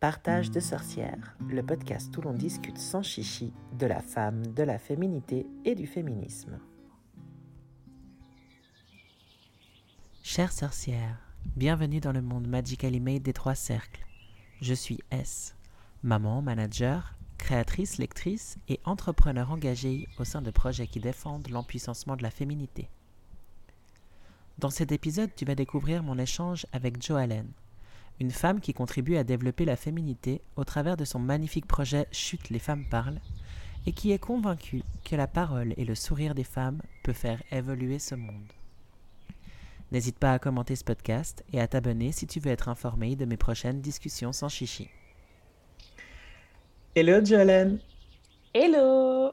Partage 0.00 0.50
de 0.50 0.60
sorcières, 0.60 1.36
le 1.46 1.62
podcast 1.62 2.16
où 2.16 2.22
l'on 2.22 2.32
discute 2.32 2.78
sans 2.78 3.02
chichi 3.02 3.52
de 3.78 3.84
la 3.84 4.00
femme, 4.00 4.46
de 4.46 4.62
la 4.62 4.78
féminité 4.78 5.46
et 5.66 5.74
du 5.74 5.86
féminisme. 5.86 6.58
Chères 10.22 10.52
sorcières, 10.52 11.18
bienvenue 11.54 12.00
dans 12.00 12.12
le 12.12 12.22
monde 12.22 12.48
Magically 12.48 12.98
Made 12.98 13.20
des 13.20 13.34
trois 13.34 13.54
cercles. 13.54 14.06
Je 14.62 14.72
suis 14.72 15.00
S, 15.10 15.54
maman, 16.02 16.40
manager, 16.40 17.14
créatrice, 17.36 17.98
lectrice 17.98 18.56
et 18.68 18.80
entrepreneur 18.86 19.50
engagée 19.50 20.08
au 20.18 20.24
sein 20.24 20.40
de 20.40 20.50
projets 20.50 20.86
qui 20.86 21.00
défendent 21.00 21.50
l'empuissancement 21.50 22.16
de 22.16 22.22
la 22.22 22.30
féminité. 22.30 22.88
Dans 24.58 24.70
cet 24.70 24.92
épisode, 24.92 25.34
tu 25.36 25.44
vas 25.44 25.54
découvrir 25.54 26.02
mon 26.02 26.16
échange 26.16 26.64
avec 26.72 27.02
Jo 27.02 27.16
Allen, 27.16 27.52
une 28.20 28.30
femme 28.30 28.60
qui 28.60 28.74
contribue 28.74 29.16
à 29.16 29.24
développer 29.24 29.64
la 29.64 29.76
féminité 29.76 30.42
au 30.56 30.64
travers 30.64 30.96
de 30.98 31.06
son 31.06 31.18
magnifique 31.18 31.66
projet 31.66 32.06
Chute 32.12 32.50
les 32.50 32.58
femmes 32.58 32.84
parlent, 32.88 33.20
et 33.86 33.92
qui 33.92 34.12
est 34.12 34.18
convaincue 34.18 34.82
que 35.04 35.16
la 35.16 35.26
parole 35.26 35.72
et 35.78 35.86
le 35.86 35.94
sourire 35.94 36.34
des 36.34 36.44
femmes 36.44 36.82
peut 37.02 37.14
faire 37.14 37.42
évoluer 37.50 37.98
ce 37.98 38.14
monde. 38.14 38.52
N'hésite 39.90 40.18
pas 40.18 40.34
à 40.34 40.38
commenter 40.38 40.76
ce 40.76 40.84
podcast 40.84 41.42
et 41.52 41.60
à 41.60 41.66
t'abonner 41.66 42.12
si 42.12 42.26
tu 42.26 42.40
veux 42.40 42.50
être 42.50 42.68
informé 42.68 43.16
de 43.16 43.24
mes 43.24 43.38
prochaines 43.38 43.80
discussions 43.80 44.32
sans 44.32 44.48
chichi. 44.48 44.88
Hello 46.94 47.24
Jolene 47.24 47.80
Hello 48.52 49.32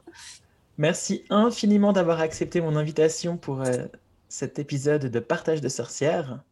Merci 0.78 1.24
infiniment 1.28 1.92
d'avoir 1.92 2.20
accepté 2.20 2.60
mon 2.60 2.76
invitation 2.76 3.36
pour 3.36 3.62
euh, 3.62 3.86
cet 4.28 4.58
épisode 4.58 5.06
de 5.06 5.20
Partage 5.20 5.60
de 5.60 5.68
sorcières. 5.68 6.42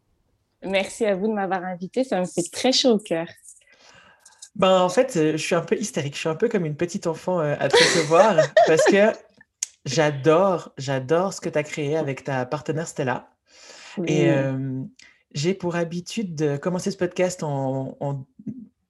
Merci 0.62 1.04
à 1.04 1.14
vous 1.14 1.28
de 1.28 1.32
m'avoir 1.32 1.64
invité. 1.64 2.04
Ça 2.04 2.20
me 2.20 2.26
fait 2.26 2.50
très 2.50 2.72
chaud 2.72 2.92
au 2.92 2.98
cœur. 2.98 3.26
Ben, 4.56 4.80
en 4.80 4.88
fait, 4.88 5.16
euh, 5.16 5.32
je 5.32 5.36
suis 5.36 5.54
un 5.54 5.60
peu 5.60 5.76
hystérique. 5.76 6.14
Je 6.14 6.20
suis 6.20 6.28
un 6.28 6.34
peu 6.34 6.48
comme 6.48 6.64
une 6.64 6.76
petite 6.76 7.06
enfant 7.06 7.40
euh, 7.40 7.54
à 7.58 7.68
te 7.68 7.76
recevoir 7.76 8.36
parce 8.66 8.84
que 8.84 9.12
j'adore, 9.84 10.72
j'adore 10.78 11.34
ce 11.34 11.40
que 11.40 11.48
tu 11.48 11.58
as 11.58 11.62
créé 11.62 11.96
avec 11.96 12.24
ta 12.24 12.46
partenaire 12.46 12.88
Stella. 12.88 13.30
Et 14.06 14.30
euh, 14.30 14.82
j'ai 15.32 15.54
pour 15.54 15.76
habitude 15.76 16.34
de 16.34 16.56
commencer 16.56 16.90
ce 16.90 16.96
podcast 16.96 17.42
en, 17.42 17.96
en 18.00 18.26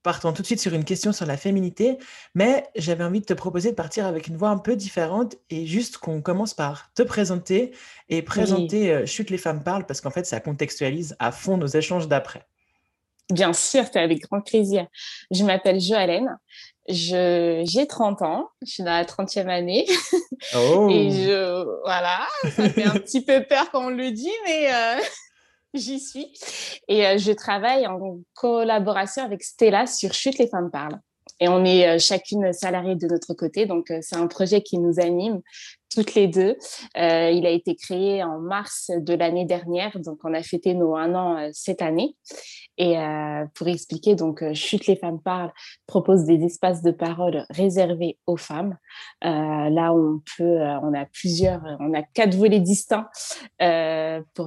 partons 0.07 0.33
tout 0.33 0.43
de 0.43 0.47
suite 0.47 0.61
sur 0.61 0.73
une 0.73 0.85
question 0.85 1.13
sur 1.13 1.27
la 1.27 1.37
féminité, 1.37 1.99
mais 2.37 2.65
j'avais 2.77 3.03
envie 3.03 3.19
de 3.19 3.25
te 3.25 3.33
proposer 3.33 3.71
de 3.71 3.75
partir 3.75 4.07
avec 4.07 4.29
une 4.29 4.37
voix 4.37 4.51
un 4.51 4.59
peu 4.59 4.77
différente 4.77 5.35
et 5.51 5.67
juste 5.67 5.99
qu'on 5.99 6.23
commence 6.23 6.55
par 6.55 6.93
te 6.95 7.03
présenter 7.03 7.73
et 8.09 8.23
présenter 8.23 8.93
euh, 8.93 9.05
Chute 9.05 9.31
les 9.31 9.37
femmes 9.37 9.65
parlent 9.65 9.85
parce 9.85 10.01
qu'en 10.01 10.11
fait, 10.11 10.25
ça 10.25 10.39
contextualise 10.39 11.17
à 11.19 11.33
fond 11.33 11.57
nos 11.57 11.67
échanges 11.67 12.07
d'après. 12.07 12.47
Bien 13.33 13.53
sûr, 13.53 13.83
c'est 13.93 13.99
avec 13.99 14.21
grand 14.21 14.43
plaisir. 14.43 14.87
Je 15.33 15.43
m'appelle 15.43 15.81
Joalène, 15.81 16.39
j'ai 16.89 17.87
30 17.89 18.23
ans, 18.23 18.49
je 18.65 18.71
suis 18.71 18.85
dans 18.85 18.93
la 18.93 19.05
30e 19.05 19.49
année. 19.49 19.87
Oh. 20.55 20.89
et 20.91 21.11
je, 21.11 21.65
voilà, 21.83 22.21
ça 22.55 22.69
fait 22.69 22.85
un 22.85 22.95
petit 22.95 23.25
peu 23.25 23.43
peur 23.43 23.71
quand 23.73 23.87
on 23.87 23.91
le 23.91 24.13
dit, 24.13 24.31
mais 24.45 24.69
euh, 24.73 25.01
j'y 25.77 26.01
suis. 26.01 26.33
Et 26.89 27.07
euh, 27.07 27.19
je 27.19 27.33
travaille 27.33 27.87
en 27.87 28.19
collaboration 28.35 29.23
avec 29.23 29.43
Stella 29.43 29.87
sur 29.87 30.13
Chute 30.13 30.39
les 30.39 30.49
femmes 30.49 30.71
parlent. 30.71 31.01
Et 31.41 31.49
on 31.49 31.65
est 31.65 31.89
euh, 31.89 31.99
chacune 31.99 32.53
salariée 32.53 32.95
de 32.95 33.07
notre 33.07 33.35
côté, 33.35 33.67
donc 33.67 33.91
euh, 33.91 33.99
c'est 34.01 34.17
un 34.17 34.27
projet 34.27 34.63
qui 34.63 34.79
nous 34.79 35.01
anime 35.01 35.43
toutes 35.97 36.15
les 36.15 36.29
deux. 36.29 36.57
il 36.95 37.47
a 37.47 37.51
été 37.51 37.75
créé 37.75 38.23
en 38.23 38.39
mars 38.39 38.91
de 38.95 39.15
l'année 39.15 39.47
dernière, 39.47 39.99
donc 39.99 40.19
on 40.25 40.35
a 40.35 40.43
fêté 40.43 40.75
nos 40.75 40.95
un 40.95 41.15
an 41.15 41.49
cette 41.53 41.81
année. 41.81 42.15
Et 42.79 42.99
euh, 42.99 43.47
pour 43.55 43.69
expliquer, 43.69 44.15
donc, 44.15 44.43
euh, 44.43 44.53
Chute 44.53 44.87
les 44.87 44.97
femmes 44.97 45.21
parlent 45.21 45.53
propose 45.87 46.25
des 46.25 46.45
espaces 46.45 46.83
de 46.83 46.91
parole 46.91 47.47
réservés 47.51 48.19
aux 48.27 48.37
femmes. 48.37 48.77
Euh, 49.25 49.29
là, 49.29 49.95
on 49.95 50.21
peut, 50.37 50.59
on 50.83 50.93
a 50.93 51.07
plusieurs, 51.07 51.63
on 51.81 51.95
a 51.95 52.03
quatre 52.03 52.35
volets 52.35 52.61
distincts 52.61 53.09
pour 54.35 54.47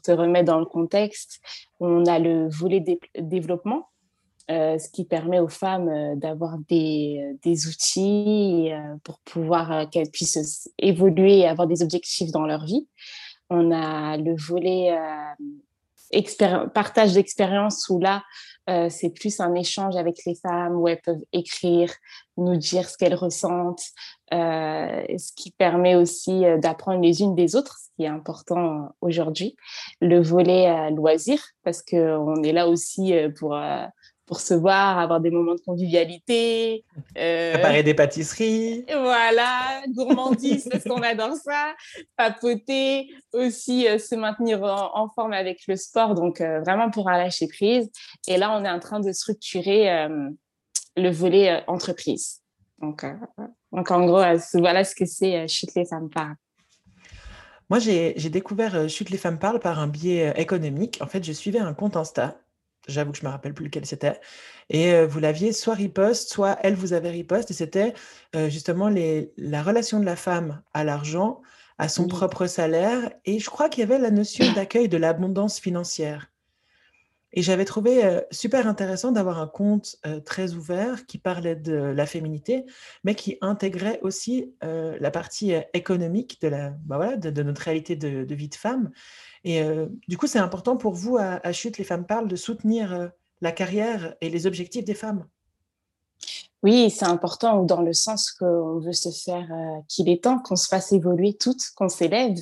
te 0.00 0.10
remettre 0.10 0.46
dans 0.46 0.58
le 0.58 0.66
contexte. 0.66 1.40
On 1.78 2.04
a 2.06 2.18
le 2.18 2.48
volet 2.48 2.84
développement, 3.18 3.88
ce 4.50 4.90
qui 4.90 5.04
permet 5.04 5.38
aux 5.38 5.48
femmes 5.48 6.18
d'avoir 6.18 6.58
des, 6.68 7.36
des, 7.42 7.68
outils 7.68 8.70
pour 9.04 9.20
pouvoir 9.20 9.88
qu'elles 9.90 10.10
puissent 10.10 10.68
évoluer 10.78 11.38
et 11.38 11.46
avoir 11.46 11.68
des 11.68 11.82
objectifs 11.82 12.32
dans 12.32 12.46
leur 12.46 12.64
vie. 12.64 12.88
On 13.48 13.70
a 13.70 14.16
le 14.16 14.34
volet 14.36 14.92
partage 16.74 17.14
d'expérience 17.14 17.88
où 17.88 17.98
là, 17.98 18.22
euh, 18.68 18.88
c'est 18.90 19.10
plus 19.10 19.40
un 19.40 19.54
échange 19.54 19.96
avec 19.96 20.18
les 20.26 20.34
femmes 20.34 20.76
où 20.76 20.86
elles 20.88 21.00
peuvent 21.00 21.24
écrire, 21.32 21.92
nous 22.36 22.56
dire 22.56 22.88
ce 22.88 22.96
qu'elles 22.96 23.14
ressentent, 23.14 23.84
euh, 24.32 25.02
ce 25.18 25.32
qui 25.34 25.50
permet 25.50 25.94
aussi 25.94 26.44
euh, 26.44 26.58
d'apprendre 26.58 27.00
les 27.00 27.22
unes 27.22 27.34
des 27.34 27.56
autres, 27.56 27.78
ce 27.78 27.88
qui 27.96 28.04
est 28.04 28.08
important 28.08 28.90
aujourd'hui. 29.00 29.56
Le 30.00 30.20
volet 30.20 30.90
loisir, 30.90 31.42
parce 31.64 31.82
qu'on 31.82 32.42
est 32.42 32.52
là 32.52 32.68
aussi 32.68 33.14
pour 33.38 33.58
pour 34.30 34.40
se 34.40 34.54
voir, 34.54 35.00
avoir 35.00 35.20
des 35.20 35.32
moments 35.32 35.56
de 35.56 35.60
convivialité. 35.60 36.84
Euh, 37.18 37.54
Préparer 37.54 37.82
des 37.82 37.94
pâtisseries. 37.94 38.84
Voilà, 38.88 39.82
gourmandise 39.88 40.68
parce 40.70 40.84
qu'on 40.84 41.02
adore 41.02 41.34
ça. 41.34 41.74
Papoter, 42.16 43.08
aussi 43.32 43.88
euh, 43.88 43.98
se 43.98 44.14
maintenir 44.14 44.62
en, 44.62 45.08
forme 45.16 45.32
avec 45.32 45.66
le 45.66 45.74
sport, 45.74 46.14
donc 46.14 46.40
euh, 46.40 46.60
vraiment 46.60 46.92
pour 46.92 47.10
lâcher 47.10 47.48
prise. 47.48 47.90
Et 48.28 48.36
là, 48.36 48.56
on 48.56 48.64
est 48.64 48.70
en 48.70 48.78
train 48.78 49.00
de 49.00 49.10
structurer 49.10 50.06
le 50.96 51.10
volet 51.10 51.64
entreprise. 51.66 52.40
Donc, 52.80 53.04
donc, 53.72 53.90
en 53.90 54.06
gros, 54.06 54.22
voilà 54.54 54.84
ce 54.84 54.94
que 54.94 55.06
c'est 55.06 55.48
Chute 55.48 55.74
les 55.74 55.86
femmes 55.86 56.08
parlent. 56.08 56.36
Moi, 57.68 57.80
j'ai 57.80 58.14
découvert 58.14 58.88
Chute 58.88 59.10
les 59.10 59.18
femmes 59.18 59.40
parlent 59.40 59.58
par 59.58 59.80
un 59.80 59.88
biais 59.88 60.32
économique. 60.36 60.98
En 61.00 61.08
fait, 61.08 61.24
je 61.24 61.32
suivais 61.32 61.58
un 61.58 61.74
compte 61.74 61.96
Insta 61.96 62.36
J'avoue 62.88 63.12
que 63.12 63.18
je 63.18 63.24
me 63.24 63.30
rappelle 63.30 63.54
plus 63.54 63.66
lequel 63.66 63.86
c'était. 63.86 64.20
Et 64.68 65.04
vous 65.04 65.20
l'aviez 65.20 65.52
soit 65.52 65.74
riposte, 65.74 66.32
soit 66.32 66.58
elle 66.62 66.74
vous 66.74 66.92
avait 66.92 67.10
riposte. 67.10 67.50
Et 67.50 67.54
c'était 67.54 67.94
justement 68.48 68.88
les, 68.88 69.32
la 69.36 69.62
relation 69.62 70.00
de 70.00 70.04
la 70.04 70.16
femme 70.16 70.62
à 70.72 70.84
l'argent, 70.84 71.42
à 71.78 71.88
son 71.88 72.08
propre 72.08 72.46
salaire. 72.46 73.10
Et 73.24 73.38
je 73.38 73.50
crois 73.50 73.68
qu'il 73.68 73.80
y 73.80 73.84
avait 73.84 73.98
la 73.98 74.10
notion 74.10 74.52
d'accueil 74.52 74.88
de 74.88 74.96
l'abondance 74.96 75.60
financière. 75.60 76.30
Et 77.32 77.42
j'avais 77.42 77.64
trouvé 77.64 78.20
super 78.32 78.66
intéressant 78.66 79.12
d'avoir 79.12 79.38
un 79.38 79.46
compte 79.46 79.96
très 80.24 80.54
ouvert 80.54 81.06
qui 81.06 81.18
parlait 81.18 81.54
de 81.54 81.74
la 81.74 82.06
féminité, 82.06 82.64
mais 83.04 83.14
qui 83.14 83.38
intégrait 83.40 84.00
aussi 84.02 84.52
la 84.62 85.10
partie 85.10 85.52
économique 85.74 86.40
de, 86.40 86.48
la, 86.48 86.70
bah 86.70 86.96
voilà, 86.96 87.16
de, 87.16 87.42
notre 87.42 87.62
réalité 87.62 87.94
de, 87.94 88.24
de, 88.24 88.34
vie 88.34 88.48
de 88.48 88.54
femme. 88.54 88.90
Et 89.44 89.62
du 90.06 90.18
coup, 90.18 90.26
c'est 90.26 90.38
important 90.38 90.76
pour 90.76 90.92
vous, 90.92 91.16
à, 91.16 91.52
Chute, 91.52 91.78
les 91.78 91.84
femmes 91.84 92.06
parlent, 92.06 92.28
de 92.28 92.36
soutenir 92.36 93.10
la 93.40 93.52
carrière 93.52 94.14
et 94.20 94.28
les 94.28 94.46
objectifs 94.46 94.84
des 94.84 94.94
femmes. 94.94 95.26
Oui, 96.62 96.90
c'est 96.90 97.06
important 97.06 97.62
dans 97.62 97.80
le 97.80 97.94
sens 97.94 98.32
qu'on 98.32 98.80
veut 98.80 98.92
se 98.92 99.08
faire 99.10 99.48
euh, 99.50 99.80
qu'il 99.88 100.10
est 100.10 100.24
temps 100.24 100.38
qu'on 100.38 100.56
se 100.56 100.68
fasse 100.68 100.92
évoluer 100.92 101.32
toutes, 101.32 101.62
qu'on 101.74 101.88
s'élève 101.88 102.36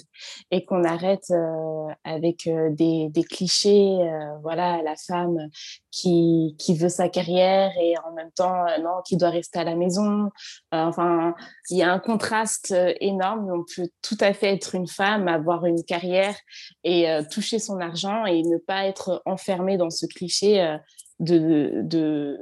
et 0.50 0.64
qu'on 0.64 0.82
arrête 0.82 1.30
euh, 1.30 1.86
avec 2.02 2.48
euh, 2.48 2.70
des, 2.70 3.10
des, 3.10 3.22
clichés. 3.22 3.96
voilà, 4.42 4.82
la 4.82 4.96
femme 4.96 5.48
qui, 5.92 6.56
qui 6.58 6.76
veut 6.76 6.88
sa 6.88 7.08
carrière 7.08 7.70
et 7.80 7.94
en 8.04 8.12
même 8.12 8.32
temps, 8.32 8.64
non, 8.82 9.02
qui 9.06 9.16
doit 9.16 9.30
rester 9.30 9.60
à 9.60 9.64
la 9.64 9.76
maison. 9.76 10.30
enfin, 10.72 11.34
il 11.70 11.78
y 11.78 11.82
a 11.82 11.92
un 11.92 12.00
contraste 12.00 12.74
énorme. 13.00 13.48
On 13.52 13.64
peut 13.76 13.88
tout 14.02 14.18
à 14.20 14.32
fait 14.32 14.52
être 14.54 14.74
une 14.74 14.88
femme, 14.88 15.28
avoir 15.28 15.64
une 15.64 15.84
carrière 15.84 16.34
et 16.82 17.06
toucher 17.30 17.58
son 17.58 17.80
argent 17.80 18.24
et 18.24 18.42
ne 18.42 18.56
pas 18.56 18.86
être 18.86 19.22
enfermée 19.26 19.76
dans 19.76 19.90
ce 19.90 20.06
cliché 20.06 20.78
de 21.20 21.82
de 21.82 22.38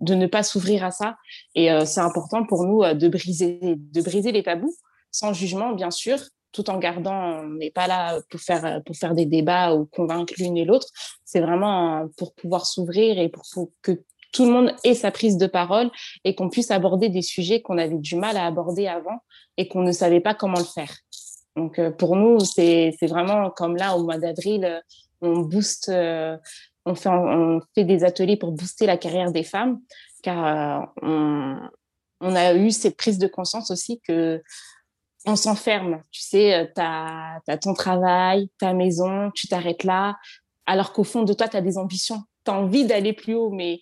ne 0.00 0.26
pas 0.26 0.42
s'ouvrir 0.42 0.84
à 0.84 0.90
ça. 0.90 1.16
Et 1.54 1.70
euh, 1.70 1.84
c'est 1.84 2.00
important 2.00 2.44
pour 2.44 2.64
nous 2.64 2.82
euh, 2.82 2.94
de, 2.94 3.08
briser, 3.08 3.58
de 3.62 4.02
briser 4.02 4.32
les 4.32 4.42
tabous, 4.42 4.74
sans 5.10 5.32
jugement, 5.32 5.72
bien 5.72 5.90
sûr, 5.90 6.18
tout 6.52 6.68
en 6.70 6.78
gardant, 6.78 7.42
on 7.42 7.48
n'est 7.48 7.70
pas 7.70 7.86
là 7.86 8.20
pour 8.30 8.40
faire, 8.40 8.82
pour 8.84 8.96
faire 8.96 9.14
des 9.14 9.26
débats 9.26 9.74
ou 9.74 9.86
convaincre 9.86 10.34
l'une 10.38 10.56
et 10.56 10.64
l'autre. 10.64 10.88
C'est 11.24 11.40
vraiment 11.40 12.08
pour 12.16 12.34
pouvoir 12.34 12.66
s'ouvrir 12.66 13.18
et 13.18 13.28
pour, 13.28 13.44
que 13.82 14.02
tout 14.32 14.44
le 14.44 14.52
monde 14.52 14.74
ait 14.84 14.94
sa 14.94 15.10
prise 15.10 15.36
de 15.36 15.46
parole 15.46 15.90
et 16.24 16.34
qu'on 16.34 16.50
puisse 16.50 16.70
aborder 16.70 17.08
des 17.08 17.22
sujets 17.22 17.62
qu'on 17.62 17.78
avait 17.78 17.98
du 17.98 18.16
mal 18.16 18.36
à 18.36 18.46
aborder 18.46 18.86
avant 18.86 19.18
et 19.56 19.68
qu'on 19.68 19.82
ne 19.82 19.92
savait 19.92 20.20
pas 20.20 20.34
comment 20.34 20.58
le 20.58 20.64
faire. 20.64 20.92
Donc, 21.56 21.78
euh, 21.78 21.90
pour 21.90 22.16
nous, 22.16 22.40
c'est 22.40 22.94
vraiment 23.02 23.50
comme 23.50 23.76
là, 23.76 23.96
au 23.96 24.04
mois 24.04 24.18
d'avril, 24.18 24.82
on 25.20 25.40
booste 25.40 25.92
on 26.86 26.94
fait, 26.94 27.08
on 27.08 27.60
fait 27.74 27.84
des 27.84 28.04
ateliers 28.04 28.36
pour 28.36 28.52
booster 28.52 28.86
la 28.86 28.96
carrière 28.96 29.32
des 29.32 29.44
femmes, 29.44 29.80
car 30.22 30.88
euh, 31.02 31.54
on, 32.20 32.34
a 32.34 32.54
eu 32.54 32.70
cette 32.70 32.96
prise 32.96 33.18
de 33.18 33.26
conscience 33.26 33.70
aussi 33.70 34.00
que 34.06 34.42
on 35.26 35.36
s'enferme. 35.36 36.02
Tu 36.10 36.22
sais, 36.22 36.54
euh, 36.54 36.64
tu 36.74 36.80
as, 36.80 37.58
ton 37.58 37.74
travail, 37.74 38.48
ta 38.58 38.72
maison, 38.72 39.30
tu 39.34 39.48
t'arrêtes 39.48 39.84
là, 39.84 40.16
alors 40.66 40.92
qu'au 40.92 41.04
fond 41.04 41.22
de 41.22 41.32
toi, 41.32 41.48
tu 41.48 41.56
as 41.56 41.62
des 41.62 41.78
ambitions. 41.78 42.22
Tu 42.44 42.50
as 42.50 42.54
envie 42.54 42.86
d'aller 42.86 43.12
plus 43.12 43.34
haut, 43.34 43.50
mais 43.50 43.80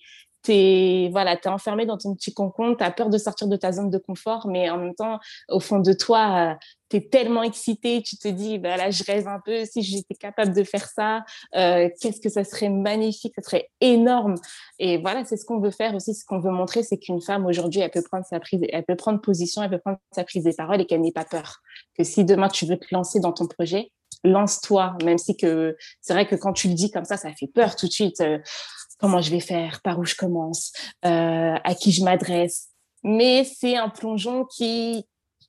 es, 0.48 1.08
voilà, 1.10 1.34
es 1.34 1.48
enfermé 1.48 1.86
dans 1.86 1.98
ton 1.98 2.14
petit 2.14 2.32
concombre, 2.32 2.76
tu 2.76 2.84
as 2.84 2.90
peur 2.90 3.10
de 3.10 3.18
sortir 3.18 3.48
de 3.48 3.56
ta 3.56 3.72
zone 3.72 3.90
de 3.90 3.98
confort, 3.98 4.46
mais 4.48 4.70
en 4.70 4.78
même 4.78 4.94
temps, 4.94 5.18
au 5.48 5.60
fond 5.60 5.80
de 5.80 5.92
toi, 5.92 6.56
tu 6.90 6.96
es 6.96 7.00
tellement 7.08 7.42
excité, 7.42 8.02
tu 8.02 8.16
te 8.16 8.28
dis, 8.28 8.58
bah 8.58 8.76
là, 8.76 8.90
je 8.90 9.04
rêve 9.04 9.28
un 9.28 9.40
peu, 9.44 9.64
si 9.64 9.82
j'étais 9.82 10.14
capable 10.14 10.54
de 10.54 10.64
faire 10.64 10.86
ça, 10.88 11.24
euh, 11.56 11.88
qu'est-ce 12.00 12.20
que 12.20 12.28
ça 12.28 12.44
serait 12.44 12.70
magnifique, 12.70 13.34
ça 13.36 13.42
serait 13.42 13.70
énorme. 13.80 14.36
Et 14.78 14.98
voilà, 14.98 15.24
c'est 15.24 15.36
ce 15.36 15.44
qu'on 15.44 15.60
veut 15.60 15.70
faire 15.70 15.94
aussi, 15.94 16.14
ce 16.14 16.24
qu'on 16.24 16.40
veut 16.40 16.50
montrer, 16.50 16.82
c'est 16.82 16.98
qu'une 16.98 17.20
femme 17.20 17.46
aujourd'hui, 17.46 17.80
elle 17.80 17.90
peut 17.90 18.02
prendre 18.02 18.24
elle 18.30 18.84
peut 18.84 18.96
prendre 18.96 19.20
position, 19.20 19.62
elle 19.62 19.70
peut 19.70 19.78
prendre 19.78 19.98
sa 20.14 20.24
prise 20.24 20.44
des 20.44 20.54
paroles 20.54 20.80
et 20.80 20.86
qu'elle 20.86 21.02
n'ait 21.02 21.12
pas 21.12 21.24
peur. 21.24 21.58
Que 21.96 22.04
si 22.04 22.24
demain 22.24 22.48
tu 22.48 22.66
veux 22.66 22.78
te 22.78 22.86
lancer 22.92 23.20
dans 23.20 23.32
ton 23.32 23.46
projet, 23.46 23.90
lance-toi, 24.24 24.96
même 25.04 25.18
si 25.18 25.36
que 25.36 25.76
c'est 26.00 26.12
vrai 26.12 26.26
que 26.26 26.34
quand 26.34 26.52
tu 26.52 26.68
le 26.68 26.74
dis 26.74 26.90
comme 26.90 27.04
ça, 27.04 27.16
ça 27.16 27.30
fait 27.32 27.46
peur 27.46 27.76
tout 27.76 27.86
de 27.86 27.92
suite. 27.92 28.20
Euh, 28.20 28.38
comment 28.98 29.20
je 29.20 29.30
vais 29.30 29.40
faire, 29.40 29.80
par 29.82 29.98
où 29.98 30.04
je 30.04 30.14
commence, 30.14 30.72
euh, 31.04 31.54
à 31.62 31.74
qui 31.74 31.92
je 31.92 32.02
m'adresse. 32.04 32.68
Mais 33.04 33.44
c'est 33.44 33.76
un 33.76 33.88
plongeon 33.88 34.44
qui, 34.44 35.04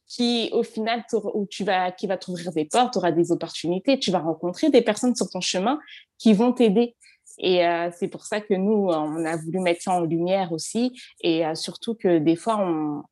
qui 0.07 0.49
au 0.53 0.63
final, 0.63 1.03
tu 1.49 1.63
vas, 1.63 1.91
qui 1.91 2.07
va 2.07 2.17
t'ouvrir 2.17 2.51
des 2.51 2.65
portes, 2.65 2.93
tu 2.93 2.99
auras 2.99 3.11
des 3.11 3.31
opportunités, 3.31 3.99
tu 3.99 4.11
vas 4.11 4.19
rencontrer 4.19 4.69
des 4.69 4.81
personnes 4.81 5.15
sur 5.15 5.29
ton 5.29 5.41
chemin 5.41 5.79
qui 6.17 6.33
vont 6.33 6.53
t'aider. 6.53 6.95
Et 7.39 7.65
euh, 7.65 7.89
c'est 7.97 8.09
pour 8.09 8.25
ça 8.25 8.41
que 8.41 8.53
nous, 8.53 8.87
on 8.89 9.25
a 9.25 9.37
voulu 9.37 9.59
mettre 9.59 9.81
ça 9.81 9.93
en 9.93 10.01
lumière 10.01 10.51
aussi. 10.51 10.99
Et 11.21 11.45
euh, 11.45 11.55
surtout 11.55 11.95
que 11.95 12.17
des 12.17 12.35
fois, 12.35 12.59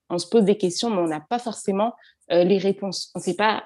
on, 0.10 0.18
se 0.18 0.28
pose 0.28 0.44
des 0.44 0.58
questions, 0.58 0.90
mais 0.90 0.98
on 0.98 1.08
n'a 1.08 1.22
pas 1.22 1.40
forcément 1.40 1.94
euh, 2.32 2.44
les 2.44 2.58
réponses. 2.58 3.12
On 3.16 3.20
ne 3.20 3.24
sait 3.24 3.36
pas 3.36 3.64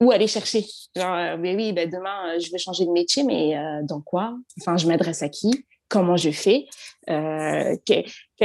où 0.00 0.10
aller 0.10 0.26
chercher. 0.26 0.66
Genre, 0.94 1.38
mais 1.38 1.54
oui, 1.54 1.72
ben 1.72 1.88
demain, 1.88 2.38
je 2.38 2.50
vais 2.50 2.58
changer 2.58 2.84
de 2.84 2.90
métier, 2.90 3.22
mais 3.22 3.54
dans 3.84 4.00
quoi? 4.00 4.36
Enfin, 4.60 4.76
je 4.76 4.88
m'adresse 4.88 5.22
à 5.22 5.28
qui? 5.28 5.64
Comment 5.92 6.16
je 6.16 6.30
fais, 6.30 6.64
euh, 7.10 7.76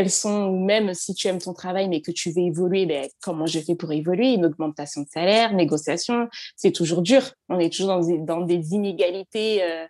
sont, 0.10 0.52
même 0.52 0.94
si 0.94 1.16
tu 1.16 1.28
aimes 1.30 1.40
ton 1.40 1.54
travail 1.54 1.88
mais 1.88 2.02
que 2.02 2.12
tu 2.12 2.30
veux 2.30 2.42
évoluer, 2.42 2.86
ben, 2.86 3.08
comment 3.22 3.46
je 3.46 3.60
fais 3.60 3.74
pour 3.74 3.94
évoluer, 3.94 4.34
une 4.34 4.46
augmentation 4.46 5.02
de 5.04 5.08
salaire, 5.08 5.54
négociation, 5.54 6.28
c'est 6.58 6.74
toujours 6.74 7.02
dur. 7.02 7.22
On 7.48 7.58
est 7.58 7.74
toujours 7.74 8.02
dans 8.26 8.42
des, 8.42 8.74
inégalités 8.74 9.64
euh, 9.64 9.86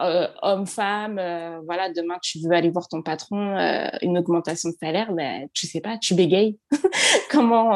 euh, 0.00 0.28
homme-femme. 0.40 1.20
voilà, 1.66 1.92
demain 1.92 2.16
tu 2.22 2.38
veux 2.40 2.52
aller 2.52 2.70
voir 2.70 2.88
ton 2.88 3.02
patron, 3.02 3.56
une 4.00 4.16
augmentation 4.16 4.70
de 4.70 4.76
salaire, 4.80 5.12
ben, 5.12 5.48
tu 5.52 5.66
sais 5.66 5.82
pas, 5.82 5.98
tu 5.98 6.14
bégayes. 6.14 6.58
comment 7.30 7.72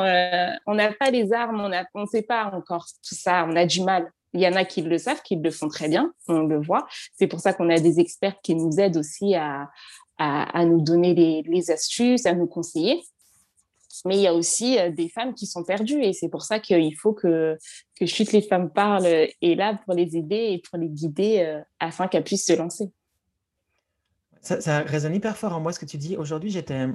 On 0.66 0.74
n'a 0.74 0.92
pas 0.94 1.10
les 1.10 1.34
armes, 1.34 1.60
on 1.94 2.00
ne 2.00 2.06
sait 2.06 2.22
pas 2.22 2.50
encore 2.54 2.86
tout 3.06 3.14
ça, 3.14 3.46
on 3.46 3.54
a 3.56 3.66
du 3.66 3.82
mal. 3.82 4.10
Il 4.32 4.40
y 4.40 4.46
en 4.46 4.54
a 4.54 4.64
qui 4.64 4.82
le 4.82 4.98
savent, 4.98 5.22
qui 5.22 5.36
le 5.36 5.50
font 5.50 5.68
très 5.68 5.88
bien, 5.88 6.12
on 6.28 6.40
le 6.40 6.60
voit. 6.60 6.86
C'est 7.18 7.26
pour 7.26 7.40
ça 7.40 7.52
qu'on 7.52 7.68
a 7.68 7.80
des 7.80 7.98
experts 7.98 8.36
qui 8.42 8.54
nous 8.54 8.78
aident 8.78 8.96
aussi 8.96 9.34
à, 9.34 9.68
à, 10.18 10.64
nous 10.64 10.80
donner 10.80 11.14
les, 11.42 11.70
astuces, 11.70 12.26
à 12.26 12.34
nous 12.34 12.46
conseiller. 12.46 13.02
Mais 14.04 14.16
il 14.16 14.22
y 14.22 14.26
a 14.26 14.34
aussi 14.34 14.78
euh, 14.78 14.90
des 14.90 15.08
femmes 15.08 15.34
qui 15.34 15.46
sont 15.46 15.64
perdues 15.64 16.02
et 16.02 16.12
c'est 16.12 16.28
pour 16.28 16.42
ça 16.42 16.60
qu'il 16.60 16.96
faut 16.96 17.12
que, 17.12 17.58
que 17.98 18.06
Chute 18.06 18.32
les 18.32 18.40
femmes 18.40 18.70
parlent 18.70 19.04
est 19.04 19.54
là 19.56 19.78
pour 19.84 19.94
les 19.94 20.16
aider 20.16 20.52
et 20.52 20.62
pour 20.62 20.78
les 20.78 20.88
guider 20.88 21.40
euh, 21.40 21.60
afin 21.80 22.06
qu'elles 22.06 22.24
puissent 22.24 22.46
se 22.46 22.52
lancer. 22.52 22.90
Ça, 24.40 24.80
résonne 24.80 25.14
hyper 25.14 25.36
fort 25.36 25.54
en 25.54 25.60
moi 25.60 25.72
ce 25.72 25.78
que 25.78 25.84
tu 25.84 25.98
dis. 25.98 26.16
Aujourd'hui, 26.16 26.50
j'étais 26.50 26.86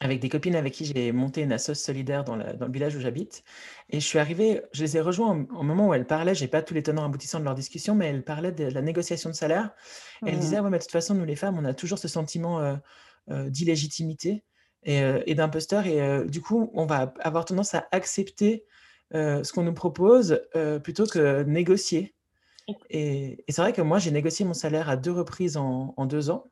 avec 0.00 0.20
des 0.20 0.28
copines 0.28 0.56
avec 0.56 0.74
qui 0.74 0.84
j'ai 0.84 1.12
monté 1.12 1.42
une 1.42 1.52
assoce 1.52 1.80
solidaire 1.80 2.24
dans, 2.24 2.36
dans, 2.36 2.66
le 2.66 2.72
village 2.72 2.94
où 2.94 3.00
j'habite. 3.00 3.42
Et 3.90 4.00
je 4.00 4.06
suis 4.06 4.18
arrivée, 4.18 4.62
je 4.72 4.82
les 4.82 4.96
ai 4.96 5.00
rejoints 5.00 5.46
au, 5.56 5.62
moment 5.62 5.88
où 5.88 5.94
elles 5.94 6.06
parlaient, 6.06 6.34
j'ai 6.34 6.48
pas 6.48 6.62
tous 6.62 6.74
les 6.74 6.82
tenants 6.82 7.04
aboutissants 7.04 7.40
de 7.40 7.44
leur 7.44 7.54
discussion, 7.54 7.94
mais 7.94 8.06
elles 8.06 8.24
parlaient 8.24 8.52
de 8.52 8.64
la 8.64 8.82
négociation 8.82 9.30
de 9.30 9.34
salaire. 9.34 9.70
elles 10.26 10.38
disaient, 10.38 10.60
ouais, 10.60 10.70
mais 10.70 10.78
de 10.78 10.82
toute 10.82 10.92
façon, 10.92 11.14
nous 11.14 11.24
les 11.24 11.36
femmes, 11.36 11.58
on 11.58 11.64
a 11.64 11.74
toujours 11.74 11.98
ce 11.98 12.08
sentiment 12.08 12.60
euh, 12.60 12.76
euh, 13.30 13.48
d'illégitimité 13.48 14.44
et, 14.82 15.02
euh, 15.02 15.22
et 15.26 15.34
d'imposteur. 15.34 15.86
Et 15.86 16.28
du 16.28 16.40
coup, 16.40 16.70
on 16.74 16.86
va 16.86 17.14
avoir 17.20 17.44
tendance 17.44 17.74
à 17.74 17.86
accepter 17.92 18.64
ce 19.12 19.52
qu'on 19.52 19.62
nous 19.62 19.74
propose 19.74 20.42
plutôt 20.82 21.06
que 21.06 21.44
négocier. 21.44 22.14
Et, 22.90 23.44
c'est 23.48 23.62
vrai 23.62 23.72
que 23.72 23.82
moi, 23.82 23.98
j'ai 23.98 24.10
négocié 24.10 24.44
mon 24.44 24.54
salaire 24.54 24.88
à 24.88 24.96
deux 24.96 25.12
reprises 25.12 25.56
en, 25.56 25.94
en 25.96 26.06
deux 26.06 26.30
ans 26.30 26.50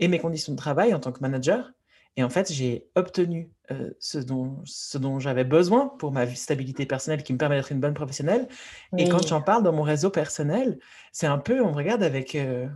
et 0.00 0.08
mes 0.08 0.18
conditions 0.18 0.52
de 0.52 0.58
travail 0.58 0.92
en 0.92 1.00
tant 1.00 1.12
que 1.12 1.20
manager. 1.20 1.72
Et 2.16 2.24
en 2.24 2.30
fait, 2.30 2.52
j'ai 2.52 2.88
obtenu 2.96 3.50
euh, 3.70 3.90
ce 4.00 4.18
dont, 4.18 4.60
ce 4.64 4.98
dont 4.98 5.20
j'avais 5.20 5.44
besoin 5.44 5.88
pour 5.98 6.10
ma 6.10 6.26
stabilité 6.34 6.84
personnelle 6.84 7.22
qui 7.22 7.32
me 7.32 7.38
permet 7.38 7.56
d'être 7.56 7.70
une 7.70 7.80
bonne 7.80 7.94
professionnelle. 7.94 8.48
Et 8.96 9.08
quand 9.08 9.24
j'en 9.26 9.40
parle 9.40 9.62
dans 9.62 9.72
mon 9.72 9.82
réseau 9.82 10.10
personnel, 10.10 10.78
c'est 11.12 11.28
un 11.28 11.38
peu, 11.38 11.60
on 11.62 11.70
me 11.70 11.76
regarde 11.76 12.02
avec, 12.02 12.34
euh, 12.34 12.66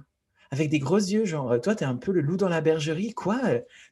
avec 0.52 0.68
des 0.68 0.78
gros 0.78 0.98
yeux, 0.98 1.24
genre, 1.24 1.50
euh, 1.50 1.58
toi, 1.58 1.74
tu 1.74 1.82
es 1.82 1.86
un 1.86 1.96
peu 1.96 2.12
le 2.12 2.20
loup 2.20 2.36
dans 2.36 2.48
la 2.48 2.60
bergerie. 2.60 3.14
Quoi 3.14 3.40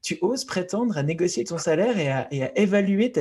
Tu 0.03 0.19
oses 0.21 0.45
prétendre 0.45 0.97
à 0.97 1.03
négocier 1.03 1.43
ton 1.43 1.59
salaire 1.59 1.99
et 1.99 2.11
à, 2.11 2.29
et 2.33 2.45
à 2.45 2.57
évaluer 2.57 3.13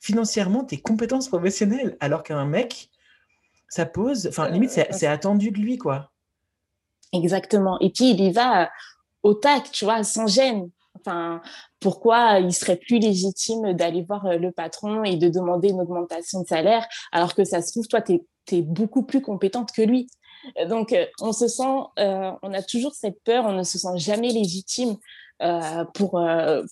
financièrement 0.00 0.64
tes 0.64 0.80
compétences 0.80 1.28
professionnelles, 1.28 1.96
alors 2.00 2.22
qu'un 2.22 2.44
mec, 2.44 2.90
ça 3.68 3.86
pose, 3.86 4.26
enfin, 4.26 4.50
limite, 4.50 4.70
c'est 4.70 5.06
attendu 5.06 5.50
de 5.50 5.58
lui, 5.58 5.78
quoi. 5.78 6.10
Exactement. 7.12 7.78
Et 7.80 7.90
puis, 7.90 8.10
il 8.10 8.20
y 8.20 8.32
va 8.32 8.70
au 9.22 9.34
tac, 9.34 9.70
tu 9.70 9.84
vois, 9.84 10.02
sans 10.04 10.26
gêne. 10.26 10.70
Enfin, 11.04 11.40
pourquoi 11.80 12.40
il 12.40 12.52
serait 12.52 12.76
plus 12.76 12.98
légitime 12.98 13.72
d'aller 13.72 14.02
voir 14.02 14.26
euh, 14.26 14.36
le 14.36 14.52
patron 14.52 15.02
et 15.04 15.16
de 15.16 15.28
demander 15.28 15.68
une 15.68 15.80
augmentation 15.80 16.42
de 16.42 16.46
salaire 16.46 16.86
alors 17.12 17.34
que 17.34 17.44
ça 17.44 17.62
se 17.62 17.72
trouve, 17.72 17.88
toi, 17.88 18.02
tu 18.02 18.20
es, 18.52 18.62
beaucoup 18.62 19.02
plus 19.02 19.22
compétente 19.22 19.72
que 19.72 19.82
lui? 19.82 20.08
Donc, 20.68 20.92
euh, 20.92 21.06
on 21.20 21.32
se 21.32 21.48
sent, 21.48 21.62
euh, 21.98 22.32
on 22.42 22.52
a 22.52 22.62
toujours 22.62 22.94
cette 22.94 23.22
peur, 23.22 23.44
on 23.46 23.52
ne 23.52 23.62
se 23.62 23.78
sent 23.78 23.96
jamais 23.96 24.30
légitime 24.30 24.96
pour, 25.94 26.22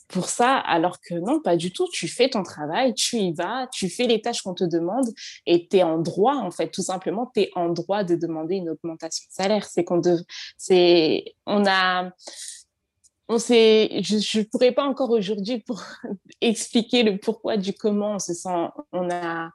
pour 0.09 0.29
ça, 0.29 0.59
alors 0.59 1.01
que 1.01 1.15
non, 1.15 1.41
pas 1.41 1.57
du 1.57 1.73
tout. 1.73 1.89
Tu 1.91 2.07
fais 2.07 2.29
ton 2.29 2.43
travail, 2.43 2.93
tu 2.93 3.17
y 3.17 3.33
vas, 3.33 3.67
tu 3.73 3.89
fais 3.89 4.07
les 4.07 4.21
tâches 4.21 4.43
qu'on 4.43 4.53
te 4.53 4.65
demande 4.65 5.07
et 5.47 5.69
tu 5.69 5.79
es 5.79 5.83
en 5.83 5.97
droit, 5.97 6.35
en 6.35 6.51
fait, 6.51 6.69
tout 6.69 6.83
simplement, 6.83 7.31
tu 7.33 7.41
es 7.41 7.51
en 7.55 7.71
droit 7.71 8.05
de 8.05 8.15
demander 8.15 8.57
une 8.57 8.69
augmentation 8.69 9.25
de 9.27 9.33
salaire. 9.33 9.65
C'est 9.65 9.85
qu'on 9.85 10.03
a, 11.67 12.11
on 13.29 13.39
sait, 13.39 14.01
je 14.03 14.39
ne 14.39 14.45
pourrais 14.45 14.73
pas 14.73 14.85
encore 14.85 15.11
aujourd'hui 15.11 15.61
pour 15.61 15.83
expliquer 16.41 17.03
le 17.03 17.19
pourquoi 17.19 17.57
du 17.57 17.73
comment 17.75 18.15
on 18.15 18.19
se 18.19 18.35
sent, 18.35 18.69
on 18.93 19.11
a 19.11 19.51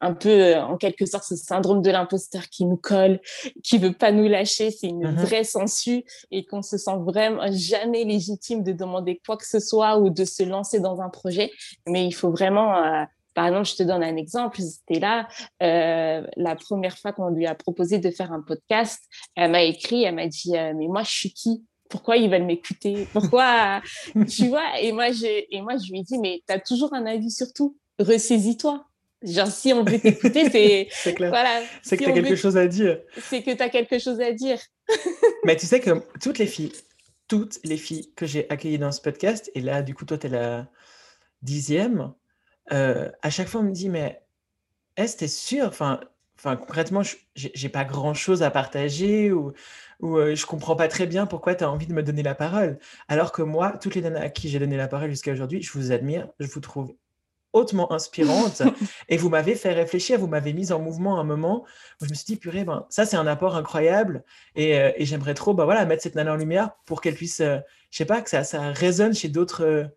un 0.00 0.14
peu, 0.14 0.28
euh, 0.28 0.62
en 0.62 0.76
quelque 0.76 1.06
sorte, 1.06 1.24
ce 1.24 1.36
syndrome 1.36 1.82
de 1.82 1.90
l'imposteur 1.90 2.48
qui 2.48 2.64
nous 2.66 2.76
colle, 2.76 3.20
qui 3.62 3.78
veut 3.78 3.92
pas 3.92 4.12
nous 4.12 4.28
lâcher, 4.28 4.70
c'est 4.70 4.88
une 4.88 5.06
mm-hmm. 5.06 5.24
vraie 5.24 5.44
censure 5.44 6.02
et 6.30 6.44
qu'on 6.44 6.62
se 6.62 6.76
sent 6.76 6.98
vraiment 7.00 7.46
jamais 7.50 8.04
légitime 8.04 8.62
de 8.62 8.72
demander 8.72 9.20
quoi 9.24 9.36
que 9.36 9.46
ce 9.46 9.58
soit 9.58 9.98
ou 9.98 10.10
de 10.10 10.24
se 10.24 10.42
lancer 10.42 10.80
dans 10.80 11.00
un 11.00 11.08
projet. 11.08 11.50
Mais 11.88 12.06
il 12.06 12.12
faut 12.12 12.30
vraiment, 12.30 12.76
euh, 12.76 13.04
par 13.34 13.46
exemple, 13.46 13.66
je 13.66 13.76
te 13.76 13.82
donne 13.82 14.02
un 14.02 14.16
exemple, 14.16 14.60
c'était 14.60 15.00
là, 15.00 15.28
euh, 15.62 16.26
la 16.36 16.56
première 16.56 16.98
fois 16.98 17.12
qu'on 17.12 17.30
lui 17.30 17.46
a 17.46 17.54
proposé 17.54 17.98
de 17.98 18.10
faire 18.10 18.32
un 18.32 18.42
podcast, 18.42 19.02
elle 19.34 19.50
m'a 19.50 19.62
écrit, 19.62 20.04
elle 20.04 20.16
m'a 20.16 20.26
dit, 20.26 20.52
mais 20.52 20.88
moi, 20.88 21.02
je 21.02 21.10
suis 21.10 21.32
qui? 21.32 21.64
Pourquoi 21.88 22.16
ils 22.16 22.30
veulent 22.30 22.44
m'écouter? 22.44 23.06
Pourquoi 23.12 23.82
Tu 24.28 24.48
vois? 24.48 24.80
Et 24.80 24.92
moi, 24.92 25.10
je, 25.12 25.44
et 25.50 25.62
moi, 25.62 25.74
je 25.76 25.90
lui 25.90 26.00
ai 26.00 26.02
dit, 26.02 26.18
mais 26.18 26.42
tu 26.46 26.54
as 26.54 26.60
toujours 26.60 26.92
un 26.94 27.06
avis 27.06 27.30
sur 27.30 27.52
tout. 27.52 27.76
Ressaisis-toi. 27.98 28.86
Genre, 29.22 29.46
si 29.48 29.72
on 29.72 29.82
veut 29.82 29.98
t'écouter, 29.98 30.50
c'est. 30.50 30.88
c'est 30.90 31.14
clair. 31.14 31.30
Voilà. 31.30 31.62
C'est 31.82 31.96
que 31.96 32.04
tu 32.04 32.10
as 32.10 32.12
quelque 32.12 32.36
chose 32.36 32.56
à 32.56 32.66
dire. 32.66 33.00
C'est 33.18 33.42
que 33.42 33.50
tu 33.52 33.62
as 33.62 33.68
quelque 33.68 33.98
chose 33.98 34.20
à 34.20 34.32
dire. 34.32 34.60
mais 35.44 35.56
tu 35.56 35.66
sais 35.66 35.80
que 35.80 35.90
toutes 36.20 36.38
les 36.38 36.46
filles, 36.46 36.72
toutes 37.28 37.58
les 37.64 37.76
filles 37.76 38.12
que 38.14 38.26
j'ai 38.26 38.48
accueillies 38.50 38.78
dans 38.78 38.92
ce 38.92 39.00
podcast, 39.00 39.50
et 39.54 39.60
là, 39.60 39.82
du 39.82 39.94
coup, 39.94 40.04
toi, 40.04 40.18
tu 40.18 40.26
es 40.26 40.30
la 40.30 40.68
dixième, 41.42 42.12
euh, 42.72 43.10
à 43.22 43.30
chaque 43.30 43.48
fois, 43.48 43.60
on 43.62 43.64
me 43.64 43.72
dit, 43.72 43.88
mais 43.88 44.22
est-ce 44.96 45.14
que 45.14 45.18
tu 45.20 45.24
es 45.24 45.28
sûre? 45.28 45.66
Enfin, 45.66 46.00
enfin 46.38 46.56
concrètement, 46.56 47.02
j'ai 47.34 47.68
pas 47.68 47.84
grand 47.84 48.14
chose 48.14 48.42
à 48.42 48.50
partager 48.50 49.32
ou 49.32 49.52
où 50.00 50.18
je 50.18 50.46
comprends 50.46 50.76
pas 50.76 50.88
très 50.88 51.06
bien 51.06 51.26
pourquoi 51.26 51.54
tu 51.54 51.64
as 51.64 51.70
envie 51.70 51.86
de 51.86 51.94
me 51.94 52.02
donner 52.02 52.22
la 52.22 52.34
parole. 52.34 52.78
Alors 53.08 53.32
que 53.32 53.42
moi, 53.42 53.72
toutes 53.80 53.94
les 53.94 54.02
nanas 54.02 54.20
à 54.20 54.28
qui 54.28 54.48
j'ai 54.48 54.58
donné 54.58 54.76
la 54.76 54.88
parole 54.88 55.10
jusqu'à 55.10 55.32
aujourd'hui, 55.32 55.62
je 55.62 55.72
vous 55.72 55.92
admire, 55.92 56.28
je 56.38 56.46
vous 56.48 56.60
trouve 56.60 56.94
hautement 57.52 57.90
inspirante 57.92 58.62
et 59.08 59.16
vous 59.16 59.30
m'avez 59.30 59.54
fait 59.54 59.72
réfléchir, 59.72 60.18
vous 60.18 60.26
m'avez 60.26 60.52
mise 60.52 60.72
en 60.72 60.80
mouvement 60.80 61.16
à 61.16 61.20
un 61.22 61.24
moment 61.24 61.64
où 62.00 62.04
je 62.04 62.10
me 62.10 62.14
suis 62.14 62.26
dit, 62.26 62.36
purée, 62.36 62.64
ben, 62.64 62.86
ça 62.90 63.06
c'est 63.06 63.16
un 63.16 63.26
apport 63.26 63.56
incroyable 63.56 64.22
et, 64.54 64.72
et 64.72 65.06
j'aimerais 65.06 65.34
trop 65.34 65.54
ben, 65.54 65.64
voilà, 65.64 65.86
mettre 65.86 66.02
cette 66.02 66.14
nana 66.16 66.34
en 66.34 66.36
lumière 66.36 66.72
pour 66.84 67.00
qu'elle 67.00 67.14
puisse, 67.14 67.40
je 67.40 67.62
sais 67.90 68.04
pas, 68.04 68.20
que 68.20 68.28
ça, 68.28 68.44
ça 68.44 68.72
résonne 68.72 69.14
chez 69.14 69.28
d'autres 69.28 69.90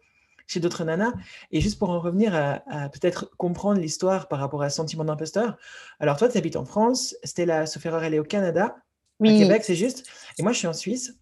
chez 0.49 0.59
d'autres 0.59 0.83
nanas. 0.83 1.13
Et 1.51 1.61
juste 1.61 1.79
pour 1.79 1.89
en 1.91 1.99
revenir 1.99 2.35
à, 2.35 2.63
à 2.67 2.89
peut-être 2.89 3.31
comprendre 3.37 3.79
l'histoire 3.79 4.27
par 4.27 4.39
rapport 4.39 4.63
à 4.63 4.69
Sentiment 4.69 5.05
d'imposteur, 5.05 5.57
alors 5.99 6.17
toi, 6.17 6.27
tu 6.27 6.37
habites 6.37 6.55
en 6.57 6.65
France, 6.65 7.15
Stella, 7.23 7.65
sauf 7.65 7.85
erreur, 7.85 8.03
elle 8.03 8.15
est 8.15 8.19
au 8.19 8.23
Canada. 8.23 8.75
Oui. 9.19 9.37
Québec, 9.37 9.63
c'est 9.63 9.75
juste. 9.75 10.09
Et 10.37 10.43
moi, 10.43 10.51
je 10.51 10.57
suis 10.57 10.67
en 10.67 10.73
Suisse. 10.73 11.19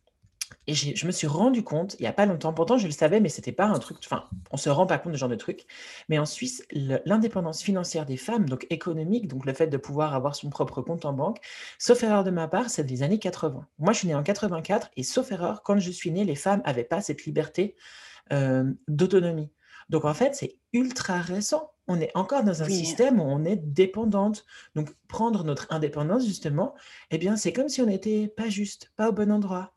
Et 0.66 0.74
je 0.74 1.06
me 1.06 1.12
suis 1.12 1.28
rendu 1.28 1.64
compte, 1.64 1.96
il 2.00 2.04
n'y 2.04 2.08
a 2.08 2.14
pas 2.14 2.26
longtemps, 2.26 2.54
pourtant 2.54 2.78
je 2.78 2.86
le 2.86 2.92
savais, 2.92 3.20
mais 3.20 3.30
c'était 3.30 3.52
pas 3.52 3.66
un 3.66 3.80
truc, 3.80 3.98
enfin, 4.04 4.26
on 4.52 4.58
se 4.58 4.70
rend 4.70 4.86
pas 4.86 4.98
compte 4.98 5.12
de 5.12 5.18
ce 5.18 5.22
genre 5.22 5.30
de 5.30 5.36
truc. 5.36 5.66
Mais 6.10 6.20
en 6.20 6.26
Suisse, 6.26 6.64
l'indépendance 6.72 7.62
financière 7.62 8.06
des 8.06 8.18
femmes, 8.18 8.48
donc 8.48 8.66
économique, 8.70 9.28
donc 9.28 9.46
le 9.46 9.54
fait 9.54 9.68
de 9.68 9.78
pouvoir 9.78 10.14
avoir 10.14 10.36
son 10.36 10.50
propre 10.50 10.82
compte 10.82 11.06
en 11.06 11.14
banque, 11.14 11.40
sauf 11.80 12.04
erreur 12.04 12.24
de 12.24 12.32
ma 12.32 12.48
part, 12.48 12.70
c'est 12.70 12.84
des 12.84 13.04
années 13.04 13.20
80. 13.20 13.66
Moi, 13.80 13.94
je 13.94 14.00
suis 14.00 14.08
née 14.08 14.16
en 14.16 14.24
84 14.24 14.90
et 14.96 15.04
sauf 15.04 15.32
erreur, 15.32 15.64
quand 15.64 15.80
je 15.80 15.92
suis 15.92 16.12
née, 16.12 16.26
les 16.26 16.36
femmes 16.36 16.62
n'avaient 16.66 16.84
pas 16.84 17.02
cette 17.02 17.26
liberté 17.26 17.76
euh, 18.32 18.72
d'autonomie. 18.88 19.52
Donc 19.90 20.06
en 20.06 20.14
fait, 20.14 20.36
c'est 20.36 20.58
ultra 20.74 21.20
récent. 21.20 21.72
On 21.88 22.02
est 22.02 22.12
encore 22.16 22.44
dans 22.44 22.62
un 22.64 22.70
système 22.70 23.20
où 23.22 23.24
on 23.24 23.46
est 23.46 23.56
dépendante. 23.56 24.46
Donc 24.76 24.90
prendre 25.08 25.46
notre 25.46 25.68
indépendance, 25.70 26.26
justement, 26.26 26.76
eh 27.12 27.18
bien, 27.18 27.38
c'est 27.38 27.54
comme 27.54 27.70
si 27.70 27.82
on 27.82 27.86
n'était 27.86 28.28
pas 28.28 28.50
juste, 28.50 28.92
pas 28.98 29.10
au 29.10 29.14
bon 29.14 29.32
endroit 29.32 29.74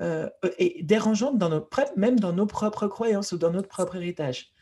euh, 0.00 0.28
et 0.58 0.82
dérangeante 0.84 1.38
dans 1.38 1.48
nos, 1.48 1.68
même 1.96 2.20
dans 2.20 2.32
nos 2.32 2.46
propres 2.46 2.86
croyances 2.86 3.32
ou 3.32 3.38
dans 3.38 3.50
notre 3.50 3.68
propre 3.68 3.96
héritage. 3.96 4.52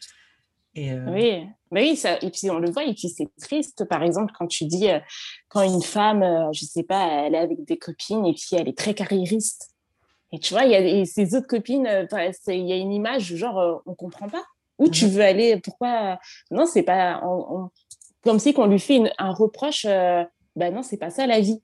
Et 0.75 0.93
euh, 0.93 1.05
Oui, 1.09 1.47
mais 1.71 1.91
oui 1.91 1.97
ça, 1.97 2.19
et 2.23 2.31
puis 2.31 2.51
on 2.51 2.59
le 2.59 2.71
voit, 2.71 2.85
et 2.85 2.95
puis 2.95 3.09
c'est 3.09 3.29
triste, 3.41 3.85
par 3.87 4.03
exemple, 4.03 4.33
quand 4.39 4.47
tu 4.47 4.65
dis, 4.65 4.91
euh, 4.91 4.99
quand 5.49 5.63
une 5.63 5.83
femme, 5.83 6.21
je 6.53 6.65
ne 6.65 6.69
sais 6.69 6.83
pas, 6.83 7.07
elle 7.07 7.35
est 7.35 7.39
avec 7.39 7.65
des 7.65 7.77
copines 7.77 8.25
et 8.25 8.33
puis 8.33 8.51
elle 8.53 8.69
est 8.69 8.77
très 8.77 8.95
carriériste. 8.95 9.76
Et 10.33 10.39
tu 10.39 10.55
vois, 10.55 10.65
il 10.65 10.73
y 10.73 11.01
a 11.01 11.05
ses 11.05 11.35
autres 11.35 11.47
copines, 11.47 11.89
il 12.49 12.67
y 12.67 12.73
a 12.73 12.77
une 12.77 12.93
image, 12.93 13.35
genre, 13.37 13.83
on 13.87 13.91
ne 13.91 13.97
comprend 13.97 14.29
pas. 14.29 14.45
Où 14.79 14.89
tu 14.91 15.07
mhm. 15.07 15.11
veux 15.13 15.23
aller 15.23 15.61
Pourquoi 15.61 16.19
Non, 16.51 16.67
c'est 16.67 16.83
pas. 16.83 17.23
comme 18.23 18.39
si 18.39 18.53
qu'on 18.53 18.67
lui 18.67 18.81
fait 18.81 19.01
un 19.19 19.33
reproche. 19.33 19.85
ben 19.85 20.75
non, 20.75 20.83
c'est 20.83 20.99
pas 20.99 21.11
ça 21.11 21.27
la 21.27 21.41
vie. 21.41 21.63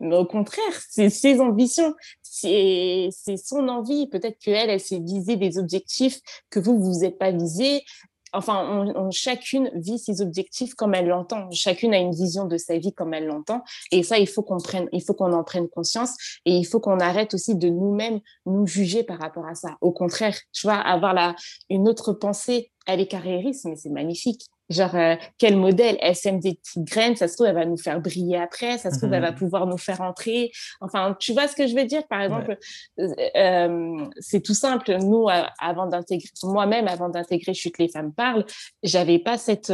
Mais 0.00 0.16
au 0.16 0.24
contraire, 0.24 0.80
c'est 0.88 1.10
ses 1.10 1.40
ambitions, 1.40 1.94
c'est 2.22 3.10
son 3.36 3.68
envie. 3.68 4.08
Peut-être 4.08 4.38
qu'elle, 4.38 4.70
elle 4.70 4.80
s'est 4.80 5.00
visée 5.00 5.36
des 5.36 5.58
objectifs 5.58 6.20
que 6.50 6.60
vous, 6.60 6.78
vous 6.78 7.00
n'êtes 7.00 7.18
pas 7.18 7.30
visés. 7.30 7.84
Enfin, 8.34 8.92
on, 8.96 9.10
chacune 9.10 9.70
vit 9.74 9.98
ses 9.98 10.20
objectifs 10.20 10.74
comme 10.74 10.94
elle 10.94 11.06
l'entend. 11.06 11.50
Chacune 11.50 11.94
a 11.94 11.98
une 11.98 12.14
vision 12.14 12.46
de 12.46 12.56
sa 12.56 12.78
vie 12.78 12.92
comme 12.92 13.14
elle 13.14 13.26
l'entend. 13.26 13.62
Et 13.90 14.02
ça, 14.02 14.18
il 14.18 14.28
faut 14.28 14.42
qu'on 14.42 14.58
prenne, 14.58 14.88
en 15.18 15.44
prenne 15.44 15.68
conscience. 15.68 16.16
Et 16.44 16.52
il 16.52 16.64
faut 16.64 16.80
qu'on 16.80 17.00
arrête 17.00 17.34
aussi 17.34 17.54
de 17.54 17.68
nous-mêmes 17.68 18.20
nous 18.46 18.66
juger 18.66 19.04
par 19.04 19.18
rapport 19.18 19.46
à 19.46 19.54
ça. 19.54 19.76
Au 19.80 19.92
contraire, 19.92 20.36
tu 20.52 20.66
vois, 20.66 20.76
avoir 20.76 21.14
la, 21.14 21.34
une 21.70 21.88
autre 21.88 22.12
pensée. 22.12 22.70
Elle 22.86 23.00
est 23.00 23.06
carriériste, 23.06 23.64
mais 23.64 23.76
c'est 23.76 23.88
magnifique. 23.88 24.46
Genre, 24.70 24.94
euh, 24.94 25.16
quel 25.38 25.56
modèle? 25.56 25.98
Elle 26.00 26.16
sème 26.16 26.40
des 26.40 26.54
petites 26.54 26.84
graines, 26.84 27.16
ça 27.16 27.28
se 27.28 27.34
trouve, 27.34 27.46
elle 27.46 27.54
va 27.54 27.66
nous 27.66 27.76
faire 27.76 28.00
briller 28.00 28.38
après, 28.38 28.78
ça 28.78 28.90
se 28.90 28.98
trouve, 28.98 29.12
elle 29.12 29.22
va 29.22 29.32
mhm. 29.32 29.36
pouvoir 29.36 29.66
nous 29.66 29.78
faire 29.78 30.00
entrer. 30.00 30.50
Enfin, 30.80 31.16
tu 31.18 31.32
vois 31.32 31.48
ce 31.48 31.54
que 31.56 31.66
je 31.66 31.74
veux 31.74 31.84
dire? 31.84 32.06
Par 32.08 32.22
exemple, 32.22 32.56
euh, 32.98 33.08
euh, 33.36 34.06
c'est 34.20 34.40
tout 34.40 34.54
simple. 34.54 34.96
Nous, 34.98 35.26
avant 35.60 35.86
d'intégrer, 35.86 36.28
moi-même, 36.42 36.88
avant 36.88 37.08
d'intégrer 37.08 37.52
Chute 37.54 37.78
les 37.78 37.88
femmes 37.88 38.12
parlent, 38.12 38.46
j'avais 38.82 39.18
pas 39.18 39.38
cette 39.38 39.72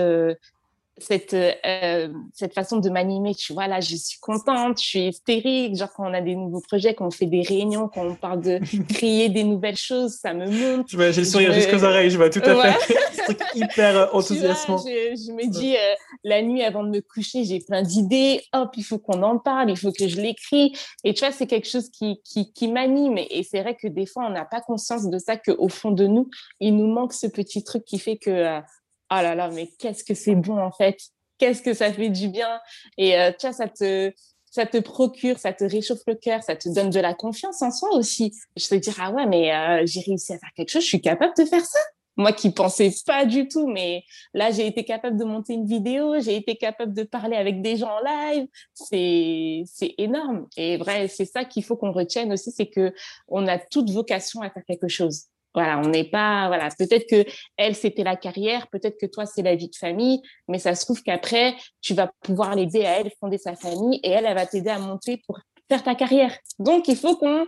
cette, 0.98 1.34
euh, 1.34 2.08
cette 2.34 2.54
façon 2.54 2.78
de 2.78 2.90
m'animer. 2.90 3.34
Tu 3.34 3.52
vois, 3.52 3.66
là, 3.66 3.80
je 3.80 3.96
suis 3.96 4.18
contente, 4.20 4.80
je 4.80 4.86
suis 4.86 5.08
hystérique. 5.08 5.76
Genre, 5.76 5.90
quand 5.94 6.08
on 6.08 6.14
a 6.14 6.20
des 6.20 6.34
nouveaux 6.34 6.60
projets, 6.60 6.94
quand 6.94 7.06
on 7.06 7.10
fait 7.10 7.26
des 7.26 7.42
réunions, 7.42 7.88
quand 7.88 8.06
on 8.06 8.14
parle 8.14 8.40
de 8.40 8.60
créer 8.94 9.28
des 9.28 9.44
nouvelles 9.44 9.76
choses, 9.76 10.14
ça 10.14 10.34
me 10.34 10.46
monte. 10.46 10.88
J'ai 10.88 11.20
le 11.20 11.24
sourire 11.24 11.52
jusqu'aux 11.52 11.84
oreilles, 11.84 12.10
je 12.10 12.16
vois 12.16 12.30
tout 12.30 12.42
à 12.44 12.72
fait. 12.72 12.96
C'est 13.26 13.38
hyper 13.54 13.96
euh, 13.96 14.06
enthousiasmant. 14.12 14.78
je, 14.78 15.32
me 15.32 15.48
dis, 15.48 15.76
euh, 15.76 15.94
la 16.24 16.42
nuit 16.42 16.62
avant 16.62 16.82
de 16.82 16.90
me 16.90 17.00
coucher, 17.00 17.44
j'ai 17.44 17.60
plein 17.60 17.82
d'idées. 17.82 18.42
Hop, 18.52 18.70
il 18.76 18.84
faut 18.84 18.98
qu'on 18.98 19.22
en 19.22 19.38
parle, 19.38 19.70
il 19.70 19.76
faut 19.76 19.92
que 19.92 20.08
je 20.08 20.20
l'écris. 20.20 20.72
Et 21.04 21.14
tu 21.14 21.24
vois, 21.24 21.32
c'est 21.32 21.46
quelque 21.46 21.68
chose 21.68 21.88
qui, 21.90 22.20
qui, 22.24 22.52
qui 22.52 22.68
m'anime. 22.68 23.18
Et 23.18 23.42
c'est 23.42 23.62
vrai 23.62 23.76
que 23.76 23.88
des 23.88 24.06
fois, 24.06 24.26
on 24.26 24.30
n'a 24.30 24.44
pas 24.44 24.60
conscience 24.60 25.08
de 25.08 25.18
ça, 25.18 25.36
qu'au 25.36 25.68
fond 25.68 25.92
de 25.92 26.06
nous, 26.06 26.28
il 26.58 26.76
nous 26.76 26.86
manque 26.86 27.12
ce 27.12 27.26
petit 27.26 27.62
truc 27.62 27.84
qui 27.84 27.98
fait 27.98 28.16
que 28.16 28.60
ah 29.10 29.22
là 29.22 29.34
là, 29.34 29.50
mais 29.50 29.68
qu'est-ce 29.78 30.04
que 30.04 30.14
c'est 30.14 30.36
bon 30.36 30.58
en 30.58 30.70
fait, 30.72 30.96
qu'est-ce 31.38 31.62
que 31.62 31.74
ça 31.74 31.92
fait 31.92 32.10
du 32.10 32.28
bien. 32.28 32.60
Et 32.96 33.18
euh, 33.18 33.32
tu 33.32 33.46
vois, 33.46 33.52
ça 33.52 33.68
te, 33.68 34.12
ça 34.50 34.66
te 34.66 34.78
procure, 34.78 35.38
ça 35.38 35.52
te 35.52 35.64
réchauffe 35.64 36.02
le 36.06 36.14
cœur, 36.14 36.42
ça 36.42 36.56
te 36.56 36.68
donne 36.68 36.90
de 36.90 37.00
la 37.00 37.14
confiance 37.14 37.60
en 37.62 37.70
soi 37.70 37.90
aussi. 37.94 38.32
Je 38.56 38.68
te 38.68 38.74
dire, 38.76 38.94
ah 39.00 39.10
ouais, 39.10 39.26
mais 39.26 39.54
euh, 39.54 39.82
j'ai 39.86 40.00
réussi 40.00 40.32
à 40.32 40.38
faire 40.38 40.50
quelque 40.56 40.70
chose, 40.70 40.82
je 40.82 40.88
suis 40.88 41.00
capable 41.00 41.32
de 41.36 41.44
faire 41.44 41.64
ça. 41.64 41.78
Moi 42.16 42.32
qui 42.32 42.50
pensais 42.50 42.92
pas 43.06 43.24
du 43.24 43.48
tout, 43.48 43.66
mais 43.66 44.04
là, 44.34 44.50
j'ai 44.50 44.66
été 44.66 44.84
capable 44.84 45.16
de 45.16 45.24
monter 45.24 45.54
une 45.54 45.66
vidéo, 45.66 46.20
j'ai 46.20 46.36
été 46.36 46.56
capable 46.56 46.92
de 46.92 47.02
parler 47.04 47.36
avec 47.36 47.62
des 47.62 47.76
gens 47.76 47.88
en 47.88 48.00
live. 48.04 48.46
C'est, 48.74 49.62
c'est 49.64 49.94
énorme. 49.96 50.46
Et 50.56 50.76
vrai, 50.76 51.08
c'est 51.08 51.24
ça 51.24 51.44
qu'il 51.44 51.64
faut 51.64 51.76
qu'on 51.76 51.92
retienne 51.92 52.32
aussi, 52.32 52.50
c'est 52.50 52.66
que 52.66 52.92
on 53.28 53.46
a 53.46 53.58
toute 53.58 53.90
vocation 53.90 54.42
à 54.42 54.50
faire 54.50 54.64
quelque 54.66 54.88
chose. 54.88 55.29
Voilà, 55.54 55.78
on 55.78 55.88
n'est 55.88 56.08
pas, 56.08 56.46
voilà, 56.46 56.68
peut-être 56.78 57.08
que 57.08 57.28
elle 57.56 57.74
c'était 57.74 58.04
la 58.04 58.16
carrière, 58.16 58.68
peut-être 58.68 58.98
que 59.00 59.06
toi 59.06 59.26
c'est 59.26 59.42
la 59.42 59.56
vie 59.56 59.68
de 59.68 59.76
famille, 59.76 60.22
mais 60.46 60.58
ça 60.58 60.74
se 60.74 60.84
trouve 60.84 61.02
qu'après 61.02 61.56
tu 61.80 61.94
vas 61.94 62.10
pouvoir 62.22 62.54
l'aider 62.54 62.84
à 62.84 63.00
elle 63.00 63.10
fonder 63.18 63.38
sa 63.38 63.56
famille 63.56 63.98
et 64.04 64.10
elle, 64.10 64.26
elle 64.26 64.34
va 64.34 64.46
t'aider 64.46 64.70
à 64.70 64.78
monter 64.78 65.20
pour 65.26 65.40
faire 65.68 65.82
ta 65.82 65.94
carrière. 65.94 66.36
Donc 66.58 66.86
il 66.86 66.96
faut 66.96 67.16
qu'on 67.16 67.46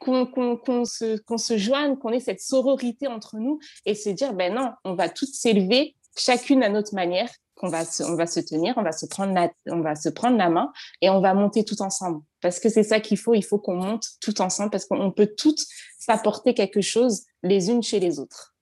qu'on 0.00 0.84
se, 0.84 1.18
qu'on 1.22 1.38
se 1.38 1.56
joigne, 1.56 1.96
qu'on 1.96 2.10
ait 2.10 2.20
cette 2.20 2.40
sororité 2.40 3.06
entre 3.06 3.36
nous 3.36 3.60
et 3.86 3.94
se 3.94 4.10
dire 4.10 4.34
ben 4.34 4.52
non, 4.52 4.72
on 4.84 4.94
va 4.94 5.08
toutes 5.08 5.32
s'élever 5.32 5.94
chacune 6.16 6.62
à 6.62 6.68
notre 6.68 6.94
manière, 6.94 7.28
qu'on 7.54 7.68
va 7.68 7.84
se, 7.84 8.02
on 8.02 8.16
va 8.16 8.26
se 8.26 8.40
tenir, 8.40 8.74
on 8.76 8.82
va 8.82 8.92
se 8.92 9.06
prendre 9.06 9.32
la, 9.32 9.50
on 9.68 9.80
va 9.80 9.94
se 9.94 10.08
prendre 10.08 10.36
la 10.36 10.48
main 10.48 10.72
et 11.00 11.08
on 11.10 11.20
va 11.20 11.34
monter 11.34 11.64
tout 11.64 11.80
ensemble. 11.82 12.20
Parce 12.40 12.58
que 12.58 12.68
c'est 12.68 12.82
ça 12.82 13.00
qu'il 13.00 13.18
faut, 13.18 13.34
il 13.34 13.44
faut 13.44 13.58
qu'on 13.58 13.76
monte 13.76 14.06
tout 14.20 14.40
ensemble 14.40 14.70
parce 14.70 14.86
qu'on 14.86 15.10
peut 15.12 15.32
toutes 15.36 15.64
s'apporter 15.98 16.54
quelque 16.54 16.80
chose 16.80 17.22
les 17.42 17.70
unes 17.70 17.82
chez 17.82 18.00
les 18.00 18.18
autres. 18.18 18.54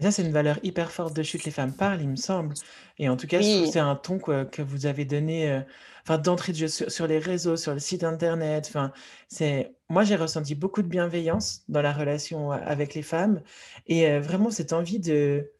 Ça, 0.00 0.10
c'est 0.10 0.22
une 0.22 0.32
valeur 0.32 0.58
hyper 0.62 0.92
forte 0.92 1.16
de 1.16 1.22
Chute 1.22 1.44
les 1.44 1.50
femmes 1.50 1.72
parlent, 1.72 2.02
il 2.02 2.08
me 2.08 2.16
semble. 2.16 2.52
Et 2.98 3.08
en 3.08 3.16
tout 3.16 3.26
cas, 3.26 3.40
c'est 3.40 3.78
un 3.78 3.96
ton 3.96 4.18
que 4.18 4.60
vous 4.60 4.84
avez 4.84 5.06
donné 5.06 5.50
euh, 5.50 5.60
enfin, 6.02 6.18
d'entrée 6.18 6.52
de 6.52 6.58
jeu 6.58 6.68
sur, 6.68 7.06
les 7.06 7.18
réseaux, 7.18 7.56
sur 7.56 7.72
le 7.72 7.78
site 7.78 8.04
internet. 8.04 8.66
Enfin, 8.68 8.92
c'est, 9.28 9.74
moi, 9.88 10.04
j'ai 10.04 10.16
ressenti 10.16 10.54
beaucoup 10.54 10.82
de 10.82 10.88
bienveillance 10.88 11.62
dans 11.68 11.80
la 11.80 11.94
relation 11.94 12.52
euh, 12.52 12.56
avec 12.66 12.94
les 12.94 13.02
femmes 13.02 13.40
et 13.86 14.06
euh, 14.06 14.20
vraiment 14.20 14.50
cette 14.50 14.74
envie 14.74 14.98
de, 14.98 15.50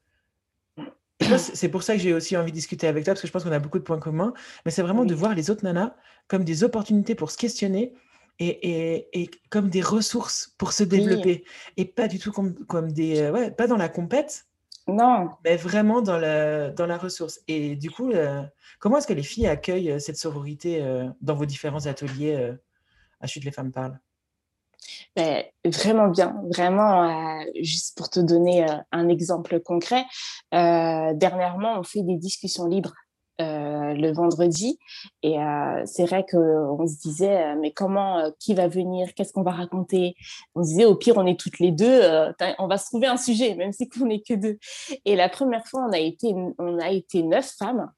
c'est 1.39 1.69
pour 1.69 1.83
ça 1.83 1.95
que 1.95 2.01
j'ai 2.01 2.13
aussi 2.13 2.37
envie 2.37 2.53
de 2.53 2.57
discuter 2.57 2.87
avec 2.87 3.05
toi, 3.05 3.15
parce 3.15 3.23
que 3.23 3.27
je 3.27 3.33
pense 3.33 3.45
qu'on 3.45 3.53
a 3.53 3.59
beaucoup 3.59 3.79
de 3.79 3.85
points 3.85 3.99
communs. 3.99 4.35
Mais 4.65 4.71
c'est 4.71 4.83
vraiment 4.83 5.05
de 5.05 5.15
voir 5.15 5.35
les 5.35 5.51
autres 5.51 5.65
nanas 5.65 5.95
comme 6.29 6.45
des 6.45 6.65
opportunités 6.65 7.15
pour 7.15 7.31
se 7.31 7.39
questionner 7.39 7.95
et, 8.39 9.31
comme 9.51 9.71
des 9.71 9.81
ressources 9.81 10.55
pour 10.59 10.73
se 10.73 10.85
développer. 10.85 11.45
Et 11.77 11.85
pas 11.85 12.09
du 12.09 12.19
tout 12.19 12.33
comme, 12.33 12.55
comme 12.67 12.93
des. 12.93 13.21
Euh, 13.21 13.33
ouais, 13.33 13.51
pas 13.51 13.67
dans 13.67 13.77
la 13.77 13.89
compète. 13.89 14.47
Non. 14.89 15.31
Mais 15.45 15.57
vraiment 15.57 16.01
dans 16.01 16.19
la, 16.19 16.71
dans 16.71 16.87
la 16.87 16.99
ressource. 16.99 17.41
Et 17.49 17.75
du 17.77 17.91
coup, 17.91 18.11
euh, 18.13 18.43
comment 18.79 18.99
est-ce 18.99 19.07
que 19.07 19.13
les 19.13 19.23
filles 19.23 19.49
accueillent 19.49 19.93
euh, 19.93 19.99
cette 19.99 20.17
sororité 20.17 20.85
dans 21.21 21.35
vos 21.35 21.47
différents 21.47 21.87
ateliers 21.87 22.55
à 23.21 23.27
Chute 23.27 23.45
les 23.45 23.51
femmes 23.51 23.73
parlent? 23.73 23.99
Ben, 25.17 25.45
vraiment 25.65 26.09
bien, 26.09 26.37
vraiment, 26.51 27.05
euh, 27.05 27.45
juste 27.61 27.97
pour 27.97 28.11
te 28.11 28.21
donner 28.21 28.69
euh, 28.69 28.77
un 28.93 29.09
exemple 29.09 29.61
concret, 29.61 30.05
euh, 30.55 31.15
dernièrement, 31.15 31.79
on 31.79 31.83
fait 31.83 32.03
des 32.03 32.17
discussions 32.17 32.67
libres 32.67 32.95
le 33.39 34.13
vendredi 34.13 34.79
et 35.23 35.37
c'est 35.85 36.07
vrai 36.07 36.25
qu'on 36.25 36.87
se 36.87 36.99
disait 37.03 37.55
mais 37.57 37.71
comment 37.71 38.33
qui 38.41 38.55
va 38.55 38.67
venir 38.67 39.13
qu'est-ce 39.13 39.35
qu'on 39.35 39.43
va 39.43 39.51
raconter? 39.51 40.15
On 40.55 40.63
se 40.63 40.71
disait 40.71 40.87
au 40.87 40.95
pire 40.95 41.19
on 41.19 41.27
est 41.27 41.39
toutes 41.39 41.59
les 41.59 41.71
deux 41.71 42.01
on 42.59 42.67
va 42.67 42.79
se 42.79 42.87
trouver 42.87 43.09
un 43.09 43.19
sujet 43.19 43.55
même 43.55 43.73
si 43.73 43.91
on 44.01 44.07
n'est 44.07 44.23
que 44.23 44.33
deux. 44.33 44.59
Et 45.05 45.17
la 45.17 45.29
première 45.29 45.67
fois 45.67 45.87
on 45.87 45.93
a 45.93 45.99
été 45.99 46.35
on 46.59 46.79
a 46.79 46.89
été 46.89 47.23
neuf 47.23 47.53
femmes 47.59 47.93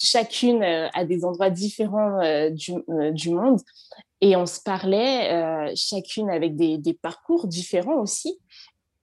chacune 0.00 0.62
à 0.62 1.04
des 1.04 1.24
endroits 1.24 1.50
différents 1.50 2.18
du, 2.50 2.72
du 3.12 3.30
monde 3.30 3.60
et 4.20 4.36
on 4.36 4.46
se 4.46 4.60
parlait 4.60 5.32
euh, 5.32 5.72
chacune 5.74 6.30
avec 6.30 6.56
des, 6.56 6.98
parcours 7.00 7.46
différents 7.46 8.00
aussi. 8.00 8.38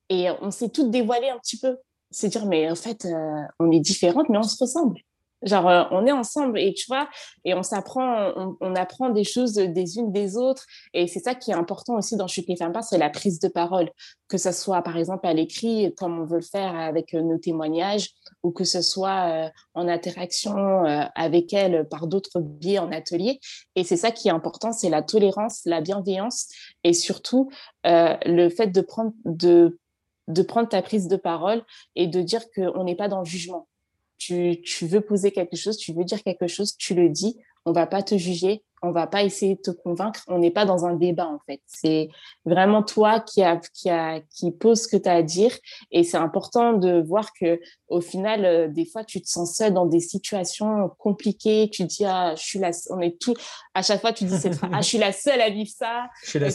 Et 0.10 0.27
on 0.42 0.51
s'est 0.51 0.70
toutes 0.70 0.92
dévoilées 0.92 1.30
un 1.30 1.39
petit 1.39 1.60
peu. 1.60 1.77
C'est 2.12 2.30
dire, 2.30 2.46
mais 2.46 2.70
en 2.70 2.75
fait, 2.75 3.06
euh, 3.06 3.42
on 3.60 3.72
est 3.72 3.80
différentes, 3.80 4.30
mais 4.30 4.38
on 4.38 4.44
se 4.44 4.63
ressemble. 4.63 5.00
Genre, 5.44 5.70
euh, 5.70 5.84
on 5.91 6.08
est 6.08 6.12
ensemble 6.12 6.58
et 6.60 6.74
tu 6.74 6.86
vois, 6.88 7.08
et 7.46 7.53
on 7.53 7.62
s'apprend, 7.62 8.56
on, 8.60 8.75
apprend 8.75 9.12
des 9.12 9.24
choses 9.24 9.53
des 9.53 9.98
unes 9.98 10.12
des 10.12 10.36
autres. 10.36 10.65
Et 10.96 11.08
c'est 11.08 11.20
ça 11.20 11.36
qui 11.36 11.51
est 11.51 11.53
important 11.53 11.96
aussi 11.96 12.17
dans 12.17 12.27
Chute 12.27 12.48
les 12.48 12.56
femmes 12.56 12.74
c'est 12.82 12.98
la 12.98 13.12
prise 13.12 13.39
de 13.39 13.48
parole. 13.48 13.91
Que 14.29 14.38
ce 14.38 14.51
soit, 14.51 14.82
par 14.82 14.98
exemple, 14.98 15.27
à 15.27 15.34
l'écrit, 15.34 15.94
comme 15.96 16.20
on 16.20 16.25
veut 16.25 16.38
le 16.38 16.41
faire 16.41 16.75
avec 16.75 17.13
euh, 17.13 17.22
nos 17.22 17.38
témoignages, 17.38 18.10
ou 18.41 18.51
que 18.51 18.63
ce 18.63 18.82
soit 18.82 19.29
euh, 19.29 19.50
en 19.75 19.88
interaction 19.88 20.84
avec 21.15 21.53
elles 21.53 21.88
par 21.88 22.08
d'autres 22.08 22.39
biais 22.39 22.79
en 22.79 22.91
atelier. 22.91 23.39
Et 23.75 23.84
c'est 23.84 23.98
ça 23.98 24.12
qui 24.12 24.29
est 24.29 24.32
important, 24.32 24.72
c'est 24.72 24.89
la 24.89 25.03
tolérance, 25.03 25.62
la 25.65 25.82
bienveillance 25.82 26.48
et 26.84 26.94
surtout 26.94 27.50
le 27.84 28.50
fait 28.50 28.67
de 28.67 28.82
prendre, 28.82 29.13
de, 29.25 29.77
de 30.27 30.41
prendre 30.41 30.70
ta 30.70 30.82
prise 30.82 31.08
de 31.08 31.15
parole 31.15 31.63
et 31.96 32.08
de 32.08 32.22
dire 32.22 32.44
qu'on 32.51 32.84
n'est 32.84 32.96
pas 32.96 33.08
dans 33.08 33.20
le 33.20 33.25
jugement 33.25 33.67
tu, 34.17 34.62
veux 34.83 35.01
poser 35.01 35.31
quelque 35.31 35.55
chose, 35.55 35.77
tu 35.77 35.93
veux 35.93 36.03
dire 36.03 36.24
quelque 36.24 36.47
chose, 36.47 36.75
tu 36.77 36.93
le 36.93 37.09
dis. 37.09 37.38
On 37.65 37.71
va 37.74 37.86
pas 37.86 38.01
te 38.01 38.17
juger 38.17 38.63
on 38.81 38.91
va 38.91 39.07
pas 39.07 39.24
essayer 39.24 39.55
de 39.55 39.62
te 39.62 39.71
convaincre. 39.71 40.21
On 40.27 40.38
n'est 40.39 40.51
pas 40.51 40.65
dans 40.65 40.86
un 40.86 40.93
débat 40.93 41.27
en 41.27 41.39
fait. 41.45 41.62
C'est 41.65 42.09
vraiment 42.45 42.83
toi 42.83 43.19
qui 43.19 43.41
a, 43.41 43.59
qui 43.74 43.89
a, 43.89 44.21
qui 44.21 44.51
pose 44.51 44.83
ce 44.83 44.88
que 44.88 44.97
tu 44.97 45.09
as 45.09 45.13
à 45.13 45.21
dire. 45.24 45.51
Et 45.91 46.03
c'est 46.03 46.17
important 46.17 46.74
de 46.74 47.01
voir 47.01 47.33
que 47.33 47.59
au 47.88 48.01
final, 48.01 48.45
euh, 48.45 48.67
des 48.67 48.86
fois, 48.86 49.03
tu 49.03 49.21
te 49.21 49.27
sens 49.27 49.55
seul 49.55 49.74
dans 49.74 49.86
des 49.86 50.00
situations 50.00 50.91
compliquées. 51.00 51.69
Tu 51.71 51.86
dis 51.86 52.05
ah, 52.05 52.36
je 52.36 52.43
suis 52.43 52.59
la, 52.59 52.71
on 52.91 53.01
est 53.01 53.19
tout. 53.19 53.33
À 53.74 53.81
chaque 53.81 54.01
fois, 54.01 54.13
tu 54.13 54.25
dis 54.25 54.38
cette 54.38 54.59
ah, 54.62 54.81
je 54.81 54.88
suis 54.88 54.97
la 54.97 55.12
seule 55.12 55.41
à 55.41 55.50
vivre 55.50 55.71
ça. 55.75 56.07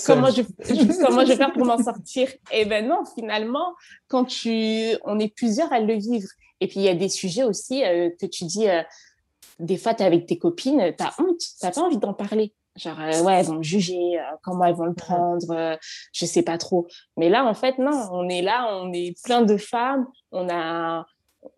Comment 0.07 0.31
je, 0.31 0.42
comment 1.04 1.23
je 1.23 1.28
vais 1.28 1.37
faire 1.37 1.52
pour 1.52 1.64
m'en 1.64 1.83
sortir? 1.83 2.28
Et 2.52 2.64
ben 2.64 2.87
non, 2.87 3.02
finalement, 3.16 3.75
quand 4.07 4.25
tu, 4.25 4.97
on 5.04 5.19
est 5.19 5.35
plusieurs 5.35 5.73
à 5.73 5.81
le 5.81 5.95
vivre. 5.95 6.28
Et 6.62 6.69
puis 6.69 6.78
il 6.78 6.85
y 6.85 6.88
a 6.88 6.95
des 6.95 7.09
sujets 7.09 7.42
aussi 7.42 7.85
euh, 7.85 8.09
que 8.21 8.26
tu 8.26 8.45
dis. 8.45 8.69
Euh, 8.69 8.83
des 9.59 9.76
fois, 9.76 9.95
tu 9.95 10.02
avec 10.02 10.26
tes 10.26 10.38
copines, 10.38 10.95
tu 10.97 11.04
as 11.04 11.12
honte, 11.21 11.38
tu 11.38 11.71
pas 11.71 11.81
envie 11.81 11.99
d'en 11.99 12.14
parler. 12.14 12.54
Genre, 12.76 12.99
euh, 12.99 13.23
ouais, 13.23 13.35
elles 13.35 13.47
vont 13.47 13.57
me 13.57 13.62
juger, 13.62 14.19
comment 14.42 14.64
elles 14.64 14.75
vont 14.75 14.87
le 14.87 14.95
prendre, 14.95 15.78
je 16.12 16.25
sais 16.25 16.42
pas 16.42 16.57
trop. 16.57 16.87
Mais 17.19 17.28
là, 17.28 17.45
en 17.45 17.52
fait, 17.52 17.78
non, 17.78 18.09
on 18.12 18.28
est 18.28 18.42
là, 18.42 18.66
on 18.81 18.92
est 18.92 19.21
plein 19.25 19.42
de 19.42 19.57
femmes, 19.59 20.07
on, 20.31 20.49
a, 20.49 21.04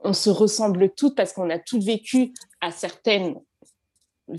on 0.01 0.13
se 0.13 0.29
ressemble 0.29 0.91
toutes 0.95 1.17
parce 1.17 1.33
qu'on 1.33 1.51
a 1.51 1.59
toutes 1.59 1.85
vécu 1.85 2.35
à 2.61 2.73
certaines 2.73 3.37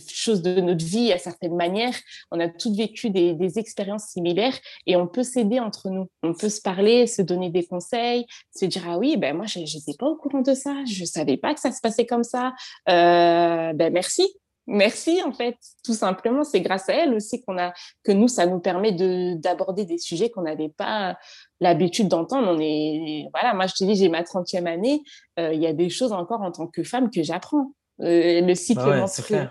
choses 0.08 0.42
de 0.42 0.62
notre 0.62 0.86
vie 0.86 1.12
à 1.12 1.18
certaines 1.18 1.56
manières. 1.56 1.96
On 2.32 2.40
a 2.40 2.48
toutes 2.48 2.76
vécu 2.76 3.10
des, 3.10 3.36
expériences 3.60 4.08
similaires 4.08 4.58
et 4.86 4.96
on 4.96 5.08
peut 5.08 5.24
s'aider 5.24 5.60
entre 5.60 5.90
nous. 5.90 6.08
On 6.24 6.34
peut 6.34 6.50
se 6.50 6.62
parler, 6.62 7.08
se 7.08 7.22
donner 7.22 7.50
des 7.50 7.66
conseils, 7.66 8.26
se 8.54 8.66
dire 8.66 8.84
ah 8.88 8.98
oui, 8.98 9.18
ben 9.18 9.36
moi 9.36 9.46
j'étais 9.46 9.94
pas 9.98 10.08
au 10.08 10.16
courant 10.16 10.42
de 10.42 10.54
ça, 10.54 10.74
je 10.86 11.06
savais 11.06 11.38
pas 11.38 11.54
que 11.54 11.60
ça 11.60 11.72
se 11.72 11.80
passait 11.80 12.06
comme 12.06 12.24
ça. 12.24 12.54
Euh, 12.90 13.74
ben 13.74 13.94
merci. 13.94 14.28
Merci 14.68 15.22
en 15.24 15.32
fait, 15.32 15.58
tout 15.84 15.94
simplement. 15.94 16.44
C'est 16.44 16.62
grâce 16.62 16.90
à 16.90 16.94
elle 16.94 17.14
aussi 17.14 17.44
qu'on 17.44 17.58
a 17.60 17.72
que 18.04 18.12
nous, 18.12 18.28
ça 18.28 18.48
nous 18.48 18.60
permet 18.60 18.92
de 18.92 19.36
d'aborder 19.36 19.86
des 19.86 20.00
sujets 20.00 20.32
qu'on 20.32 20.42
n'avait 20.42 20.70
pas 20.70 21.18
l'habitude 21.60 22.08
d'entendre. 22.08 22.48
On 22.50 22.60
est 22.60 23.28
voilà, 23.32 23.54
moi 23.54 23.68
je 23.68 23.76
te 23.76 23.84
dis, 23.84 23.96
j'ai 23.96 24.10
ma 24.10 24.24
30e 24.24 24.66
année. 24.66 25.02
Euh, 25.40 25.54
il 25.54 25.62
y 25.62 25.68
a 25.68 25.74
des 25.74 25.90
choses 25.90 26.14
encore 26.14 26.42
en 26.42 26.52
tant 26.52 26.66
que 26.66 26.84
femme 26.84 27.12
que 27.12 27.22
j'apprends. 27.22 27.74
Euh, 28.02 28.42
le 28.42 28.56
cycle 28.56 28.84
bah 28.84 28.98
menstruel. 28.98 29.50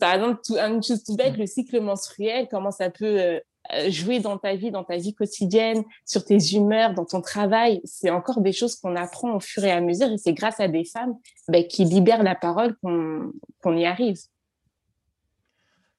par 0.00 0.14
exemple, 0.14 0.40
tout, 0.44 0.56
une 0.56 0.82
chose 0.82 1.04
tout 1.04 1.14
bête, 1.14 1.36
le 1.36 1.46
cycle 1.46 1.80
menstruel, 1.80 2.48
comment 2.50 2.72
ça 2.72 2.90
peut 2.90 3.20
euh, 3.20 3.40
euh, 3.72 3.90
jouer 3.90 4.18
dans 4.18 4.38
ta 4.38 4.56
vie, 4.56 4.72
dans 4.72 4.82
ta 4.82 4.96
vie 4.96 5.14
quotidienne, 5.14 5.84
sur 6.04 6.24
tes 6.24 6.38
humeurs, 6.52 6.94
dans 6.94 7.04
ton 7.04 7.20
travail. 7.20 7.80
C'est 7.84 8.10
encore 8.10 8.40
des 8.40 8.52
choses 8.52 8.74
qu'on 8.74 8.96
apprend 8.96 9.36
au 9.36 9.40
fur 9.40 9.64
et 9.64 9.70
à 9.70 9.80
mesure 9.80 10.10
et 10.10 10.18
c'est 10.18 10.32
grâce 10.32 10.58
à 10.58 10.66
des 10.66 10.84
femmes 10.84 11.14
ben, 11.46 11.64
qui 11.64 11.84
libèrent 11.84 12.24
la 12.24 12.34
parole 12.34 12.76
qu'on 12.82 13.76
y 13.76 13.86
arrive. 13.86 14.18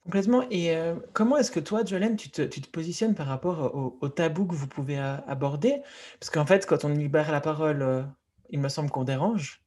Complètement. 0.04 0.44
Et 0.50 0.76
comment 1.14 1.38
est-ce 1.38 1.52
que 1.52 1.60
toi, 1.60 1.86
Jolene, 1.86 2.18
tu 2.18 2.32
te, 2.32 2.42
tu 2.42 2.60
te 2.60 2.68
positionnes 2.68 3.14
par 3.14 3.28
rapport 3.28 3.74
au, 3.76 3.98
au, 4.02 4.10
tabou 4.10 4.46
que 4.46 4.56
vous 4.56 4.68
pouvez 4.68 4.98
aborder? 4.98 5.84
Parce 6.20 6.32
qu'en 6.32 6.46
fait, 6.46 6.66
quand 6.66 6.84
on 6.84 6.90
libère 6.90 7.32
la 7.32 7.40
parole, 7.40 8.08
il 8.50 8.60
me 8.60 8.68
semble 8.68 8.90
qu'on 8.90 9.04
dérange, 9.04 9.62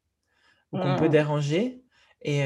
ou 0.72 0.78
qu'on 0.78 0.96
peut 0.96 1.06
mmh. 1.06 1.10
déranger. 1.10 1.83
Et, 2.24 2.42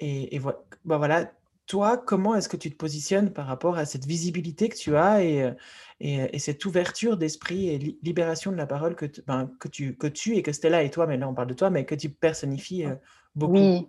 et, 0.00 0.40
bah, 0.84 0.96
voilà, 0.96 1.30
toi, 1.66 1.96
comment 1.96 2.34
est-ce 2.34 2.48
que 2.48 2.56
tu 2.56 2.70
te 2.70 2.76
positionnes 2.76 3.32
par 3.32 3.46
rapport 3.46 3.76
à 3.76 3.84
cette 3.84 4.06
visibilité 4.06 4.68
que 4.68 4.76
tu 4.76 4.96
as 4.96 5.24
et, 5.24 5.52
et, 6.00 6.38
cette 6.38 6.64
ouverture 6.64 7.16
d'esprit 7.16 7.68
et 7.68 7.78
libération 8.02 8.52
de 8.52 8.56
la 8.56 8.66
parole 8.66 8.94
que, 8.94 9.06
ben, 9.26 9.50
que, 9.58 9.68
tu, 9.68 9.96
que 9.96 10.06
tu 10.06 10.36
et 10.36 10.42
que 10.42 10.52
Stella 10.52 10.82
et 10.82 10.90
toi, 10.90 11.06
mais 11.06 11.16
là 11.16 11.28
on 11.28 11.34
parle 11.34 11.48
de 11.48 11.54
toi, 11.54 11.70
mais 11.70 11.84
que 11.84 11.94
tu 11.94 12.10
personnifies 12.10 12.86
beaucoup? 13.34 13.54
Oui. 13.54 13.88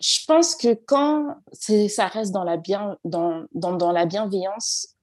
Je 0.00 0.24
pense 0.26 0.56
que 0.56 0.74
quand 0.74 1.36
ça 1.54 2.08
reste 2.08 2.32
dans 2.32 2.44
la, 2.44 2.56
bien, 2.56 2.98
dans, 3.04 3.44
dans, 3.54 3.76
dans 3.76 3.92
la 3.92 4.04
bienveillance, 4.04 4.96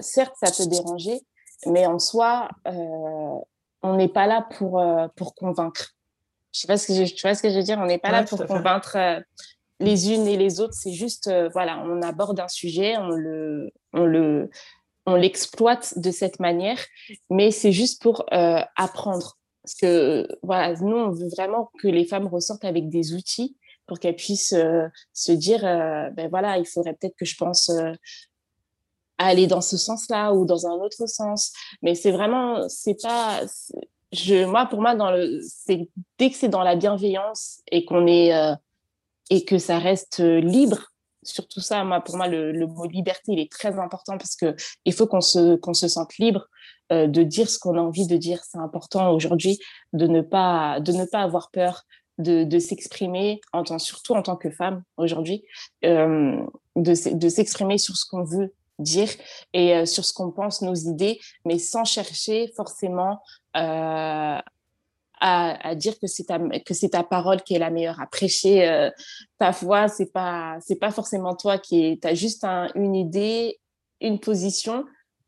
certes, 0.00 0.34
ça 0.40 0.52
peut 0.52 0.68
déranger, 0.68 1.22
mais 1.66 1.86
en 1.86 1.98
soi, 1.98 2.48
on 2.66 3.96
n'est 3.96 4.08
pas 4.08 4.26
là 4.26 4.46
pour, 4.58 4.84
pour 5.16 5.34
convaincre. 5.34 5.94
Je 6.52 6.60
sais 6.60 6.66
pas 6.66 6.76
ce 6.76 6.88
que 6.88 6.94
je, 6.94 7.14
tu 7.14 7.22
vois 7.22 7.34
ce 7.34 7.42
que 7.42 7.50
je 7.50 7.56
veux 7.56 7.62
dire. 7.62 7.78
On 7.78 7.86
n'est 7.86 7.98
pas 7.98 8.10
là 8.10 8.24
pour 8.24 8.44
convaincre 8.46 8.96
euh, 8.96 9.20
les 9.80 10.12
unes 10.12 10.26
et 10.26 10.36
les 10.36 10.60
autres. 10.60 10.74
C'est 10.74 10.92
juste, 10.92 11.28
euh, 11.28 11.48
voilà, 11.52 11.82
on 11.84 12.02
aborde 12.02 12.38
un 12.40 12.48
sujet, 12.48 12.96
on 12.98 13.08
le, 13.08 13.72
on 13.92 14.04
le, 14.04 14.50
on 15.06 15.14
l'exploite 15.14 15.98
de 15.98 16.10
cette 16.10 16.40
manière, 16.40 16.78
mais 17.30 17.50
c'est 17.50 17.72
juste 17.72 18.02
pour 18.02 18.26
euh, 18.32 18.60
apprendre. 18.76 19.38
Parce 19.64 19.74
que 19.74 20.28
voilà, 20.42 20.74
nous, 20.74 20.96
on 20.96 21.10
veut 21.10 21.28
vraiment 21.28 21.70
que 21.78 21.88
les 21.88 22.04
femmes 22.04 22.26
ressortent 22.26 22.64
avec 22.64 22.88
des 22.88 23.14
outils 23.14 23.56
pour 23.86 23.98
qu'elles 23.98 24.16
puissent 24.16 24.54
se 25.12 25.32
dire, 25.32 25.60
ben 25.60 26.28
voilà, 26.30 26.58
il 26.58 26.66
faudrait 26.66 26.94
peut-être 26.94 27.16
que 27.16 27.24
je 27.24 27.36
pense 27.36 27.70
aller 29.18 29.46
dans 29.46 29.60
ce 29.60 29.76
sens-là 29.76 30.32
ou 30.32 30.44
dans 30.46 30.66
un 30.66 30.72
autre 30.72 31.06
sens. 31.06 31.52
Mais 31.82 31.94
c'est 31.94 32.10
vraiment, 32.10 32.68
c'est 32.68 33.00
pas, 33.00 33.40
moi, 34.46 34.66
pour 34.66 34.80
moi, 34.80 34.94
c'est 35.40 35.88
dès 36.18 36.30
que 36.30 36.36
c'est 36.36 36.48
dans 36.48 36.62
la 36.62 36.76
bienveillance 36.76 37.60
et 37.70 37.84
qu'on 37.84 38.06
est 38.06 38.34
euh, 38.34 38.54
et 39.30 39.44
que 39.44 39.58
ça 39.58 39.78
reste 39.78 40.20
euh, 40.20 40.40
libre, 40.40 40.92
surtout 41.22 41.60
ça, 41.60 41.82
moi, 41.84 42.00
pour 42.00 42.16
moi, 42.16 42.28
le, 42.28 42.66
mot 42.66 42.86
liberté, 42.86 43.32
il 43.32 43.40
est 43.40 43.50
très 43.50 43.78
important 43.78 44.18
parce 44.18 44.36
que 44.36 44.54
il 44.84 44.92
faut 44.92 45.06
qu'on 45.06 45.20
se 45.20 45.56
qu'on 45.56 45.74
se 45.74 45.88
sente 45.88 46.18
libre 46.18 46.46
euh, 46.92 47.06
de 47.06 47.22
dire 47.22 47.48
ce 47.48 47.58
qu'on 47.58 47.78
a 47.78 47.80
envie 47.80 48.06
de 48.06 48.16
dire. 48.16 48.40
C'est 48.44 48.58
important 48.58 49.12
aujourd'hui 49.12 49.58
de 49.92 50.06
ne 50.06 50.20
pas 50.20 50.80
de 50.80 50.92
ne 50.92 51.04
pas 51.06 51.20
avoir 51.20 51.50
peur 51.50 51.84
de, 52.18 52.58
s'exprimer, 52.60 53.40
en 53.52 53.64
tant, 53.64 53.80
surtout 53.80 54.14
en 54.14 54.22
tant 54.22 54.36
que 54.36 54.48
femme 54.50 54.84
aujourd'hui, 54.96 55.44
de, 55.82 56.46
de 56.76 57.28
s'exprimer 57.28 57.78
sur 57.78 57.96
ce 57.96 58.06
qu'on 58.08 58.22
veut 58.22 58.54
dire 58.78 59.08
et 59.54 59.84
sur 59.86 60.04
ce 60.04 60.12
qu'on 60.12 60.30
pense, 60.30 60.62
nos 60.62 60.74
idées, 60.74 61.18
mais 61.44 61.58
sans 61.58 61.84
chercher 61.84 62.52
forcément 62.54 63.22
euh, 63.56 64.38
à, 65.20 65.74
dire 65.76 65.98
que 66.00 66.06
c'est 66.08 66.24
ta 66.24 66.38
que 66.38 66.74
c'est 66.74 66.90
ta 66.90 67.04
parole 67.04 67.42
qui 67.42 67.54
est 67.54 67.58
la 67.58 67.70
meilleure. 67.70 68.00
À 68.00 68.06
prêcher 68.06 68.68
euh, 68.68 68.90
ta 69.38 69.52
foi 69.52 69.88
c'est 69.88 70.12
pas 70.12 70.58
c'est 70.60 70.76
pas 70.76 70.90
forcément 70.90 71.36
toi 71.36 71.58
qui 71.58 71.84
est 71.84 72.04
as 72.04 72.14
juste 72.14 72.44
une 72.74 72.94
idée 72.94 73.60
une 74.00 74.18
position. 74.18 74.84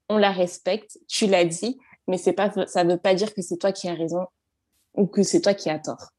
On 0.09 0.19
la 0.19 0.33
respecte. 0.33 0.99
Tu 1.09 1.27
l'as 1.27 1.45
dit 1.45 1.79
mais 2.09 2.19
c'est 2.19 2.33
pas 2.33 2.53
ça 2.67 2.85
veut 2.85 2.99
pas 2.99 3.15
dire 3.15 3.35
que 3.35 3.43
c'est 3.43 3.57
toi 3.57 3.73
qui 3.73 3.89
as 3.89 3.95
raison 3.95 4.27
ou 4.95 5.07
que 5.07 5.23
c'est 5.23 5.41
toi 5.41 5.55
qui 5.55 5.71
as 5.71 5.79
tort. 5.79 6.11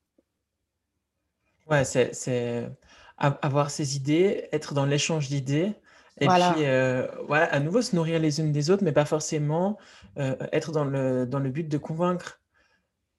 Ouais 1.70 1.84
c'est 1.84 2.70
avoir 3.18 3.72
ses 3.72 3.96
idées 3.96 4.48
être 4.52 4.74
dans 4.74 4.86
l'échange 4.86 5.30
d'idées 5.30 5.74
et 6.22 6.28
puis, 6.28 6.66
euh, 6.66 7.08
voilà, 7.28 7.46
à 7.46 7.60
nouveau, 7.60 7.82
se 7.82 7.96
nourrir 7.96 8.20
les 8.20 8.40
unes 8.40 8.52
des 8.52 8.70
autres, 8.70 8.84
mais 8.84 8.94
pas 8.94 9.06
forcément 9.06 9.78
euh, 10.18 10.36
être 10.54 10.72
dans 10.72 10.86
le, 10.86 11.26
dans 11.26 11.40
le 11.40 11.50
but 11.50 11.68
de 11.68 11.78
convaincre. 11.78 12.42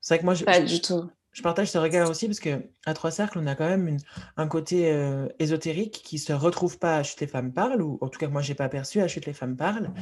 C'est 0.00 0.14
vrai 0.14 0.20
que 0.20 0.24
moi, 0.24 0.34
je, 0.34 0.44
pas 0.44 0.60
du 0.60 0.80
tout. 0.80 1.10
Je 1.32 1.42
partage 1.42 1.70
ce 1.70 1.76
regard 1.76 2.08
aussi 2.08 2.26
parce 2.26 2.40
que 2.40 2.70
à 2.86 2.94
Trois 2.94 3.10
Cercles, 3.10 3.38
on 3.38 3.46
a 3.46 3.54
quand 3.54 3.68
même 3.68 3.86
une, 3.86 3.98
un 4.38 4.48
côté 4.48 4.90
euh, 4.90 5.28
ésotérique 5.38 6.00
qui 6.02 6.18
se 6.18 6.32
retrouve 6.32 6.78
pas 6.78 6.96
à 6.96 7.02
Chute 7.02 7.20
les 7.20 7.26
femmes 7.26 7.52
parlent, 7.52 7.82
ou 7.82 7.98
en 8.00 8.08
tout 8.08 8.18
cas, 8.18 8.28
moi, 8.28 8.40
j'ai 8.40 8.54
pas 8.54 8.70
perçu 8.70 9.02
à 9.02 9.08
Chute 9.08 9.26
les 9.26 9.34
femmes 9.34 9.56
parlent. 9.56 9.92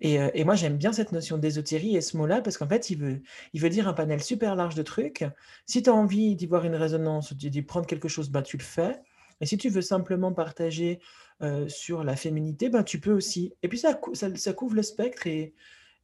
Et, 0.00 0.14
et 0.34 0.42
moi, 0.42 0.56
j'aime 0.56 0.76
bien 0.76 0.92
cette 0.92 1.12
notion 1.12 1.38
d'ésotérie 1.38 1.94
et 1.94 2.00
ce 2.00 2.16
mot-là 2.16 2.40
parce 2.40 2.58
qu'en 2.58 2.66
fait, 2.66 2.90
il 2.90 2.98
veut, 2.98 3.22
il 3.52 3.60
veut 3.60 3.70
dire 3.70 3.86
un 3.86 3.92
panel 3.92 4.20
super 4.20 4.56
large 4.56 4.74
de 4.74 4.82
trucs. 4.82 5.24
Si 5.66 5.84
tu 5.84 5.90
as 5.90 5.94
envie 5.94 6.34
d'y 6.34 6.46
voir 6.46 6.64
une 6.64 6.74
résonance, 6.74 7.32
d'y 7.32 7.62
prendre 7.62 7.86
quelque 7.86 8.08
chose, 8.08 8.28
bah, 8.28 8.42
tu 8.42 8.56
le 8.56 8.64
fais. 8.64 9.00
Et 9.40 9.46
si 9.46 9.56
tu 9.56 9.68
veux 9.68 9.82
simplement 9.82 10.32
partager 10.32 11.00
euh, 11.42 11.68
sur 11.68 12.04
la 12.04 12.16
féminité, 12.16 12.68
ben, 12.68 12.82
tu 12.82 13.00
peux 13.00 13.12
aussi. 13.12 13.54
Et 13.62 13.68
puis 13.68 13.78
ça, 13.78 13.98
ça, 14.14 14.52
couvre 14.52 14.74
le 14.74 14.82
spectre 14.82 15.26
et, 15.26 15.54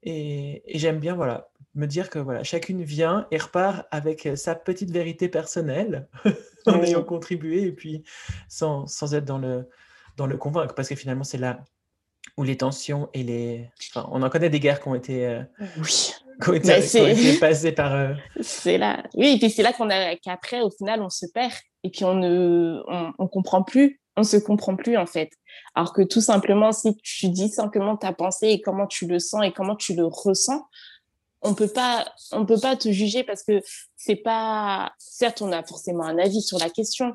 et, 0.03 0.63
j'aime 0.75 0.99
bien 0.99 1.15
voilà, 1.15 1.49
me 1.75 1.87
dire 1.87 2.11
que 2.11 2.19
voilà, 2.19 2.43
chacune 2.45 2.83
vient 2.83 3.27
et 3.31 3.39
repart 3.39 3.87
avec 3.91 4.29
sa 4.37 4.55
petite 4.55 4.91
vérité 4.91 5.29
personnelle 5.29 6.09
en 6.67 6.83
ayant 6.83 7.03
contribué 7.03 7.63
et 7.63 7.73
puis 7.73 8.03
sans, 8.49 8.87
sans, 8.87 9.15
être 9.15 9.25
dans 9.25 9.39
le, 9.39 9.69
dans 10.17 10.27
le 10.27 10.37
convaincre 10.37 10.75
parce 10.75 10.89
que 10.89 10.95
finalement 10.95 11.25
c'est 11.25 11.39
là 11.39 11.65
où 12.37 12.43
les 12.43 12.57
tensions 12.57 13.09
et 13.15 13.23
les... 13.23 13.71
Enfin, 13.91 14.09
on 14.13 14.23
en 14.23 14.31
connaît 14.31 14.51
des 14.51 14.61
guerres 14.61 14.81
qui 14.81 14.89
ont 14.89 14.95
été... 14.95 15.27
Euh, 15.27 15.43
oui. 15.79 16.13
Qui 16.43 16.51
ont 16.51 16.53
été, 16.53 17.39
passées 17.39 17.73
par... 17.73 17.95
Euh, 17.95 18.13
c'est 18.41 18.77
là. 18.77 19.03
Oui, 19.15 19.35
et 19.35 19.39
puis 19.39 19.51
c'est 19.51 19.63
là 19.63 19.73
qu'on 19.73 19.89
a 19.89 20.17
qu'après, 20.17 20.61
au 20.61 20.71
final, 20.71 21.01
on 21.03 21.09
se 21.09 21.27
perd 21.33 21.53
et 21.87 21.91
puis 21.91 22.05
on 22.05 22.15
ne 22.15 22.83
on, 23.19 23.29
comprend 23.29 23.63
plus 23.63 24.01
on 24.17 24.25
se 24.25 24.37
comprend 24.37 24.77
plus 24.77 24.97
en 24.97 25.07
fait. 25.07 25.31
Alors 25.75 25.93
que 25.93 26.03
tout 26.03 26.21
simplement, 26.21 26.73
si 26.73 26.97
tu 26.97 27.29
dis 27.29 27.49
simplement 27.49 27.97
ta 27.97 28.13
pensée 28.13 28.49
et 28.49 28.61
comment 28.61 28.87
tu 28.87 29.07
le 29.07 29.19
sens 29.19 29.45
et 29.45 29.53
comment 29.53 29.77
tu 29.77 29.95
le 29.95 30.07
ressens, 30.07 30.67
on 31.43 31.55
peut 31.55 31.69
pas, 31.69 32.11
on 32.33 32.47
peut 32.47 32.59
pas 32.59 32.77
te 32.77 32.91
juger 32.91 33.25
parce 33.25 33.43
que 33.43 33.61
c'est 33.95 34.17
pas, 34.17 34.93
certes, 34.99 35.43
on 35.43 35.53
a 35.53 35.63
forcément 35.63 36.05
un 36.05 36.19
avis 36.19 36.41
sur 36.41 36.59
la 36.59 36.71
question, 36.71 37.15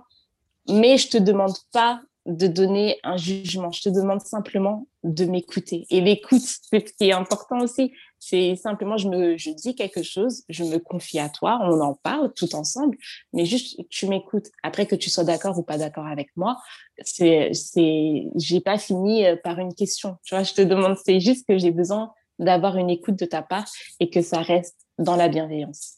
mais 0.69 0.97
je 0.97 1.09
te 1.09 1.17
demande 1.17 1.55
pas 1.73 2.01
de 2.27 2.45
donner 2.45 2.99
un 3.03 3.17
jugement. 3.17 3.71
Je 3.71 3.81
te 3.81 3.89
demande 3.89 4.21
simplement 4.21 4.87
de 5.03 5.25
m'écouter. 5.25 5.87
Et 5.89 6.01
l'écoute, 6.01 6.43
c'est 6.43 6.87
ce 6.87 6.93
qui 6.93 7.09
est 7.09 7.13
important 7.13 7.61
aussi. 7.61 7.93
C'est 8.23 8.55
simplement, 8.55 8.97
je 8.97 9.09
me, 9.09 9.35
je 9.35 9.49
dis 9.49 9.73
quelque 9.73 10.03
chose, 10.03 10.43
je 10.47 10.63
me 10.63 10.77
confie 10.77 11.17
à 11.17 11.27
toi, 11.27 11.59
on 11.63 11.81
en 11.81 11.95
parle 11.95 12.31
tout 12.33 12.53
ensemble, 12.55 12.95
mais 13.33 13.45
juste 13.45 13.79
tu 13.89 14.05
m'écoutes. 14.07 14.51
Après 14.61 14.85
que 14.85 14.95
tu 14.95 15.09
sois 15.09 15.23
d'accord 15.23 15.57
ou 15.57 15.63
pas 15.63 15.79
d'accord 15.79 16.05
avec 16.05 16.29
moi, 16.35 16.57
c'est, 17.03 17.49
c'est, 17.53 18.27
j'ai 18.35 18.61
pas 18.61 18.77
fini 18.77 19.25
euh, 19.25 19.37
par 19.43 19.57
une 19.57 19.73
question. 19.73 20.17
Tu 20.23 20.35
vois, 20.35 20.43
je 20.43 20.53
te 20.53 20.61
demande, 20.61 20.97
c'est 21.03 21.19
juste 21.19 21.47
que 21.47 21.57
j'ai 21.57 21.71
besoin 21.71 22.13
d'avoir 22.37 22.77
une 22.77 22.91
écoute 22.91 23.15
de 23.15 23.25
ta 23.25 23.41
part 23.41 23.65
et 23.99 24.11
que 24.11 24.21
ça 24.21 24.43
reste 24.43 24.77
dans 24.99 25.15
la 25.15 25.27
bienveillance. 25.27 25.95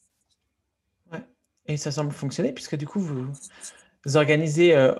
Et 1.65 1.75
ça 1.75 1.91
semble 1.91 2.13
fonctionner 2.13 2.53
puisque 2.53 2.77
du 2.77 2.87
coup 2.87 3.01
vous, 3.01 3.27
organisez, 4.15 4.73
euh, 4.73 4.95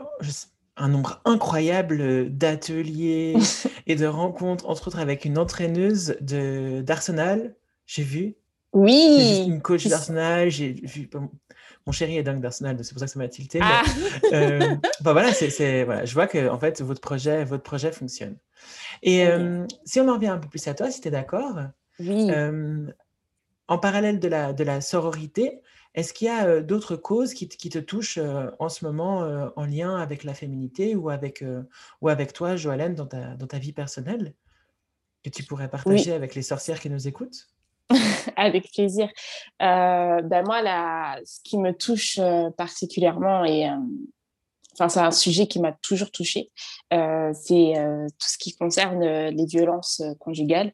un 0.76 0.90
nombre 0.90 1.22
incroyable 1.26 2.02
euh, 2.02 2.30
d'ateliers 2.30 3.36
et 3.88 3.96
de 3.96 4.06
rencontres, 4.06 4.70
entre 4.70 4.88
autres 4.88 5.00
avec 5.00 5.26
une 5.26 5.38
entraîneuse 5.38 6.18
d'Arsenal, 6.22 7.56
j'ai 7.86 8.04
vu. 8.04 8.36
Oui. 8.74 9.46
Une 9.48 9.62
coach 9.62 9.86
d'Arsenal, 9.88 10.50
j'ai 10.50 10.72
vu. 10.72 11.10
Mon 11.86 11.92
chéri 11.92 12.18
est 12.18 12.24
dingue 12.24 12.42
d'Arsenal, 12.42 12.78
c'est 12.82 12.94
pour 12.94 13.00
ça 13.00 13.06
que 13.06 13.12
ça 13.12 13.20
m'a 13.20 13.28
tilté. 13.28 13.60
Ah. 13.62 13.84
Euh, 14.32 14.76
voilà, 15.02 15.32
c'est, 15.32 15.84
voilà, 15.84 16.06
je 16.06 16.14
vois 16.16 16.26
que 16.26 16.50
en 16.50 16.58
fait 16.58 16.82
votre 16.82 17.02
projet, 17.02 17.44
votre 17.44 17.62
projet 17.62 17.92
fonctionne. 17.92 18.38
Et 19.04 19.28
euh, 19.28 19.68
si 19.86 20.00
on 20.00 20.08
en 20.08 20.16
revient 20.16 20.28
un 20.28 20.40
peu 20.40 20.48
plus 20.48 20.66
à 20.68 20.74
toi, 20.74 20.90
si 20.90 21.02
tu 21.02 21.10
es 21.10 21.12
d'accord, 21.12 21.56
oui. 22.00 22.32
en 23.68 23.78
parallèle 23.78 24.20
de 24.20 24.28
la, 24.28 24.54
de 24.54 24.64
la 24.64 24.82
sororité, 24.82 25.62
est-ce 25.96 26.14
qu'il 26.14 26.28
y 26.28 26.30
a 26.32 26.62
d'autres 26.62 26.96
causes 26.96 27.34
qui, 27.34 27.48
te 27.48 27.80
touchent 27.80 28.20
en 28.60 28.70
ce 28.70 28.86
moment 28.86 29.52
en 29.56 29.66
lien 29.66 29.96
avec 29.96 30.24
la 30.24 30.34
féminité 30.34 30.96
ou 30.96 31.10
avec, 31.10 31.44
ou 32.02 32.10
avec 32.10 32.34
toi, 32.34 32.56
Joëlène, 32.56 32.96
dans 32.96 33.06
ta, 33.06 33.36
dans 33.36 33.48
ta 33.48 33.60
vie 33.60 33.74
personnelle, 33.74 34.34
que 35.24 35.30
tu 35.30 35.44
pourrais 35.44 35.70
partager 35.70 36.14
avec 36.14 36.36
les 36.36 36.42
sorcières 36.42 36.80
qui 36.80 36.90
nous 36.90 37.08
écoutent? 37.08 37.48
Avec 38.38 38.72
plaisir. 38.72 39.10
ben 39.60 40.44
moi, 40.46 40.62
là, 40.62 41.20
ce 41.26 41.40
qui 41.44 41.58
me 41.58 41.72
touche 41.74 42.20
particulièrement, 42.58 43.46
et 43.46 43.70
enfin, 44.74 44.90
c'est 44.90 45.00
un 45.00 45.12
sujet 45.12 45.48
qui 45.48 45.60
m'a 45.60 45.74
toujours 45.74 46.12
touchée, 46.12 46.52
c'est 46.90 47.74
tout 47.76 48.28
ce 48.28 48.38
qui 48.38 48.56
concerne 48.56 49.04
les 49.04 49.46
violences 49.46 50.02
conjugales. 50.20 50.74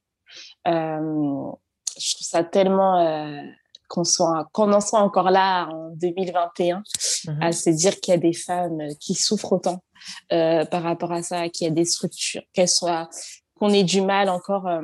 je 0.65 2.13
trouve 2.13 2.27
ça 2.27 2.43
tellement 2.43 3.43
qu'on 3.89 4.05
soit 4.05 4.47
qu'on 4.53 4.71
en 4.71 4.79
soit 4.79 4.99
encore 4.99 5.31
là 5.31 5.67
en 5.67 5.89
2021 5.95 6.83
mhm. 7.27 7.41
à 7.41 7.51
se 7.51 7.69
dire 7.71 7.99
qu'il 7.99 8.13
y 8.13 8.15
a 8.15 8.19
des 8.19 8.33
femmes 8.33 8.79
qui 9.01 9.15
souffrent 9.15 9.51
autant 9.51 9.83
euh, 10.31 10.63
par 10.65 10.83
rapport 10.83 11.11
à 11.11 11.21
ça, 11.21 11.49
qu'il 11.49 11.67
y 11.67 11.69
a 11.69 11.73
des 11.73 11.83
structures, 11.83 12.43
qu'elles 12.53 12.69
soient 12.69 13.09
qu'on 13.55 13.69
ait 13.69 13.83
du 13.83 14.01
mal 14.01 14.29
encore 14.29 14.67
euh, 14.67 14.81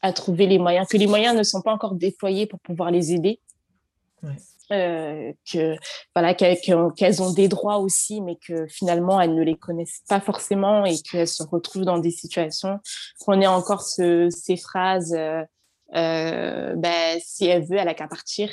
à 0.00 0.12
trouver 0.12 0.46
les 0.46 0.58
moyens, 0.58 0.88
que 0.88 0.96
les 0.96 1.06
moyens 1.06 1.36
ne 1.36 1.42
sont 1.42 1.60
pas 1.60 1.72
encore 1.72 1.94
déployés 1.94 2.46
pour 2.46 2.60
pouvoir 2.60 2.90
les 2.90 3.12
aider. 3.12 3.40
Euh, 4.70 5.32
que 5.52 5.74
voilà 6.14 6.32
qu'elles 6.34 7.22
ont 7.22 7.32
des 7.32 7.48
droits 7.48 7.78
aussi 7.78 8.20
mais 8.20 8.36
que 8.36 8.68
finalement 8.68 9.20
elles 9.20 9.34
ne 9.34 9.42
les 9.42 9.56
connaissent 9.56 10.02
pas 10.08 10.20
forcément 10.20 10.84
et 10.84 10.96
qu'elles 10.98 11.26
se 11.26 11.42
retrouvent 11.42 11.84
dans 11.84 11.98
des 11.98 12.12
situations 12.12 12.78
qu'on 13.20 13.40
ait 13.40 13.48
encore 13.48 13.82
ce, 13.82 14.28
ces 14.30 14.56
phrases 14.56 15.14
ben, 15.92 17.20
si 17.20 17.46
elle 17.46 17.64
veut, 17.64 17.76
elle 17.76 17.88
a 17.88 17.94
qu'à 17.94 18.08
partir. 18.08 18.48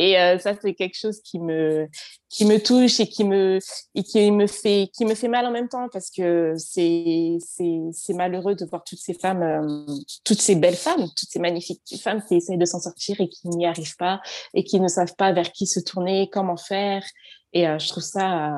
Et 0.00 0.18
euh, 0.18 0.38
ça, 0.38 0.54
c'est 0.58 0.72
quelque 0.72 0.96
chose 0.96 1.20
qui 1.20 1.38
me, 1.38 1.86
qui 2.30 2.46
me 2.46 2.56
touche 2.56 3.00
et 3.00 3.06
qui 3.06 3.22
me, 3.22 3.58
et 3.94 4.02
qui 4.02 4.30
me 4.30 4.46
fait, 4.46 4.88
qui 4.96 5.04
me 5.04 5.14
fait 5.14 5.28
mal 5.28 5.44
en 5.44 5.50
même 5.50 5.68
temps 5.68 5.88
parce 5.92 6.10
que 6.10 6.54
c'est, 6.56 7.36
c'est, 7.38 7.78
c'est 7.92 8.14
malheureux 8.14 8.54
de 8.54 8.64
voir 8.64 8.82
toutes 8.82 8.98
ces 8.98 9.12
femmes, 9.12 9.42
euh, 9.42 9.94
toutes 10.24 10.40
ces 10.40 10.56
belles 10.56 10.74
femmes, 10.74 11.02
toutes 11.02 11.28
ces 11.28 11.38
magnifiques 11.38 11.82
femmes 12.02 12.22
qui 12.26 12.36
essayent 12.36 12.56
de 12.56 12.64
s'en 12.64 12.80
sortir 12.80 13.20
et 13.20 13.28
qui 13.28 13.48
n'y 13.48 13.66
arrivent 13.66 13.96
pas 13.98 14.22
et 14.54 14.64
qui 14.64 14.80
ne 14.80 14.88
savent 14.88 15.14
pas 15.16 15.32
vers 15.32 15.52
qui 15.52 15.66
se 15.66 15.80
tourner, 15.80 16.30
comment 16.32 16.56
faire. 16.56 17.04
Et 17.52 17.64
je 17.64 17.88
trouve 17.88 18.02
ça, 18.02 18.52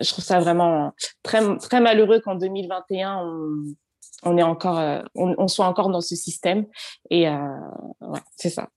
je 0.00 0.10
trouve 0.10 0.24
ça 0.24 0.40
vraiment 0.40 0.90
très, 1.22 1.42
très 1.58 1.80
malheureux 1.80 2.18
qu'en 2.18 2.34
2021, 2.34 3.18
on, 3.18 3.74
on 4.22 4.36
est 4.38 4.42
encore, 4.42 4.78
euh, 4.78 5.02
on, 5.14 5.48
soit 5.48 5.66
encore 5.66 5.90
dans 5.90 6.00
ce 6.00 6.16
système. 6.16 6.66
Et 7.10 7.28
euh, 7.28 7.58
ouais, 8.00 8.20
c'est 8.36 8.50
ça. 8.50 8.70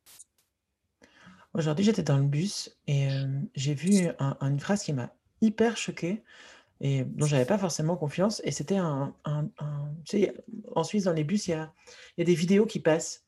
Aujourd'hui, 1.53 1.85
j'étais 1.85 2.03
dans 2.03 2.17
le 2.17 2.23
bus 2.23 2.77
et 2.87 3.07
euh, 3.07 3.25
j'ai 3.55 3.73
vu 3.73 4.07
une 4.41 4.59
phrase 4.59 4.83
qui 4.83 4.93
m'a 4.93 5.11
hyper 5.41 5.77
choquée 5.77 6.23
et 6.81 7.03
dont 7.03 7.25
j'avais 7.25 7.45
pas 7.45 7.57
forcément 7.57 7.97
confiance. 7.97 8.41
Et 8.45 8.51
c'était 8.51 8.77
un, 8.77 9.13
tu 10.05 10.19
sais, 10.19 10.33
en 10.75 10.83
Suisse, 10.83 11.05
dans 11.05 11.13
les 11.13 11.23
bus, 11.23 11.47
il 11.47 11.51
y 11.51 11.53
a, 11.53 11.73
y 12.17 12.21
a, 12.21 12.25
des 12.25 12.35
vidéos 12.35 12.65
qui 12.65 12.79
passent. 12.79 13.23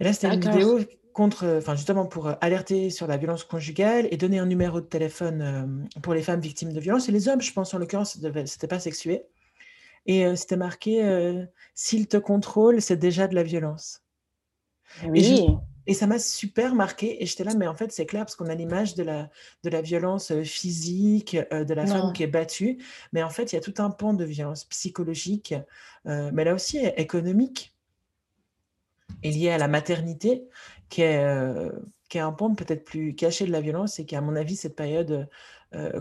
Et 0.00 0.04
là, 0.04 0.12
c'était 0.12 0.32
une 0.32 0.40
vidéo 0.40 0.80
contre, 1.12 1.58
enfin, 1.58 1.76
justement 1.76 2.06
pour 2.06 2.32
alerter 2.40 2.90
sur 2.90 3.06
la 3.06 3.16
violence 3.16 3.44
conjugale 3.44 4.08
et 4.10 4.16
donner 4.16 4.40
un 4.40 4.46
numéro 4.46 4.80
de 4.80 4.86
téléphone 4.86 5.86
pour 6.02 6.14
les 6.14 6.22
femmes 6.22 6.40
victimes 6.40 6.72
de 6.72 6.80
violence. 6.80 7.08
Et 7.08 7.12
les 7.12 7.28
hommes, 7.28 7.42
je 7.42 7.52
pense, 7.52 7.74
en 7.74 7.78
l'occurrence, 7.78 8.18
c'était 8.46 8.66
pas 8.66 8.80
sexué. 8.80 9.26
Et 10.06 10.36
c'était 10.36 10.56
marqué 10.56 11.46
S'il 11.74 12.08
te 12.08 12.16
contrôle, 12.16 12.82
c'est 12.82 12.96
déjà 12.96 13.26
de 13.26 13.34
la 13.34 13.42
violence. 13.42 14.02
Oui. 15.06 15.46
Et, 15.86 15.92
ça 15.92 16.06
m'a 16.06 16.18
super 16.18 16.74
marqué. 16.74 17.22
Et 17.22 17.26
j'étais 17.26 17.44
là, 17.44 17.54
mais 17.54 17.66
en 17.66 17.74
fait, 17.74 17.92
c'est 17.92 18.06
clair, 18.06 18.24
parce 18.24 18.36
qu'on 18.36 18.48
a 18.48 18.54
l'image 18.54 18.94
de 18.94 19.02
la, 19.02 19.28
de 19.64 19.70
la 19.70 19.82
violence 19.82 20.32
physique, 20.42 21.36
de 21.36 21.74
la 21.74 21.86
femme 21.86 22.12
qui 22.12 22.22
est 22.22 22.28
battue. 22.28 22.78
Mais 23.12 23.22
en 23.22 23.30
fait, 23.30 23.52
il 23.52 23.56
y 23.56 23.58
a 23.58 23.60
tout 23.60 23.74
un 23.78 23.90
pan 23.90 24.14
de 24.14 24.24
violence 24.24 24.64
psychologique, 24.64 25.54
mais 26.04 26.44
là 26.44 26.54
aussi 26.54 26.78
économique, 26.78 27.74
et 29.22 29.30
lié 29.30 29.50
à 29.50 29.58
la 29.58 29.68
maternité, 29.68 30.44
qui 30.88 31.02
est, 31.02 31.70
qui 32.08 32.18
est 32.18 32.22
un 32.22 32.32
pan 32.32 32.54
peut-être 32.54 32.84
plus 32.84 33.14
caché 33.14 33.46
de 33.46 33.52
la 33.52 33.60
violence 33.60 33.98
et 33.98 34.06
qui, 34.06 34.16
à 34.16 34.20
mon 34.22 34.36
avis, 34.36 34.56
cette 34.56 34.76
période 34.76 35.28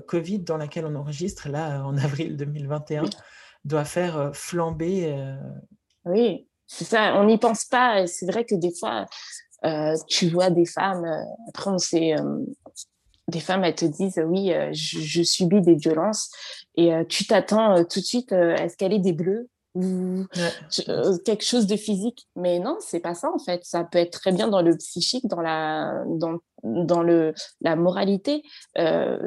Covid 0.08 0.40
dans 0.40 0.58
laquelle 0.58 0.86
on 0.86 0.96
enregistre, 0.96 1.50
là, 1.50 1.84
en 1.86 1.98
avril 1.98 2.38
2021 2.38 3.04
doit 3.66 3.86
faire 3.86 4.18
euh, 4.18 4.32
flamber. 4.34 5.14
Euh, 5.14 5.36
oui, 6.06 6.48
c'est 6.68 6.86
ça, 6.86 7.16
on 7.16 7.26
n'y 7.26 7.38
pense 7.38 7.66
pas. 7.66 8.08
C'est 8.08 8.26
vrai 8.26 8.46
que 8.46 8.56
des 8.56 8.74
fois, 8.78 9.06
euh, 9.66 9.96
tu 10.08 10.30
vois 10.30 10.50
des 10.50 10.66
femmes, 10.66 11.06
après 11.50 11.70
on 11.70 11.78
sait, 11.78 12.16
des 13.30 13.40
femmes, 13.40 13.64
elles 13.64 13.76
te 13.76 13.86
disent 13.86 14.22
oui, 14.26 14.54
je, 14.72 15.24
subis 15.24 15.62
des 15.62 15.76
violences 15.76 16.30
et 16.76 16.92
tu 17.08 17.26
t'attends 17.26 17.84
tout 17.86 18.00
de 18.00 18.06
suite 18.06 18.34
à 18.34 18.68
ce 18.68 18.76
qu'elle 18.76 19.00
des 19.02 19.14
bleus 19.14 19.50
ou 19.76 20.26
quelque 21.26 21.44
chose 21.44 21.68
de 21.68 21.76
physique. 21.76 22.28
Mais 22.36 22.60
non, 22.60 22.78
c'est 22.80 23.00
pas 23.00 23.16
ça 23.16 23.32
en 23.34 23.40
fait. 23.40 23.62
Ça 23.64 23.84
peut 23.84 23.98
être 23.98 24.20
très 24.20 24.32
bien 24.32 24.48
dans 24.48 24.62
le 24.62 24.78
psychique, 24.78 25.28
dans 25.28 25.42
la, 25.42 26.04
dans, 26.08 26.38
dans 26.64 27.02
le, 27.02 27.34
la 27.62 27.76
moralité. 27.76 28.44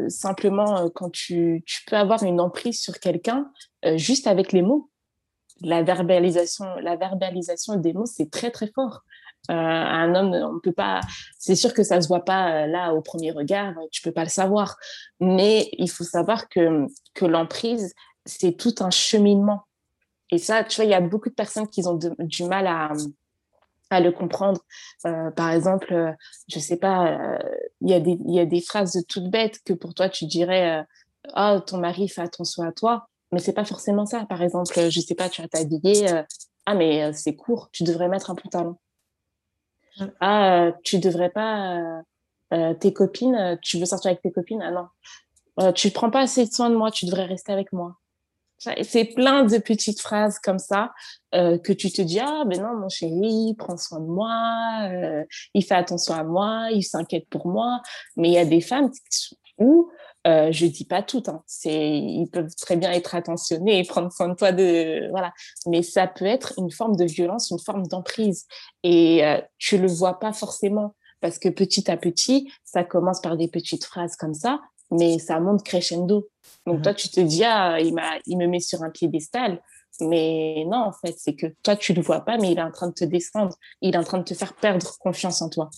simplement, 0.08 0.88
quand 0.90 1.10
tu, 1.10 1.62
tu, 1.66 1.84
peux 1.86 1.96
avoir 1.96 2.22
une 2.22 2.40
emprise 2.40 2.80
sur 2.80 2.98
quelqu'un 3.00 3.50
euh, 3.86 3.96
juste 3.96 4.26
avec 4.26 4.52
les 4.52 4.62
mots. 4.62 4.90
La 5.62 5.82
verbalisation, 5.82 6.66
la 6.82 6.96
verbalisation 6.96 7.76
des 7.76 7.94
mots, 7.94 8.06
c'est 8.06 8.30
très 8.30 8.50
très 8.50 8.70
fort. 8.74 9.02
Euh, 9.50 9.54
un 9.54 10.14
homme, 10.14 10.34
on 10.34 10.60
peut 10.60 10.72
pas. 10.72 11.00
C'est 11.38 11.54
sûr 11.54 11.72
que 11.72 11.82
ça 11.82 12.00
se 12.00 12.08
voit 12.08 12.24
pas 12.24 12.64
euh, 12.64 12.66
là 12.66 12.92
au 12.92 13.00
premier 13.00 13.30
regard, 13.30 13.74
tu 13.90 14.02
peux 14.02 14.12
pas 14.12 14.24
le 14.24 14.28
savoir. 14.28 14.76
Mais 15.20 15.70
il 15.72 15.88
faut 15.88 16.04
savoir 16.04 16.48
que 16.48 16.86
que 17.14 17.24
l'emprise, 17.24 17.94
c'est 18.26 18.52
tout 18.52 18.74
un 18.80 18.90
cheminement. 18.90 19.62
Et 20.30 20.38
ça, 20.38 20.64
tu 20.64 20.76
vois, 20.76 20.84
il 20.84 20.90
y 20.90 20.94
a 20.94 21.00
beaucoup 21.00 21.28
de 21.28 21.34
personnes 21.34 21.68
qui 21.68 21.86
ont 21.86 21.98
du 22.18 22.44
mal 22.44 22.66
à 22.66 22.92
à 23.90 24.00
le 24.00 24.10
comprendre. 24.10 24.60
par 25.36 25.52
exemple, 25.52 26.16
je 26.48 26.58
sais 26.58 26.76
pas, 26.76 27.38
il 27.80 27.88
y, 27.88 27.94
a 27.94 28.00
des, 28.00 28.18
y 28.26 28.40
a 28.40 28.44
des 28.44 28.60
phrases 28.60 29.04
toutes 29.08 29.30
bêtes 29.30 29.60
que 29.64 29.72
pour 29.72 29.94
toi, 29.94 30.08
tu 30.08 30.26
dirais 30.26 30.84
Oh, 31.36 31.60
ton 31.64 31.78
mari 31.78 32.08
fait 32.08 32.22
attention 32.22 32.64
à 32.64 32.72
toi 32.72 33.06
mais 33.32 33.40
c'est 33.40 33.52
pas 33.52 33.64
forcément 33.64 34.06
ça. 34.06 34.26
Par 34.26 34.42
exemple, 34.42 34.72
je 34.88 35.00
sais 35.00 35.14
pas, 35.14 35.28
tu 35.28 35.42
vas 35.42 35.48
t'habiller, 35.48 36.10
euh, 36.12 36.22
ah 36.66 36.74
mais 36.74 37.04
euh, 37.04 37.12
c'est 37.12 37.34
court, 37.34 37.68
tu 37.72 37.84
devrais 37.84 38.08
mettre 38.08 38.30
un 38.30 38.34
pantalon. 38.34 38.76
Ah, 40.20 40.66
euh, 40.66 40.72
tu 40.84 40.98
devrais 40.98 41.30
pas, 41.30 42.02
tes 42.80 42.92
copines, 42.92 43.58
tu 43.62 43.78
veux 43.78 43.86
sortir 43.86 44.10
avec 44.10 44.22
tes 44.22 44.30
copines, 44.30 44.62
ah 44.62 44.70
non, 44.70 45.72
tu 45.72 45.90
prends 45.90 46.10
pas 46.10 46.20
assez 46.20 46.46
de 46.46 46.52
soin 46.52 46.70
de 46.70 46.76
moi, 46.76 46.90
tu 46.90 47.06
devrais 47.06 47.24
rester 47.24 47.52
avec 47.52 47.72
moi. 47.72 47.96
C'est 48.58 49.04
plein 49.14 49.44
de 49.44 49.58
petites 49.58 50.00
phrases 50.00 50.38
comme 50.38 50.58
ça 50.58 50.92
que 51.32 51.72
tu 51.72 51.92
te 51.92 52.00
dis 52.00 52.18
ah 52.18 52.44
ben 52.46 52.62
non 52.62 52.74
mon 52.80 52.88
chéri 52.88 53.50
il 53.50 53.54
prend 53.54 53.76
soin 53.76 54.00
de 54.00 54.06
moi, 54.06 54.88
il 55.52 55.62
fait 55.62 55.74
attention 55.74 56.14
à 56.14 56.24
moi, 56.24 56.68
il 56.72 56.82
s'inquiète 56.82 57.28
pour 57.28 57.46
moi. 57.48 57.82
Mais 58.16 58.28
il 58.28 58.32
y 58.32 58.38
a 58.38 58.46
des 58.46 58.62
femmes 58.62 58.90
où 59.58 59.90
euh, 60.26 60.50
je 60.50 60.66
dis 60.66 60.84
pas 60.84 61.02
tout, 61.02 61.22
hein. 61.28 61.42
ils 61.64 62.28
peuvent 62.32 62.54
très 62.60 62.76
bien 62.76 62.90
être 62.90 63.14
attentionnés 63.14 63.78
et 63.78 63.84
prendre 63.84 64.10
soin 64.10 64.28
de 64.28 64.34
toi, 64.34 64.50
de, 64.50 65.08
voilà. 65.10 65.32
Mais 65.66 65.82
ça 65.82 66.08
peut 66.08 66.24
être 66.24 66.54
une 66.58 66.70
forme 66.70 66.96
de 66.96 67.04
violence, 67.04 67.50
une 67.50 67.60
forme 67.60 67.86
d'emprise. 67.86 68.46
Et 68.82 69.24
euh, 69.24 69.40
tu 69.58 69.78
le 69.78 69.86
vois 69.86 70.18
pas 70.18 70.32
forcément 70.32 70.96
parce 71.20 71.38
que 71.38 71.48
petit 71.48 71.88
à 71.90 71.96
petit, 71.96 72.50
ça 72.64 72.82
commence 72.82 73.20
par 73.20 73.36
des 73.36 73.46
petites 73.46 73.84
phrases 73.84 74.16
comme 74.16 74.34
ça. 74.34 74.60
Mais 74.90 75.18
ça 75.18 75.40
monte 75.40 75.62
crescendo. 75.62 76.28
Donc, 76.66 76.82
toi, 76.82 76.94
tu 76.94 77.08
te 77.08 77.20
dis, 77.20 77.44
ah, 77.44 77.80
il, 77.80 77.94
il 78.26 78.36
me 78.36 78.46
met 78.46 78.60
sur 78.60 78.82
un 78.82 78.90
piédestal. 78.90 79.62
Mais 80.00 80.64
non, 80.66 80.78
en 80.78 80.92
fait, 80.92 81.14
c'est 81.18 81.34
que 81.34 81.46
toi, 81.62 81.76
tu 81.76 81.92
ne 81.92 81.96
le 81.96 82.02
vois 82.02 82.20
pas, 82.20 82.36
mais 82.38 82.52
il 82.52 82.58
est 82.58 82.62
en 82.62 82.70
train 82.70 82.88
de 82.88 82.94
te 82.94 83.04
descendre. 83.04 83.54
Il 83.80 83.94
est 83.94 83.98
en 83.98 84.04
train 84.04 84.18
de 84.18 84.24
te 84.24 84.34
faire 84.34 84.54
perdre 84.54 84.96
confiance 84.98 85.40
en 85.42 85.48
toi. 85.48 85.70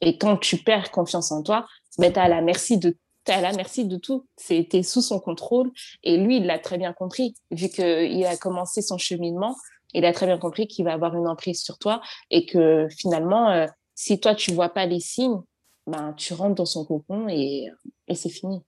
Et 0.00 0.18
quand 0.18 0.36
tu 0.36 0.58
perds 0.58 0.90
confiance 0.90 1.32
en 1.32 1.42
toi, 1.42 1.66
ben, 1.98 2.12
tu 2.12 2.18
es 2.18 2.22
à 2.22 2.28
la 2.28 2.40
merci 2.40 2.78
de 2.78 2.96
à 3.28 3.40
la 3.40 3.52
merci 3.52 3.84
de 3.84 3.96
tout. 3.96 4.26
C'était 4.36 4.82
sous 4.82 5.02
son 5.02 5.20
contrôle. 5.20 5.70
Et 6.02 6.16
lui, 6.16 6.38
il 6.38 6.46
l'a 6.46 6.58
très 6.58 6.78
bien 6.78 6.92
compris. 6.92 7.34
Vu 7.50 7.68
qu'il 7.68 8.24
a 8.26 8.36
commencé 8.36 8.82
son 8.82 8.98
cheminement, 8.98 9.56
il 9.92 10.04
a 10.04 10.12
très 10.12 10.26
bien 10.26 10.38
compris 10.38 10.66
qu'il 10.66 10.84
va 10.84 10.94
avoir 10.94 11.14
une 11.14 11.28
emprise 11.28 11.62
sur 11.62 11.78
toi 11.78 12.00
et 12.30 12.46
que 12.46 12.88
finalement, 12.90 13.50
euh, 13.50 13.66
si 13.94 14.18
toi, 14.18 14.34
tu 14.34 14.52
vois 14.52 14.70
pas 14.70 14.86
les 14.86 15.00
signes, 15.00 15.40
ben, 15.86 16.12
tu 16.14 16.34
rentres 16.34 16.56
dans 16.56 16.66
son 16.66 16.84
cocon 16.84 17.28
et, 17.28 17.68
c'est 18.14 18.28
fini 18.28 18.62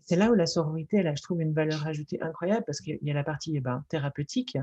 c'est 0.00 0.16
là 0.16 0.30
où 0.30 0.34
la 0.34 0.46
sororité, 0.46 1.02
là, 1.02 1.14
je 1.14 1.22
trouve 1.22 1.42
une 1.42 1.52
valeur 1.52 1.86
ajoutée 1.86 2.18
incroyable 2.22 2.64
parce 2.64 2.80
qu'il 2.80 2.98
y 3.02 3.10
a 3.10 3.14
la 3.14 3.24
partie 3.24 3.54
eh 3.54 3.60
ben, 3.60 3.84
thérapeutique 3.90 4.56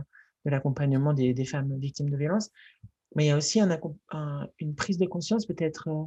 de 0.43 0.49
l'accompagnement 0.49 1.13
des, 1.13 1.45
femmes 1.45 1.77
victimes 1.77 2.09
de 2.09 2.17
violences, 2.17 2.49
mais 3.15 3.25
il 3.25 3.27
y 3.27 3.31
a 3.31 3.37
aussi 3.37 3.61
une 3.61 4.75
prise 4.75 4.97
de 4.97 5.05
conscience 5.05 5.45
peut-être 5.45 5.87
euh, 5.87 6.05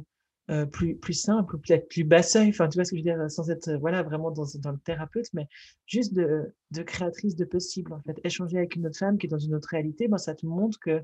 euh, 0.49 0.65
plus, 0.65 0.95
plus 0.95 1.13
simple, 1.13 1.59
peut-être 1.59 1.87
plus 1.89 2.03
basseuil, 2.03 2.49
enfin, 2.49 2.67
tu 2.67 2.77
vois 2.77 2.83
ce 2.83 2.91
que 2.91 2.97
je 2.97 3.03
veux 3.03 3.15
dire, 3.15 3.29
sans 3.29 3.51
être 3.51 3.71
voilà, 3.73 4.01
vraiment 4.01 4.31
dans, 4.31 4.43
le 4.43 4.79
thérapeute, 4.79 5.27
mais 5.33 5.47
juste 5.85 6.13
de, 6.13 6.51
créatrice 6.83 7.35
de 7.35 7.45
possible, 7.45 7.93
en 7.93 8.01
fait. 8.01 8.19
Échanger 8.23 8.57
avec 8.57 8.75
une 8.75 8.87
autre 8.87 8.97
femme 8.97 9.19
qui 9.19 9.27
est 9.27 9.29
dans 9.29 9.37
une 9.37 9.53
autre 9.53 9.69
réalité, 9.69 10.07
ben, 10.07 10.17
ça 10.17 10.33
te 10.33 10.47
montre 10.47 10.79
que 10.79 11.03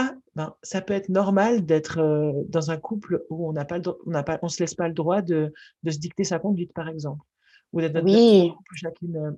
ah, 0.00 0.14
ben, 0.34 0.54
ça 0.62 0.80
peut 0.80 0.94
être 0.94 1.08
normal 1.08 1.66
d'être 1.66 1.98
euh, 1.98 2.32
dans 2.48 2.70
un 2.70 2.76
couple 2.76 3.24
où 3.30 3.48
on 3.48 3.52
n'a 3.52 3.64
pas, 3.64 3.80
on 4.06 4.22
pas, 4.22 4.38
on 4.42 4.48
se 4.48 4.62
laisse 4.62 4.74
pas 4.74 4.88
le 4.88 4.94
droit 4.94 5.22
de, 5.22 5.52
de 5.82 5.90
se 5.90 5.98
dicter 5.98 6.24
sa 6.24 6.38
conduite, 6.38 6.72
par 6.72 6.88
exemple 6.88 7.24
ou 7.72 7.80
d'être 7.80 8.02
oui. 8.02 8.52
chacune, 8.74 9.16
euh, 9.16 9.30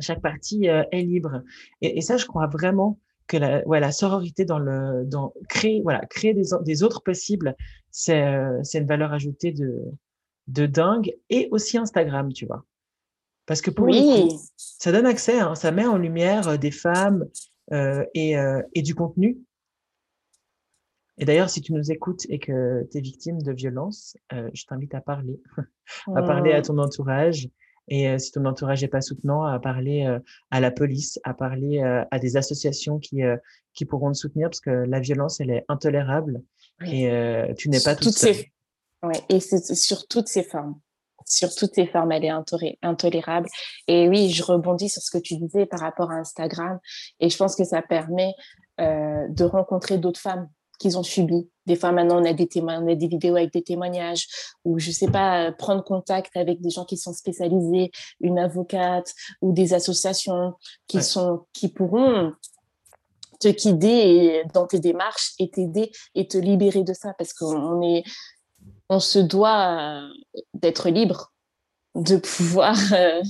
chaque 0.00 0.20
partie 0.20 0.68
euh, 0.68 0.84
est 0.92 1.02
libre. 1.02 1.42
Et, 1.80 2.00
ça, 2.00 2.16
je 2.16 2.26
crois 2.26 2.46
vraiment 2.46 2.98
que 3.26 3.36
la, 3.36 3.66
ouais, 3.66 3.80
la 3.80 3.92
sororité 3.92 4.44
dans 4.44 4.60
le 4.60 5.04
dans 5.04 5.34
créer 5.48 5.80
voilà 5.82 6.06
créer 6.06 6.32
des, 6.32 6.44
des 6.62 6.82
autres 6.84 7.02
possibles 7.02 7.56
c'est 7.90 8.22
euh, 8.22 8.62
c'est 8.62 8.78
une 8.78 8.86
valeur 8.86 9.12
ajoutée 9.12 9.50
de 9.50 9.82
de 10.46 10.66
dingue 10.66 11.12
et 11.28 11.48
aussi 11.50 11.76
Instagram 11.76 12.32
tu 12.32 12.46
vois 12.46 12.64
parce 13.44 13.60
que 13.60 13.72
pour 13.72 13.86
oui. 13.86 14.28
ça 14.56 14.92
donne 14.92 15.06
accès 15.06 15.40
hein, 15.40 15.56
ça 15.56 15.72
met 15.72 15.86
en 15.86 15.98
lumière 15.98 16.56
des 16.56 16.70
femmes 16.70 17.26
et, 17.72 18.36
et 18.74 18.82
du 18.82 18.94
contenu 18.94 19.38
et 21.18 21.24
d'ailleurs, 21.24 21.48
si 21.48 21.62
tu 21.62 21.72
nous 21.72 21.90
écoutes 21.90 22.26
et 22.28 22.38
que 22.38 22.86
tu 22.90 22.98
es 22.98 23.00
victime 23.00 23.40
de 23.40 23.52
violence, 23.52 24.16
euh, 24.32 24.50
je 24.52 24.64
t'invite 24.66 24.94
à 24.94 25.00
parler, 25.00 25.40
à 26.14 26.22
parler 26.22 26.52
à 26.52 26.62
ton 26.62 26.78
entourage. 26.78 27.48
Et 27.88 28.08
euh, 28.08 28.18
si 28.18 28.32
ton 28.32 28.44
entourage 28.44 28.82
n'est 28.82 28.88
pas 28.88 29.00
soutenant, 29.00 29.44
à 29.44 29.58
parler 29.58 30.04
euh, 30.06 30.18
à 30.50 30.60
la 30.60 30.70
police, 30.70 31.18
à 31.24 31.32
parler 31.32 31.80
à 32.10 32.18
des 32.18 32.36
associations 32.36 32.98
qui, 32.98 33.20
qui 33.74 33.84
pourront 33.84 34.12
te 34.12 34.18
soutenir 34.18 34.48
parce 34.48 34.60
que 34.60 34.70
la 34.70 35.00
violence, 35.00 35.40
elle 35.40 35.50
est 35.50 35.64
intolérable 35.68 36.42
et 36.84 37.08
tu 37.56 37.70
n'es 37.70 37.80
pas 37.80 37.96
toute 37.96 38.12
seule. 38.12 38.34
Ces... 38.34 38.52
Ouais, 39.02 39.20
et 39.28 39.40
c'est 39.40 39.74
sur 39.74 40.06
toutes 40.08 40.28
ces 40.28 40.42
formes. 40.42 40.78
Sur 41.28 41.52
toutes 41.54 41.74
ces 41.74 41.86
formes, 41.86 42.12
elle 42.12 42.24
est 42.24 42.76
intolérable. 42.82 43.48
Et 43.88 44.08
oui, 44.08 44.30
je 44.30 44.44
rebondis 44.44 44.88
sur 44.88 45.02
ce 45.02 45.10
que 45.10 45.18
tu 45.18 45.36
disais 45.36 45.66
par 45.66 45.80
rapport 45.80 46.10
à 46.10 46.16
Instagram. 46.16 46.78
Et 47.20 47.30
je 47.30 47.36
pense 47.36 47.56
que 47.56 47.64
ça 47.64 47.82
permet 47.82 48.32
de 48.78 49.44
rencontrer 49.44 49.96
d'autres 49.96 50.20
femmes 50.20 50.48
qu'ils 50.78 50.98
ont 50.98 51.02
subi. 51.02 51.48
Des 51.66 51.76
fois, 51.76 51.92
maintenant, 51.92 52.20
on 52.20 52.24
a 52.24 52.32
des 52.32 52.46
témoins, 52.46 52.82
on 52.82 52.90
a 52.90 52.94
des 52.94 53.08
vidéos 53.08 53.36
avec 53.36 53.52
des 53.52 53.62
témoignages, 53.62 54.26
ou 54.64 54.78
je 54.78 54.90
sais 54.90 55.10
pas, 55.10 55.52
prendre 55.52 55.82
contact 55.82 56.36
avec 56.36 56.60
des 56.60 56.70
gens 56.70 56.84
qui 56.84 56.96
sont 56.96 57.12
spécialisés, 57.12 57.90
une 58.20 58.38
avocate 58.38 59.12
ou 59.42 59.52
des 59.52 59.74
associations 59.74 60.54
qui 60.86 61.02
sont, 61.02 61.46
qui 61.52 61.68
pourront 61.68 62.32
te 63.40 63.48
guider 63.48 64.44
dans 64.54 64.66
tes 64.66 64.80
démarches 64.80 65.32
et 65.38 65.50
t'aider 65.50 65.90
et 66.14 66.26
te 66.26 66.38
libérer 66.38 66.84
de 66.84 66.94
ça 66.94 67.12
parce 67.18 67.32
qu'on 67.32 67.82
est, 67.82 68.04
on 68.88 69.00
se 69.00 69.18
doit 69.18 70.08
d'être 70.54 70.88
libre 70.88 71.32
de 71.96 72.16
pouvoir 72.18 72.76
euh, 72.92 73.22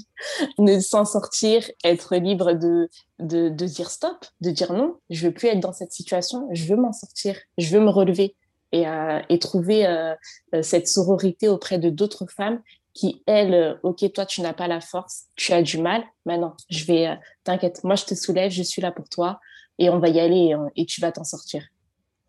ne 0.59 0.81
s'en 0.81 1.05
sortir, 1.05 1.65
être 1.85 2.17
libre 2.17 2.53
de, 2.53 2.91
de, 3.21 3.49
dire 3.49 3.91
stop, 3.91 4.27
de 4.41 4.51
dire 4.51 4.73
non, 4.73 4.97
je 5.09 5.27
veux 5.27 5.33
plus 5.33 5.49
être 5.49 5.61
dans 5.61 5.73
cette 5.73 5.93
situation, 5.93 6.49
je 6.53 6.65
veux 6.65 6.77
m'en 6.77 6.93
sortir, 6.93 7.37
je 7.59 7.71
veux 7.71 7.81
me 7.81 7.91
relever 7.91 8.35
et, 8.73 8.89
euh, 8.89 9.21
et 9.29 9.39
trouver 9.39 9.87
euh, 9.87 10.15
cette 10.63 10.89
sororité 10.89 11.47
auprès 11.49 11.79
de 11.79 11.91
d'autres 11.91 12.27
femmes 12.27 12.61
qui, 12.93 13.23
elles, 13.27 13.79
ok, 13.85 14.13
toi, 14.13 14.27
tu 14.27 14.41
n'as 14.41 14.55
pas 14.55 14.67
la 14.67 14.81
force, 14.81 15.27
tu 15.37 15.53
as 15.53 15.63
du 15.63 15.79
mal, 15.79 16.03
maintenant, 16.25 16.57
je 16.69 16.85
vais, 16.87 17.17
t'inquiète, 17.45 17.85
moi, 17.85 17.95
je 17.95 18.05
te 18.05 18.15
soulève, 18.15 18.51
je 18.51 18.63
suis 18.63 18.83
là 18.83 18.91
pour 18.91 19.09
toi 19.09 19.39
et 19.79 19.91
on 19.91 20.01
va 20.01 20.09
y 20.09 20.19
aller 20.19 20.57
et, 20.75 20.87
tu 20.87 21.01
vas 21.01 21.13
t'en 21.13 21.25
sortir. 21.25 21.63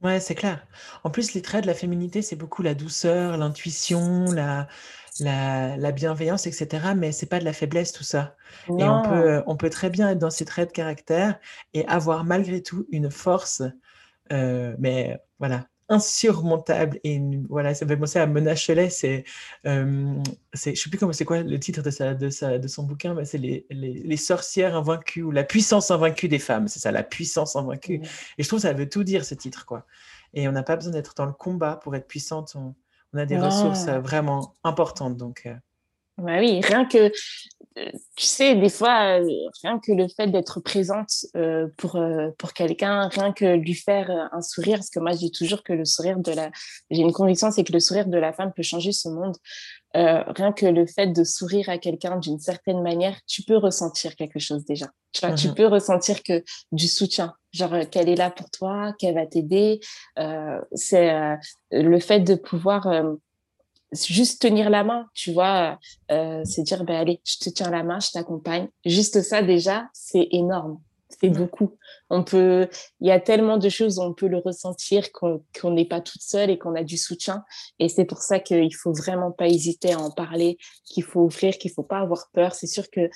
Ouais, 0.04 0.20
c'est 0.20 0.36
clair. 0.36 0.68
En 1.04 1.10
plus, 1.10 1.34
les 1.34 1.42
traits 1.42 1.64
de 1.64 1.68
la 1.68 1.74
féminité, 1.74 2.22
c'est 2.22 2.36
beaucoup 2.36 2.62
la 2.62 2.76
douceur, 2.76 3.38
l'intuition, 3.38 4.26
la, 4.26 4.68
la, 5.20 5.92
bienveillance, 5.92 6.48
etc. 6.48 6.94
Mais 6.96 7.12
c'est 7.12 7.26
pas 7.26 7.40
de 7.40 7.46
la 7.46 7.54
faiblesse 7.54 7.92
tout 7.92 8.04
ça. 8.04 8.36
Et 8.68 8.84
on 8.84 9.02
peut, 9.02 9.44
on 9.48 9.56
peut 9.56 9.70
très 9.70 9.90
bien 9.90 10.10
être 10.10 10.20
dans 10.20 10.30
ces 10.30 10.46
traits 10.46 10.70
de 10.70 10.74
caractère 10.74 11.40
et 11.74 11.86
avoir 11.88 12.24
malgré 12.24 12.62
tout 12.62 12.86
une 12.92 13.12
force, 13.12 13.62
euh, 14.32 14.76
mais 14.80 15.18
voilà, 15.40 15.68
insurmontable. 15.90 17.00
Et 17.04 17.22
voilà, 17.50 17.74
ça 17.74 17.86
me 17.86 17.90
fait 17.90 17.98
penser 17.98 18.20
à 18.20 18.28
Mona 18.28 18.56
Cholet. 18.56 18.90
C'est, 18.90 19.24
euh, 19.66 20.16
c'est, 20.54 20.76
je 20.76 20.82
sais 20.82 20.90
plus 20.90 21.00
comment 21.00 21.14
c'est 21.14 21.26
quoi 21.26 21.42
le 21.42 21.60
titre 21.60 21.82
de 21.82 21.90
sa, 21.90 22.14
de 22.14 22.30
sa, 22.30 22.60
de 22.60 22.68
son 22.68 22.84
bouquin, 22.84 23.14
mais 23.14 23.26
c'est 23.26 23.38
les, 23.38 23.66
les, 23.70 24.18
sorcières 24.18 24.76
invaincues 24.76 25.24
ou 25.24 25.32
la 25.32 25.44
puissance 25.44 25.92
invaincue 25.92 26.28
des 26.28 26.40
femmes. 26.40 26.68
C'est 26.68 26.80
ça, 26.80 26.92
la 26.92 27.04
puissance 27.04 27.56
invaincue. 27.56 28.02
Et 28.38 28.44
je 28.44 28.48
trouve 28.48 28.60
que 28.60 28.68
ça 28.68 28.74
veut 28.74 28.90
tout 28.90 29.04
dire 29.04 29.26
ce 29.26 29.36
titre, 29.36 29.66
quoi. 29.66 29.86
Et 30.34 30.48
on 30.48 30.52
n'a 30.52 30.64
pas 30.64 30.76
besoin 30.76 30.92
d'être 30.92 31.14
dans 31.16 31.26
le 31.26 31.34
combat 31.34 31.78
pour 31.78 31.96
être 31.96 32.08
puissante 32.08 32.56
on 32.56 32.76
a 33.16 33.26
des 33.26 33.40
ressources 33.40 33.88
euh, 33.88 34.00
vraiment 34.00 34.56
importantes. 34.64 35.18
Donc, 35.18 35.44
euh. 35.46 35.54
bah 36.18 36.40
oui, 36.40 36.62
rien 36.62 36.86
que, 36.86 37.12
euh, 37.78 37.92
tu 38.16 38.26
sais, 38.26 38.56
des 38.56 38.70
fois, 38.70 39.20
rien 39.62 39.80
que 39.80 39.92
le 39.92 40.08
fait 40.08 40.28
d'être 40.28 40.60
présente 40.60 41.26
pour, 41.78 42.00
pour 42.38 42.54
quelqu'un, 42.54 43.08
rien 43.10 43.32
que 43.32 43.56
lui 43.56 43.76
faire 43.76 44.10
un 44.32 44.42
sourire, 44.42 44.78
parce 44.78 44.90
que 44.90 45.00
moi, 45.00 45.12
je 45.12 45.18
dis 45.18 45.32
toujours 45.32 45.64
que 45.64 45.74
le 45.74 45.86
sourire 45.86 46.20
de 46.20 46.32
la... 46.32 46.52
J'ai 46.90 47.02
une 47.02 47.14
conviction, 47.14 47.52
c'est 47.52 47.64
que 47.64 47.74
le 47.74 47.80
sourire 47.80 48.08
de 48.08 48.18
la 48.18 48.34
femme 48.34 48.52
peut 48.56 48.64
changer 48.64 48.92
ce 48.92 49.10
monde. 49.10 49.36
rien 49.94 50.52
que 50.52 50.66
le 50.66 50.86
fait 50.88 51.08
de 51.08 51.24
sourire 51.24 51.70
à 51.70 51.78
quelqu'un 51.78 52.18
d'une 52.18 52.40
certaine 52.40 52.82
manière, 52.82 53.16
tu 53.28 53.44
peux 53.44 53.58
ressentir 53.58 54.16
quelque 54.16 54.40
chose 54.40 54.66
déjà. 54.66 54.88
Tu, 55.14 55.26
vois, 55.26 55.36
tu 55.36 55.50
mmh 55.50 55.56
peux 55.56 55.68
ressentir 55.68 56.24
que 56.24 56.44
du 56.72 56.88
soutien, 56.88 57.34
genre 57.58 57.74
euh, 57.74 57.86
qu'elle 57.86 58.10
est 58.10 58.16
là 58.16 58.30
pour 58.30 58.50
toi, 58.50 58.94
qu'elle 59.00 59.16
va 59.16 59.26
t'aider. 59.26 59.80
Euh, 60.20 60.60
c'est 60.74 61.14
euh, 61.14 61.36
le 61.72 62.00
fait 62.00 62.22
de 62.22 62.36
pouvoir 62.36 62.88
juste 63.94 64.42
tenir 64.42 64.70
la 64.70 64.84
main, 64.84 65.08
tu 65.14 65.32
vois, 65.32 65.80
c'est 66.10 66.64
dire, 66.64 66.84
ben 66.84 66.96
allez, 66.96 67.22
je 67.24 67.38
te 67.38 67.50
tiens 67.50 67.70
la 67.70 67.84
main, 67.84 68.00
je 68.00 68.12
t'accompagne. 68.12 68.68
Juste 68.86 69.22
ça 69.22 69.42
déjà, 69.42 69.90
c'est 69.94 70.28
énorme 70.32 70.80
c'est 71.10 71.30
beaucoup. 71.30 71.78
On 72.10 72.24
peut, 72.24 72.68
il 73.00 73.08
y 73.08 73.12
a 73.12 73.20
tellement 73.20 73.58
de 73.58 73.70
choses 73.70 74.00
où 74.00 74.02
on 74.02 74.14
peut 74.14 74.28
le 74.28 74.38
ressentir 74.38 75.12
qu'on 75.12 75.72
n'est 75.72 75.86
pas 75.86 76.02
toute 76.02 76.22
seule 76.22 76.50
et 76.50 76.58
qu'on 76.58 76.76
a 76.76 76.84
du 76.84 76.98
soutien. 76.98 77.44
Et 77.80 77.90
c'est 77.90 78.06
pour 78.06 78.20
ça 78.20 78.40
qu'il 78.40 78.74
faut 78.76 78.94
vraiment 78.94 79.32
pas 79.32 79.48
hésiter 79.48 79.94
à 79.94 80.00
en 80.00 80.12
parler, 80.12 80.58
qu'il 80.86 81.04
faut 81.04 81.22
ouvrir, 81.22 81.58
qu'il 81.58 81.72
faut 81.72 81.84
pas 81.84 82.00
avoir 82.00 82.30
peur. 82.34 82.54
C'est 82.54 82.68
sûr 82.68 82.90
que 82.90 83.10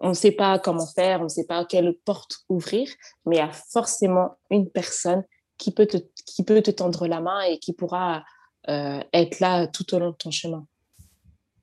on 0.00 0.10
ne 0.10 0.14
sait 0.14 0.32
pas 0.32 0.58
comment 0.58 0.86
faire, 0.86 1.20
on 1.20 1.24
ne 1.24 1.28
sait 1.28 1.46
pas 1.46 1.64
quelle 1.64 1.94
porte 2.04 2.38
ouvrir, 2.48 2.88
mais 3.26 3.36
il 3.36 3.38
y 3.38 3.42
a 3.42 3.52
forcément 3.52 4.36
une 4.50 4.70
personne 4.70 5.24
qui 5.56 5.72
peut 5.72 5.86
te, 5.86 5.98
qui 6.24 6.44
peut 6.44 6.62
te 6.62 6.70
tendre 6.70 7.06
la 7.06 7.20
main 7.20 7.40
et 7.42 7.58
qui 7.58 7.72
pourra 7.72 8.24
euh, 8.68 9.00
être 9.12 9.40
là 9.40 9.66
tout 9.66 9.94
au 9.94 9.98
long 9.98 10.10
de 10.10 10.16
ton 10.16 10.30
chemin. 10.30 10.66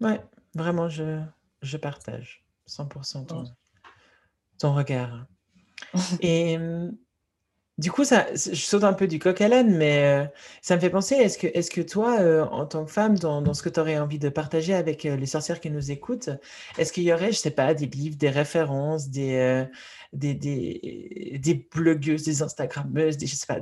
Ouais, 0.02 0.22
vraiment, 0.54 0.90
je, 0.90 1.22
je 1.62 1.78
partage 1.78 2.44
100% 2.68 3.26
ton, 3.26 3.46
ton 4.60 4.76
regard. 4.76 5.26
Et 6.22 6.58
du 7.78 7.92
coup, 7.92 8.06
ça, 8.06 8.26
je 8.34 8.56
saute 8.56 8.86
un 8.86 8.94
peu 8.94 9.06
du 9.06 9.20
coq 9.20 9.42
à 9.42 9.50
l'âne, 9.50 9.76
mais 9.76 10.32
ça 10.62 10.76
me 10.76 10.82
fait 10.82 10.90
penser, 10.90 11.16
est-ce 11.16 11.38
que, 11.38 11.48
est 11.48 11.70
que 11.70 11.82
toi, 11.82 12.18
en 12.50 12.66
tant 12.66 12.86
que 12.86 12.92
femme, 12.92 13.18
dans, 13.18 13.54
ce 13.54 13.62
que 13.62 13.70
tu 13.70 13.80
aurais 13.82 13.98
envie 13.98 14.18
de 14.20 14.30
partager 14.30 14.74
avec 14.74 15.04
les 15.04 15.26
sorcières 15.26 15.60
qui 15.60 15.70
nous 15.70 15.92
écoutent, 15.92 16.30
est-ce 16.78 16.94
qu'il 16.94 17.04
y 17.04 17.12
aurait, 17.12 17.34
je 17.34 17.38
sais 17.38 17.52
pas, 17.52 17.74
des 17.74 17.88
livres, 17.88 18.16
des 18.16 18.30
références, 18.30 19.10
des, 19.10 19.66
des, 20.14 20.34
des, 20.34 21.68
blogueuses, 21.70 22.24
des 22.24 22.42
Instagrammeuses, 22.42 23.18
des, 23.18 23.28
je 23.28 23.36
sais 23.36 23.48
pas, 23.48 23.60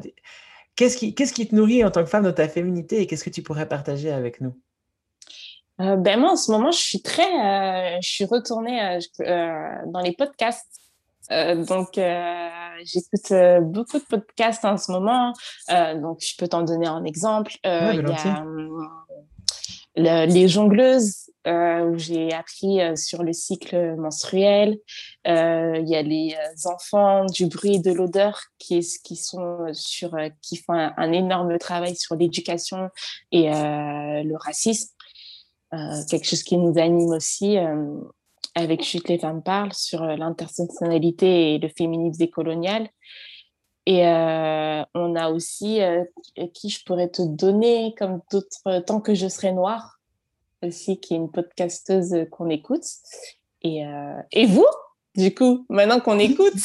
qu'est-ce 0.76 0.98
qui, 0.98 1.16
qu'est-ce 1.16 1.34
qui 1.34 1.48
te 1.48 1.56
nourrit 1.56 1.84
en 1.84 1.90
tant 1.90 2.04
que 2.04 2.10
femme 2.10 2.24
dans 2.24 2.34
ta 2.34 2.48
féminité 2.48 3.02
et 3.02 3.08
qu'est-ce 3.08 3.24
que 3.24 3.32
tu 3.32 3.42
pourrais 3.42 3.68
partager 3.68 4.12
avec 4.12 4.42
nous? 4.42 4.56
Ben 5.80 6.20
moi, 6.20 6.34
en 6.34 6.36
ce 6.36 6.52
moment, 6.52 6.70
je 6.70 6.78
suis 6.78 7.02
très, 7.02 8.00
je 8.00 8.08
suis 8.08 8.26
retournée 8.26 9.00
dans 9.88 10.02
les 10.02 10.14
podcasts 10.14 10.83
euh, 11.32 11.64
donc, 11.66 11.98
euh, 11.98 12.50
j'écoute 12.84 13.32
euh, 13.32 13.62
beaucoup 13.62 13.98
de 13.98 14.04
podcasts 14.04 14.66
en 14.66 14.78
ce 14.78 14.92
moment. 14.92 15.34
donc, 15.70 16.20
je 16.22 16.36
peux 16.38 16.48
t'en 16.48 16.64
donner 16.64 16.88
un 16.88 17.04
exemple. 17.04 17.54
il 17.64 17.70
y 19.98 20.10
a 20.10 20.26
les 20.26 20.48
jongleuses 20.48 21.30
où 21.46 21.98
j'ai 21.98 22.34
appris 22.34 22.80
sur 22.98 23.22
le 23.22 23.34
cycle 23.34 23.96
menstruel. 23.96 24.80
Il 25.26 25.86
y 25.86 25.96
a 25.96 26.02
les 26.02 26.36
enfants 26.66 27.26
du 27.26 27.48
bruit 27.48 27.76
et 27.76 27.80
de 27.80 27.92
l'odeur 27.92 28.42
qui, 28.58 28.80
qui 29.04 29.16
sont 29.16 29.68
sur, 29.74 30.16
qui 30.42 30.58
font 30.58 30.74
un, 30.74 31.12
énorme 31.12 31.58
travail 31.58 31.96
sur 31.96 32.16
l'éducation 32.16 32.90
et 33.32 33.50
le 33.50 34.36
racisme. 34.36 34.90
quelque 36.10 36.26
chose 36.26 36.44
qui 36.44 36.58
nous 36.58 36.80
anime 36.80 37.12
aussi 37.12 37.58
avec 38.56 38.84
Chute 38.84 39.10
les 39.10 39.18
femmes 39.18 39.44
parlent 39.44 39.74
sur 39.74 40.04
l'intersectionnalité 40.04 41.56
et 41.56 41.60
le 41.60 41.70
féminisme 41.70 42.20
décolonial. 42.20 42.90
Et 43.86 44.06
on 44.06 45.16
a 45.16 45.30
aussi 45.30 45.80
qui 46.54 46.70
je 46.70 46.84
pourrais 46.86 47.10
te 47.10 47.22
donner 47.22 47.94
comme 47.98 48.22
d'autres 48.32 48.80
tant 48.86 49.02
que 49.02 49.14
je 49.14 49.28
serai 49.28 49.52
noire 49.52 50.00
aussi, 50.66 51.00
qui 51.00 51.14
est 51.14 51.18
une 51.18 51.32
podcasteuse 51.32 52.28
qu'on 52.32 52.50
écoute. 52.50 52.86
Et, 53.62 53.86
euh, 53.86 54.22
et 54.32 54.46
vous, 54.46 54.66
du 55.16 55.34
coup, 55.34 55.66
maintenant 55.70 56.00
qu'on 56.00 56.20
écoute? 56.20 56.54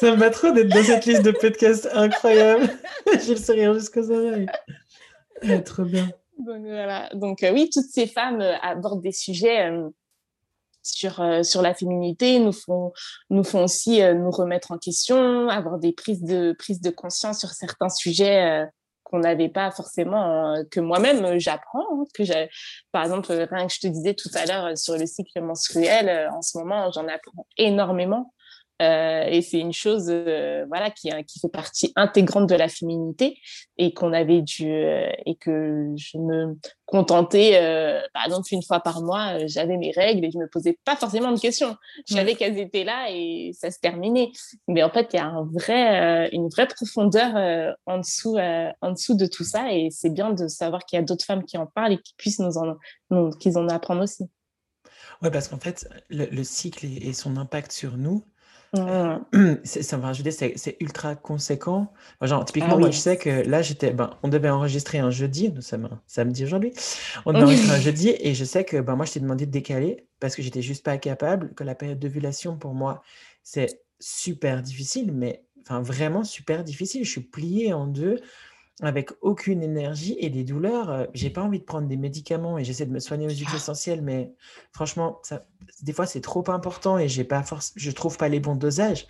Ça 0.00 0.12
me 0.12 0.16
va 0.16 0.30
trop 0.30 0.50
d'être 0.52 0.68
dans 0.68 0.82
cette 0.82 1.04
liste 1.06 1.22
de 1.22 1.32
podcasts 1.32 1.88
incroyable. 1.92 2.68
J'ai 3.24 3.34
le 3.34 3.40
sourire 3.40 3.74
jusqu'aux 3.74 4.10
oreilles. 4.10 4.46
trop 5.64 5.84
bien. 5.84 6.08
Donc 6.38 7.42
euh, 7.42 7.52
oui, 7.52 7.70
toutes 7.72 7.90
ces 7.90 8.06
femmes 8.06 8.40
euh, 8.40 8.56
abordent 8.62 9.02
des 9.02 9.12
sujets 9.12 9.70
sur, 10.82 11.22
sur 11.42 11.60
la 11.60 11.74
féminité, 11.74 12.38
nous 12.38 12.52
font, 12.52 12.92
nous 13.30 13.44
font 13.44 13.64
aussi 13.64 14.00
nous 14.14 14.30
remettre 14.30 14.72
en 14.72 14.78
question, 14.78 15.48
avoir 15.48 15.78
des 15.78 15.92
prises 15.92 16.22
de, 16.22 16.54
prises 16.58 16.80
de 16.80 16.90
conscience 16.90 17.40
sur 17.40 17.50
certains 17.50 17.90
sujets 17.90 18.66
qu'on 19.08 19.20
n'avait 19.20 19.48
pas 19.48 19.70
forcément, 19.70 20.54
euh, 20.54 20.62
que 20.70 20.80
moi-même 20.80 21.24
euh, 21.24 21.38
j'apprends. 21.38 21.86
Hein, 21.92 22.04
que 22.14 22.22
par 22.92 23.04
exemple, 23.04 23.32
rien 23.32 23.66
que 23.66 23.72
je 23.72 23.80
te 23.80 23.86
disais 23.86 24.14
tout 24.14 24.30
à 24.34 24.44
l'heure 24.46 24.66
euh, 24.66 24.76
sur 24.76 24.96
le 24.96 25.06
cycle 25.06 25.40
menstruel, 25.40 26.28
en 26.32 26.42
ce 26.42 26.58
moment, 26.58 26.90
j'en 26.92 27.08
apprends 27.08 27.46
énormément. 27.56 28.32
Euh, 28.80 29.24
et 29.26 29.42
c'est 29.42 29.58
une 29.58 29.72
chose 29.72 30.06
euh, 30.08 30.64
voilà 30.68 30.90
qui, 30.90 31.10
qui 31.26 31.40
fait 31.40 31.48
partie 31.48 31.92
intégrante 31.96 32.48
de 32.48 32.54
la 32.54 32.68
féminité 32.68 33.36
et 33.76 33.92
qu'on 33.92 34.12
avait 34.12 34.40
dû 34.40 34.70
euh, 34.70 35.10
et 35.26 35.34
que 35.34 35.92
je 35.96 36.16
me 36.16 36.56
contentais 36.86 37.52
par 38.14 38.24
exemple 38.24 38.46
une 38.52 38.62
fois 38.62 38.80
par 38.80 39.02
mois 39.02 39.46
j'avais 39.46 39.76
mes 39.76 39.90
règles 39.90 40.24
et 40.24 40.30
je 40.30 40.38
me 40.38 40.48
posais 40.48 40.78
pas 40.84 40.96
forcément 40.96 41.32
de 41.32 41.40
questions. 41.40 41.76
Je 42.08 42.14
savais 42.14 42.34
qu'elles 42.34 42.58
étaient 42.58 42.84
là 42.84 43.08
et 43.10 43.50
ça 43.52 43.70
se 43.70 43.78
terminait. 43.80 44.30
Mais 44.68 44.82
en 44.82 44.90
fait 44.90 45.08
il 45.12 45.16
y 45.16 45.20
a 45.20 45.26
un 45.26 45.44
vrai 45.52 46.30
une 46.32 46.48
vraie 46.48 46.68
profondeur 46.68 47.74
en 47.86 47.98
dessous 47.98 48.38
en 48.80 48.92
dessous 48.92 49.16
de 49.16 49.26
tout 49.26 49.44
ça 49.44 49.72
et 49.72 49.88
c'est 49.90 50.10
bien 50.10 50.30
de 50.30 50.46
savoir 50.46 50.86
qu'il 50.86 50.98
y 50.98 51.02
a 51.02 51.04
d'autres 51.04 51.24
femmes 51.24 51.44
qui 51.44 51.58
en 51.58 51.66
parlent 51.66 51.92
et 51.92 51.98
qui 51.98 52.14
puissent 52.16 52.38
nous 52.38 52.56
en 52.56 52.76
nous, 53.10 53.30
qu'ils 53.30 53.58
en 53.58 53.68
apprennent 53.68 54.00
aussi. 54.00 54.30
Ouais 55.20 55.30
parce 55.30 55.48
qu'en 55.48 55.58
fait 55.58 55.88
le, 56.08 56.42
cycle 56.44 56.86
et 56.86 57.12
son 57.12 57.36
impact 57.36 57.72
sur 57.72 57.96
nous 57.96 58.24
Mmh. 58.74 59.54
Ça 59.64 60.12
je 60.12 60.22
veux 60.22 60.30
c'est 60.30 60.76
ultra 60.80 61.14
conséquent. 61.14 61.92
genre, 62.22 62.44
typiquement, 62.44 62.74
ah 62.74 62.78
moi, 62.78 62.90
je 62.90 62.98
sais 62.98 63.16
que 63.16 63.30
là, 63.48 63.62
j'étais, 63.62 63.92
ben, 63.92 64.10
on 64.22 64.28
devait 64.28 64.50
enregistrer 64.50 64.98
un 64.98 65.10
jeudi, 65.10 65.50
nous 65.50 65.62
sommes 65.62 65.86
un 65.86 66.00
samedi 66.06 66.44
aujourd'hui. 66.44 66.72
On 67.24 67.32
devait 67.32 67.44
enregistrer 67.44 67.76
un 67.76 67.80
jeudi 67.80 68.14
et 68.18 68.34
je 68.34 68.44
sais 68.44 68.64
que 68.64 68.78
ben, 68.78 68.96
moi, 68.96 69.06
je 69.06 69.12
t'ai 69.12 69.20
demandé 69.20 69.46
de 69.46 69.50
décaler 69.50 70.06
parce 70.20 70.34
que 70.34 70.42
j'étais 70.42 70.62
juste 70.62 70.84
pas 70.84 70.98
capable, 70.98 71.54
que 71.54 71.64
la 71.64 71.74
période 71.74 71.98
d'ovulation 71.98 72.56
pour 72.56 72.74
moi, 72.74 73.02
c'est 73.42 73.82
super 74.00 74.62
difficile, 74.62 75.12
mais 75.12 75.44
enfin 75.62 75.80
vraiment 75.80 76.24
super 76.24 76.64
difficile. 76.64 77.04
Je 77.04 77.10
suis 77.10 77.20
pliée 77.20 77.72
en 77.72 77.86
deux 77.86 78.20
avec 78.80 79.10
aucune 79.22 79.62
énergie 79.62 80.16
et 80.20 80.30
des 80.30 80.44
douleurs. 80.44 80.90
Euh, 80.90 81.04
j'ai 81.14 81.30
pas 81.30 81.42
envie 81.42 81.58
de 81.58 81.64
prendre 81.64 81.88
des 81.88 81.96
médicaments 81.96 82.58
et 82.58 82.64
j'essaie 82.64 82.86
de 82.86 82.92
me 82.92 83.00
soigner 83.00 83.26
aux 83.26 83.30
huiles 83.30 83.54
essentielles, 83.54 84.02
mais 84.02 84.32
franchement, 84.72 85.18
ça, 85.22 85.46
des 85.82 85.92
fois 85.92 86.06
c'est 86.06 86.20
trop 86.20 86.48
important 86.50 86.98
et 86.98 87.08
j'ai 87.08 87.24
pas 87.24 87.42
force, 87.42 87.72
je 87.76 87.90
trouve 87.90 88.16
pas 88.16 88.28
les 88.28 88.40
bons 88.40 88.54
dosages. 88.54 89.06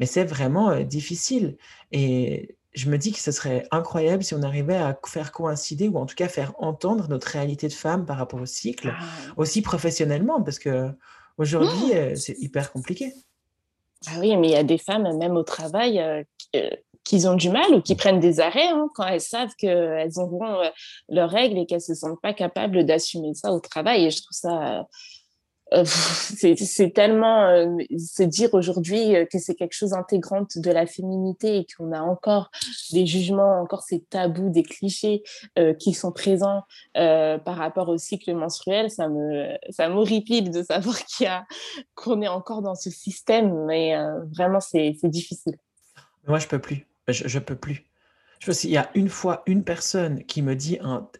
Mais 0.00 0.06
c'est 0.06 0.24
vraiment 0.24 0.70
euh, 0.70 0.82
difficile 0.82 1.56
et 1.92 2.56
je 2.74 2.90
me 2.90 2.96
dis 2.96 3.12
que 3.12 3.20
ce 3.20 3.32
serait 3.32 3.66
incroyable 3.70 4.24
si 4.24 4.34
on 4.34 4.42
arrivait 4.42 4.76
à 4.76 4.98
faire 5.06 5.30
coïncider 5.30 5.88
ou 5.88 5.98
en 5.98 6.06
tout 6.06 6.14
cas 6.14 6.28
faire 6.28 6.54
entendre 6.58 7.06
notre 7.08 7.28
réalité 7.28 7.68
de 7.68 7.74
femme 7.74 8.06
par 8.06 8.16
rapport 8.16 8.40
au 8.40 8.46
cycle, 8.46 8.92
ah. 8.98 9.04
aussi 9.36 9.62
professionnellement, 9.62 10.42
parce 10.42 10.58
que 10.58 10.90
aujourd'hui 11.38 11.94
euh, 11.94 12.14
c'est 12.16 12.36
hyper 12.38 12.72
compliqué. 12.72 13.12
Ah 14.08 14.18
oui, 14.18 14.36
mais 14.36 14.48
il 14.48 14.52
y 14.52 14.56
a 14.56 14.64
des 14.64 14.78
femmes, 14.78 15.16
même 15.16 15.36
au 15.36 15.44
travail, 15.44 16.02
qu'ils 17.04 17.28
ont 17.28 17.34
du 17.34 17.50
mal 17.50 17.74
ou 17.74 17.80
qui 17.80 17.94
prennent 17.94 18.20
des 18.20 18.40
arrêts 18.40 18.68
hein, 18.68 18.88
quand 18.94 19.06
elles 19.06 19.20
savent 19.20 19.54
qu'elles 19.56 20.18
auront 20.18 20.60
euh, 20.60 20.68
leurs 21.08 21.30
règles 21.30 21.58
et 21.58 21.66
qu'elles 21.66 21.78
ne 21.78 21.94
se 21.94 21.94
sentent 21.94 22.20
pas 22.20 22.34
capables 22.34 22.84
d'assumer 22.84 23.34
ça 23.34 23.52
au 23.52 23.60
travail. 23.60 24.06
Et 24.06 24.10
je 24.10 24.22
trouve 24.22 24.32
ça... 24.32 24.80
Euh, 24.80 24.84
c'est 25.86 26.92
tellement 26.92 27.46
euh, 27.46 27.78
se 27.96 28.22
dire 28.22 28.52
aujourd'hui 28.52 29.14
que 29.32 29.38
c'est 29.38 29.54
quelque 29.54 29.72
chose 29.72 29.94
intégrante 29.94 30.58
de 30.58 30.70
la 30.70 30.86
féminité 30.86 31.56
et 31.56 31.66
qu'on 31.66 31.92
a 31.92 32.00
encore 32.02 32.50
des 32.92 33.06
jugements, 33.06 33.58
encore 33.58 33.80
ces 33.80 34.02
tabous, 34.02 34.50
des 34.50 34.64
clichés 34.64 35.22
qui 35.78 35.94
sont 35.94 36.12
présents 36.12 36.64
par 36.92 37.56
rapport 37.56 37.88
au 37.88 37.96
cycle 37.96 38.34
menstruel, 38.34 38.90
ça 38.90 39.08
me 39.08 39.56
ça 39.70 39.88
m'horripile 39.88 40.50
de 40.50 40.62
savoir 40.62 41.02
qu'il 41.06 41.28
a 41.28 41.46
qu'on 41.94 42.20
est 42.20 42.28
encore 42.28 42.60
dans 42.60 42.74
ce 42.74 42.90
système, 42.90 43.64
mais 43.64 43.94
vraiment 44.36 44.60
c'est 44.60 44.92
difficile. 45.04 45.56
Moi 46.26 46.38
je 46.38 46.48
peux 46.48 46.58
plus. 46.58 46.86
Je, 47.08 47.26
je 47.26 47.38
peux 47.38 47.56
plus. 47.56 47.84
Je 48.40 48.46
sais, 48.46 48.62
s'il 48.62 48.70
y 48.70 48.76
a 48.76 48.90
une 48.94 49.08
fois 49.08 49.42
une 49.46 49.62
personne 49.62 50.24
qui 50.24 50.42
me 50.42 50.56
dit 50.56 50.78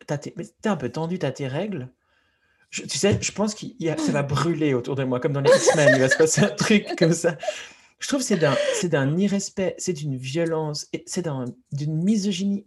t'es 0.09 0.69
un 0.69 0.77
peu 0.77 0.89
tendu, 0.89 1.19
t'as 1.19 1.31
tes 1.31 1.47
règles. 1.47 1.89
tu 2.71 2.89
sais, 2.89 3.19
je 3.21 3.33
pense 3.33 3.55
que 3.55 3.67
ça 3.99 4.13
va 4.13 4.23
brûler 4.23 4.75
autour 4.75 4.97
de 4.97 5.05
moi, 5.05 5.21
comme 5.21 5.33
dans 5.33 5.41
les 5.41 5.53
semaines, 5.53 5.95
il 5.95 6.01
va 6.01 6.09
se 6.09 6.17
passer 6.17 6.43
un 6.43 6.49
truc 6.49 6.97
comme 6.99 7.13
ça. 7.13 7.37
Je 8.01 8.09
trouve 8.09 8.21
que 8.21 8.27
c'est 8.27 8.37
d'un, 8.37 8.57
c'est 8.75 8.89
d'un 8.89 9.17
irrespect, 9.17 9.77
c'est 9.79 9.93
d'une 9.93 10.17
violence, 10.17 10.89
c'est 11.07 11.29
d'une 11.71 12.03
misogynie, 12.03 12.67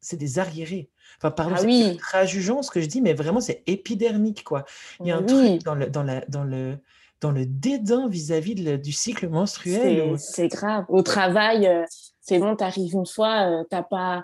c'est 0.00 0.16
des 0.16 0.38
arriérés. 0.38 0.88
Enfin, 1.18 1.32
pardon, 1.32 1.56
ah 1.58 1.62
c'est 1.62 1.96
très 1.96 2.26
jugeant 2.28 2.62
ce 2.62 2.70
que 2.70 2.80
je 2.80 2.86
dis, 2.86 3.00
mais 3.00 3.12
vraiment, 3.12 3.40
c'est 3.40 3.64
épidermique, 3.66 4.44
quoi. 4.44 4.64
Il 5.00 5.08
y 5.08 5.10
a 5.10 5.16
un 5.16 5.22
truc 5.24 5.64
dans 5.64 5.74
le, 5.74 5.90
dans, 5.90 6.04
la, 6.04 6.20
dans 6.28 6.44
le, 6.44 6.78
dans 7.20 7.32
le 7.32 7.44
dédain 7.44 8.08
vis-à-vis 8.08 8.54
du 8.54 8.92
cycle 8.92 9.28
menstruel. 9.28 10.16
C'est 10.18 10.46
grave. 10.46 10.84
Au 10.88 11.02
travail, 11.02 11.66
euh, 11.66 11.84
c'est 12.30 12.38
bon, 12.38 12.54
t'arrives 12.54 12.94
une 12.94 13.06
fois, 13.06 13.50
euh, 13.50 13.64
t'as 13.68 13.82
pas, 13.82 14.22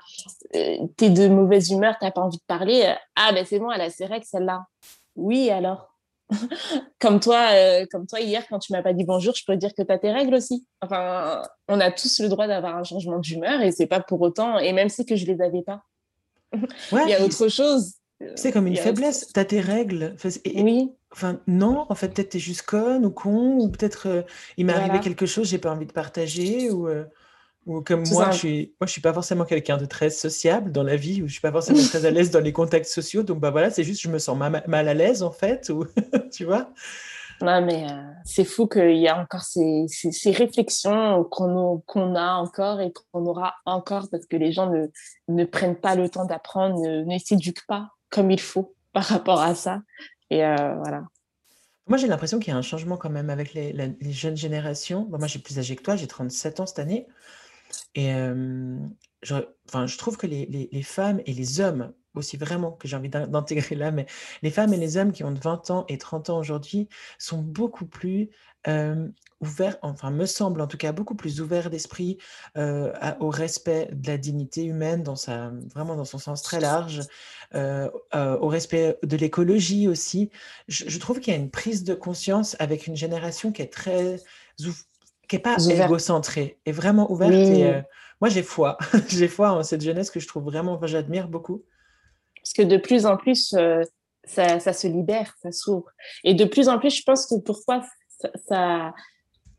euh, 0.55 0.77
t'es 0.97 1.11
de 1.11 1.27
mauvaise 1.27 1.71
humeur, 1.71 1.97
t'as 2.01 2.13
pas 2.13 2.21
envie 2.21 2.37
de 2.37 2.43
parler. 2.47 2.95
ah 3.17 3.33
ben 3.33 3.45
c'est 3.45 3.59
bon, 3.59 3.69
elle 3.73 3.81
a 3.81 3.91
ses 3.91 4.07
règles 4.07 4.25
celle-là. 4.25 4.65
Oui 5.17 5.51
alors? 5.51 5.93
comme 7.01 7.19
toi, 7.19 7.49
comme 7.91 8.07
toi 8.07 8.21
hier 8.21 8.47
quand 8.49 8.61
tu 8.61 8.73
m'as 8.73 8.83
pas 8.83 8.93
dit 8.93 9.05
bonjour, 9.05 9.35
je 9.35 9.45
peux 9.45 9.57
dire 9.57 9.75
que 9.75 9.83
tu 9.83 9.93
as 9.93 9.99
tes 9.99 10.13
règles 10.13 10.35
aussi. 10.37 10.65
Enfin, 10.81 11.43
on 11.67 11.81
a 11.81 11.91
tous 11.91 12.21
le 12.21 12.29
droit 12.29 12.47
d'avoir 12.47 12.77
un 12.77 12.85
changement 12.85 13.19
d'humeur 13.19 13.61
et 13.61 13.73
c'est 13.73 13.87
pas 13.87 14.01
pour 14.01 14.21
autant. 14.21 14.59
Et 14.59 14.73
même 14.73 14.89
si 14.89 15.05
que 15.05 15.17
je 15.17 15.27
les 15.27 15.41
avais 15.41 15.63
pas, 15.63 15.83
il 16.53 17.09
y 17.09 17.15
a 17.15 17.25
autre 17.25 17.49
chose. 17.49 17.95
C'est 18.35 18.53
comme 18.53 18.67
une 18.67 18.77
faiblesse. 18.77 19.33
Tu 19.33 19.41
as 19.41 19.45
tes 19.45 19.61
règles. 19.61 20.17
oui. 20.47 20.93
Enfin, 21.13 21.41
non, 21.47 21.87
en 21.89 21.95
fait, 21.95 22.09
peut-être 22.09 22.31
tu 22.31 22.37
es 22.37 22.41
juste 22.41 22.63
conne 22.63 23.07
ou 23.07 23.11
con, 23.11 23.59
ou 23.59 23.71
peut-être 23.71 24.07
euh, 24.07 24.23
il 24.59 24.67
m'est 24.67 24.75
arrivé 24.75 25.01
quelque 25.01 25.25
chose, 25.25 25.49
j'ai 25.49 25.59
pas 25.59 25.73
envie 25.73 25.87
de 25.87 25.93
partager, 25.93 26.71
ou, 26.71 26.89
euh, 26.89 27.05
ou 27.67 27.83
comme 27.83 28.05
moi, 28.13 28.31
je 28.31 28.37
suis, 28.37 28.75
moi, 28.81 28.87
je 28.87 28.93
suis 28.93 29.01
pas 29.01 29.13
forcément 29.13 29.45
quelqu'un 29.45 29.77
de 29.77 29.85
très 29.85 30.11
sociable 30.11 30.73
dans 30.73 30.85
la 30.85 30.97
vie, 30.97 31.23
ou 31.23 31.27
je 31.27 31.33
suis 31.33 31.41
pas 31.41 31.53
forcément 31.53 31.83
très 31.83 32.07
à 32.07 32.11
l'aise 32.11 32.31
dans 32.31 32.41
les 32.41 32.53
contacts 32.53 32.87
sociaux, 32.87 33.23
donc 33.23 33.41
bah 33.41 33.51
voilà, 33.51 33.71
c'est 33.71 33.85
juste 33.85 34.01
je 34.01 34.09
me 34.09 34.19
sens 34.19 34.39
mal 34.39 34.89
à 34.89 34.95
l'aise 34.95 35.23
en 35.23 35.33
fait, 35.33 35.69
ou 35.69 35.85
tu 36.33 36.45
vois. 36.45 36.71
Non, 37.43 37.61
mais 37.61 37.85
euh, 37.85 38.03
c'est 38.25 38.45
fou 38.45 38.67
qu'il 38.67 38.97
y 38.97 39.09
a 39.09 39.21
encore 39.21 39.43
ces, 39.43 39.87
ces, 39.89 40.31
réflexions 40.31 41.23
qu'on 41.25 41.83
qu'on 41.87 42.15
a 42.15 42.35
encore 42.35 42.81
et 42.81 42.93
qu'on 42.93 43.27
aura 43.27 43.55
encore 43.67 44.09
parce 44.11 44.25
que 44.27 44.37
les 44.37 44.53
gens 44.53 44.71
ne, 44.71 44.87
ne 45.29 45.45
prennent 45.45 45.77
pas 45.77 45.97
le 45.97 46.09
temps 46.09 46.25
d'apprendre, 46.25 46.81
ne, 46.81 47.03
ne 47.03 47.19
s'éduquent 47.19 47.67
pas 47.67 47.91
comme 48.09 48.31
il 48.31 48.41
faut 48.41 48.75
par 48.93 49.05
rapport 49.05 49.43
à 49.43 49.55
ça. 49.55 49.83
Et 50.31 50.45
euh, 50.45 50.77
voilà. 50.77 51.05
Moi, 51.89 51.99
j'ai 51.99 52.09
l'impression 52.09 52.39
qu'il 52.39 52.53
y 52.53 52.55
a 52.55 52.59
un 52.59 52.63
changement 52.63 52.97
quand 52.97 53.11
même 53.11 53.31
avec 53.31 53.55
les, 53.55 53.95
jeunes 54.11 54.37
générations. 54.37 55.07
moi, 55.09 55.29
j'ai 55.29 55.39
plus 55.39 55.59
âgé 55.59 55.77
que 55.77 55.83
toi, 55.83 55.95
j'ai 55.95 56.09
37 56.09 56.61
ans 56.61 56.67
cette 56.67 56.81
année. 56.81 57.07
Et 57.95 58.13
euh, 58.15 58.79
je, 59.23 59.35
je 59.87 59.99
trouve 59.99 60.17
que 60.17 60.27
les, 60.27 60.83
femmes 60.83 61.21
et 61.27 61.33
les 61.33 61.61
hommes 61.61 61.93
aussi 62.15 62.39
vraiment 62.39 62.73
que 62.73 62.89
j'ai 62.89 62.97
envie 62.97 63.11
d'intégrer 63.11 63.75
là, 63.75 63.91
mais 63.91 64.07
les 64.43 64.51
femmes 64.51 64.73
et 64.73 64.79
les 64.79 64.97
hommes 64.97 65.13
qui 65.13 65.23
ont 65.23 65.35
20 65.35 65.71
ans 65.71 65.85
et 65.89 65.99
30 65.99 66.31
ans 66.31 66.39
aujourd'hui 66.39 66.89
sont 67.19 67.43
beaucoup 67.43 67.87
plus 67.87 68.31
ouverts, 69.41 69.77
enfin 69.83 70.11
me 70.11 70.27
semble 70.27 70.61
en 70.61 70.67
tout 70.67 70.79
cas 70.79 70.91
beaucoup 70.91 71.15
plus 71.15 71.41
ouverts 71.41 71.71
d'esprit 71.71 72.17
au 72.57 73.29
respect 73.29 73.91
de 73.93 74.09
la 74.09 74.17
dignité 74.17 74.65
humaine 74.65 75.03
dans 75.03 75.15
sa, 75.15 75.53
vraiment 75.73 75.95
dans 75.95 76.07
son 76.07 76.19
sens 76.19 76.43
très 76.43 76.59
large, 76.59 77.03
au 77.55 78.49
respect 78.49 78.99
de 79.03 79.17
l'écologie 79.19 79.87
aussi. 79.87 80.31
Je, 80.69 80.99
trouve 80.99 81.21
qu'il 81.21 81.35
y 81.35 81.37
a 81.37 81.39
une 81.39 81.51
prise 81.51 81.85
de 81.85 81.95
conscience 81.95 82.57
avec 82.61 82.87
une 82.87 82.97
génération 82.97 83.53
qui 83.53 83.61
est 83.61 83.73
très 83.73 84.17
qui 85.29 85.37
est 85.37 85.41
pas 85.41 85.57
égocentrée, 85.59 86.59
est 86.67 86.73
vraiment 86.73 87.11
ouverte. 87.11 87.33
Et, 87.33 87.83
moi 88.21 88.31
j'ai 88.31 88.43
foi, 88.43 88.79
j'ai 89.09 89.29
foi 89.29 89.53
en 89.53 89.63
cette 89.63 89.83
jeunesse 89.83 90.11
que 90.11 90.21
je 90.21 90.27
trouve 90.27 90.45
vraiment, 90.45 90.81
j'admire 90.85 91.29
beaucoup. 91.29 91.63
Parce 92.43 92.53
que 92.55 92.63
de 92.63 92.77
plus 92.77 93.07
en 93.07 93.17
plus, 93.17 93.55
ça, 94.25 94.59
ça, 94.61 94.73
se 94.73 94.87
libère, 94.87 95.35
ça 95.43 95.53
s'ouvre. 95.53 95.91
Et 96.25 96.35
de 96.35 96.45
plus 96.45 96.69
en 96.69 96.79
plus, 96.79 96.97
je 96.97 97.03
pense 97.03 97.27
que 97.27 97.39
pourquoi 97.41 97.83
ça, 98.19 98.31
ça, 98.49 98.95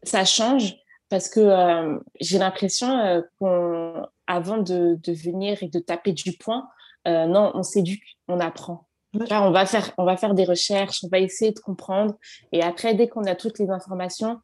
ça 0.04 0.26
change, 0.26 0.76
parce 1.10 1.30
que 1.30 1.40
euh, 1.40 1.98
j'ai 2.20 2.38
l'impression 2.38 2.90
euh, 3.00 3.22
qu'avant 3.40 4.58
de, 4.58 5.00
de, 5.02 5.14
venir 5.14 5.64
et 5.64 5.70
de 5.70 5.80
taper 5.80 6.12
du 6.12 6.34
poing, 6.34 6.68
euh, 7.08 7.26
non, 7.26 7.52
on 7.54 7.64
s'éduque, 7.64 8.18
on 8.28 8.40
apprend. 8.40 8.88
on, 9.14 9.52
va 9.52 9.66
faire, 9.66 9.94
on 9.98 10.06
va 10.06 10.18
faire 10.18 10.34
des 10.34 10.44
recherches, 10.44 11.04
on 11.04 11.08
va 11.08 11.20
essayer 11.20 11.52
de 11.52 11.60
comprendre. 11.60 12.16
Et 12.52 12.62
après, 12.62 12.94
dès 12.94 13.08
qu'on 13.08 13.24
a 13.24 13.36
toutes 13.36 13.60
les 13.60 13.70
informations, 13.70 14.40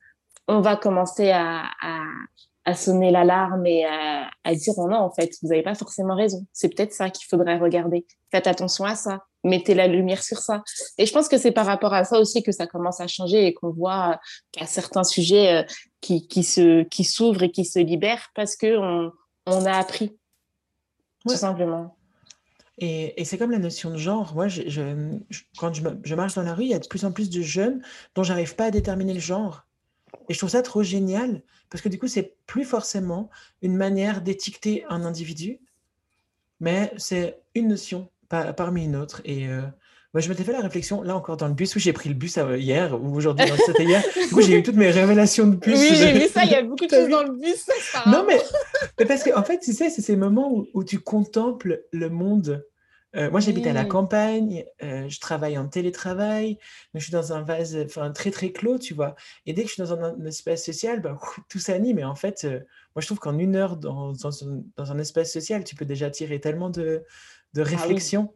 on 0.48 0.62
va 0.62 0.76
commencer 0.76 1.32
à, 1.32 1.66
à, 1.82 2.04
à 2.66 2.76
sonner 2.76 3.12
l'alarme 3.12 3.66
et 3.66 3.86
à, 3.86 4.30
à, 4.44 4.56
dire 4.56 4.74
oh 4.78 4.88
non, 4.88 4.98
en 4.98 5.12
fait, 5.12 5.32
vous 5.42 5.50
n'avez 5.50 5.64
pas 5.64 5.76
forcément 5.76 6.16
raison. 6.16 6.46
C'est 6.54 6.70
peut-être 6.70 6.94
ça 6.94 7.10
qu'il 7.10 7.28
faudrait 7.28 7.58
regarder. 7.58 8.06
Faites 8.32 8.48
attention 8.48 8.86
à 8.86 8.96
ça. 8.96 9.24
Mettez 9.44 9.74
la 9.74 9.88
lumière 9.88 10.24
sur 10.24 10.38
ça. 10.38 10.64
Et 10.98 11.06
je 11.06 11.12
pense 11.12 11.28
que 11.28 11.38
c'est 11.38 11.52
par 11.52 11.66
rapport 11.66 11.94
à 11.94 12.06
ça 12.06 12.20
aussi 12.20 12.44
que 12.44 12.54
ça 12.54 12.66
commence 12.66 13.02
à 13.02 13.08
changer 13.08 13.46
et 13.46 13.54
qu'on 13.54 13.72
voit 13.72 14.20
qu'il 14.52 14.62
y 14.62 14.64
a 14.64 14.68
certains 14.68 15.04
sujets 15.04 15.66
qui, 16.00 16.28
qui 16.28 16.44
se 16.44 16.84
qui 16.84 17.04
s'ouvrent 17.04 17.44
et 17.44 17.52
qui 17.52 17.66
se 17.66 17.80
libèrent 17.80 18.30
parce 18.36 18.56
que 18.56 18.78
on, 19.46 19.66
a 19.66 19.74
appris 19.74 20.18
tout 21.28 21.36
simplement. 21.36 21.98
Et, 22.78 23.20
et 23.22 23.26
c'est 23.26 23.38
comme 23.38 23.52
la 23.52 23.60
notion 23.60 23.92
de 23.92 23.98
genre. 23.98 24.34
Moi, 24.34 24.48
je, 24.48 24.64
je, 24.68 24.82
quand 25.58 25.74
je, 25.74 25.84
je, 26.04 26.16
marche 26.16 26.36
dans 26.36 26.44
la 26.44 26.54
rue, 26.54 26.64
il 26.64 26.70
y 26.70 26.74
a 26.74 26.80
de 26.80 26.88
plus 26.88 27.06
en 27.06 27.12
plus 27.12 27.30
de 27.30 27.42
jeunes 27.42 27.84
dont 28.16 28.24
j'arrive 28.24 28.56
pas 28.56 28.66
à 28.66 28.72
déterminer 28.72 29.14
le 29.14 29.20
genre. 29.20 29.66
Et 30.30 30.34
je 30.34 30.38
trouve 30.38 30.50
ça 30.50 30.62
trop 30.62 30.84
génial 30.84 31.42
parce 31.70 31.82
que 31.82 31.90
du 31.90 31.98
coup, 31.98 32.08
c'est 32.08 32.36
plus 32.46 32.66
forcément 32.66 33.30
une 33.62 33.76
manière 33.76 34.22
d'étiqueter 34.22 34.86
un 34.90 35.04
individu, 35.04 35.60
mais 36.60 36.94
c'est 36.98 37.42
une 37.56 37.70
notion 37.70 38.10
parmi 38.30 38.86
une 38.86 38.96
autre. 38.96 39.22
Et 39.26 39.48
euh, 39.48 39.62
moi, 40.14 40.22
je 40.22 40.30
m'étais 40.30 40.44
fait 40.44 40.52
la 40.52 40.62
réflexion, 40.62 41.02
là 41.02 41.16
encore 41.16 41.38
dans 41.38 41.48
le 41.48 41.54
bus, 41.54 41.76
où 41.76 41.80
j'ai 41.80 41.94
pris 41.94 42.10
le 42.10 42.16
bus 42.16 42.38
euh, 42.38 42.58
hier, 42.58 43.02
ou 43.02 43.16
aujourd'hui, 43.16 43.48
c'était 43.66 43.84
hier. 43.84 44.04
Du 44.28 44.34
coup, 44.34 44.42
j'ai 44.42 44.60
eu 44.60 44.64
toutes 44.64 44.76
mes 44.76 44.92
révélations 44.92 45.48
de 45.48 45.56
bus. 45.56 45.80
Oui, 45.80 45.96
j'ai 45.96 46.14
vu 46.14 46.28
ça, 46.28 46.44
il 46.44 46.52
y 46.52 46.56
a 46.56 46.62
beaucoup 46.64 46.86
de 46.86 46.92
choses 46.92 47.10
dans 47.10 47.24
le 47.24 47.32
bus. 47.32 47.66
non, 48.06 48.24
mais, 48.28 48.40
mais, 49.00 49.06
parce 49.06 49.24
qu'en 49.24 49.40
en 49.40 49.44
fait, 49.44 49.60
tu 49.60 49.74
sais, 49.74 49.90
c'est 49.90 50.02
ces 50.02 50.16
moments 50.16 50.54
où, 50.54 50.68
où, 50.74 50.84
tu 50.84 51.00
contemples 51.00 51.84
le 51.92 52.10
monde. 52.10 52.64
Euh, 53.16 53.30
moi, 53.30 53.40
j'habite 53.40 53.68
à 53.68 53.74
la 53.74 53.86
campagne, 53.86 54.66
euh, 54.82 55.08
je 55.08 55.20
travaille 55.20 55.58
en 55.58 55.68
télétravail, 55.68 56.58
mais 56.94 57.00
je 57.00 57.06
suis 57.06 57.14
dans 57.14 57.34
un 57.34 57.44
vase 57.44 57.78
enfin, 57.86 58.12
très, 58.12 58.32
très 58.32 58.52
clos, 58.52 58.80
tu 58.80 58.94
vois. 58.94 59.16
Et 59.46 59.54
dès 59.54 59.64
que 59.64 59.68
je 59.70 59.74
suis 59.74 59.84
dans 59.84 59.94
un, 59.94 60.26
espace 60.26 60.66
social, 60.66 61.00
bah, 61.02 61.20
tout 61.50 61.60
s'anime. 61.60 62.00
Et 62.00 62.04
en 62.04 62.16
fait, 62.16 62.44
moi, 62.44 63.02
je 63.02 63.06
trouve 63.06 63.20
qu'en 63.20 63.38
une 63.38 63.56
heure 63.56 63.78
dans, 63.78 64.14
dans, 64.14 64.44
un, 64.44 64.62
dans, 64.78 64.92
un, 64.92 64.98
espace 64.98 65.32
social, 65.32 65.64
tu 65.64 65.76
peux 65.76 65.86
déjà 65.86 66.10
tirer 66.10 66.40
tellement 66.40 66.70
de, 66.70 67.04
de 67.54 67.62
réflexion. 67.62 68.34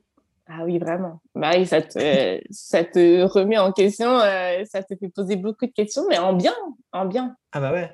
Ah 0.49 0.63
oui, 0.63 0.80
vraiment. 0.80 1.21
Bah 1.36 1.65
ça, 1.65 1.82
te, 1.82 2.39
ça 2.49 2.84
te 2.84 3.23
remet 3.23 3.57
en 3.57 3.71
question, 3.71 4.19
euh, 4.19 4.63
ça 4.65 4.82
te 4.82 4.95
fait 4.95 5.09
poser 5.09 5.36
beaucoup 5.36 5.65
de 5.65 5.71
questions, 5.71 6.05
mais 6.09 6.17
en 6.17 6.34
bien, 6.34 6.55
en 6.93 7.05
bien. 7.05 7.36
Ah 7.51 7.59
bah 7.59 7.73
ouais. 7.73 7.91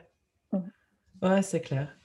Mmh. 0.51 0.59
Ouais, 1.23 1.41
c'est 1.41 1.61
clair. 1.61 1.95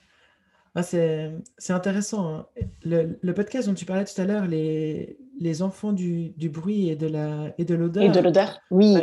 Ah, 0.79 0.83
c'est 0.83 1.73
intéressant. 1.73 2.29
Hein. 2.29 2.47
Le, 2.85 3.19
le, 3.21 3.35
podcast 3.35 3.67
dont 3.67 3.75
tu 3.75 3.85
parlais 3.85 4.05
tout 4.05 4.21
à 4.21 4.25
l'heure, 4.25 4.47
les, 4.47 5.19
les 5.41 5.63
enfants 5.63 5.93
du, 5.93 6.31
du 6.31 6.49
bruit 6.51 6.89
et 6.89 6.95
de 6.95 7.07
l'odeur. 7.09 7.53
Et 7.59 7.65
de 8.11 8.21
l'odeur, 8.21 8.61
oui. 8.71 8.97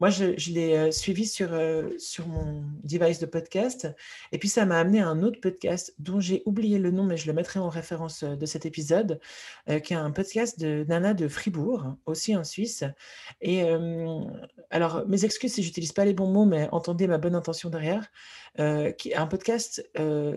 Moi, 0.00 0.08
je, 0.08 0.50
l'ai 0.50 0.74
euh, 0.76 0.90
suivi 0.90 1.26
sur, 1.26 1.52
euh, 1.52 1.90
sur 1.98 2.26
mon 2.26 2.64
device 2.84 3.18
de 3.18 3.26
podcast. 3.26 3.86
Et 4.32 4.38
puis, 4.38 4.48
ça 4.48 4.64
m'a 4.64 4.78
amené 4.78 5.00
à 5.00 5.06
un 5.06 5.22
autre 5.22 5.40
podcast 5.40 5.94
dont 5.98 6.20
j'ai 6.20 6.42
oublié 6.46 6.78
le 6.78 6.90
nom, 6.90 7.04
mais 7.04 7.18
je 7.18 7.26
le 7.26 7.34
mettrai 7.34 7.60
en 7.60 7.68
référence 7.68 8.22
euh, 8.22 8.34
de 8.34 8.46
cet 8.46 8.64
épisode, 8.64 9.20
qui 9.84 9.92
est 9.92 9.96
un 9.96 10.10
podcast 10.10 10.58
de 10.58 10.84
Nana 10.88 11.12
de 11.12 11.28
Fribourg, 11.28 11.96
aussi 12.06 12.34
en 12.34 12.44
Suisse. 12.44 12.84
Et 13.40 13.62
alors, 14.70 15.06
mes 15.06 15.24
excuses 15.24 15.52
si 15.54 15.62
j'utilise 15.62 15.92
pas 15.92 16.04
les 16.04 16.14
bons 16.14 16.26
mots, 16.26 16.44
mais 16.44 16.68
entendez 16.72 17.06
ma 17.06 17.18
bonne 17.18 17.34
intention 17.34 17.70
derrière. 17.70 18.10
qui 18.98 19.14
un 19.14 19.26
podcast 19.26 19.88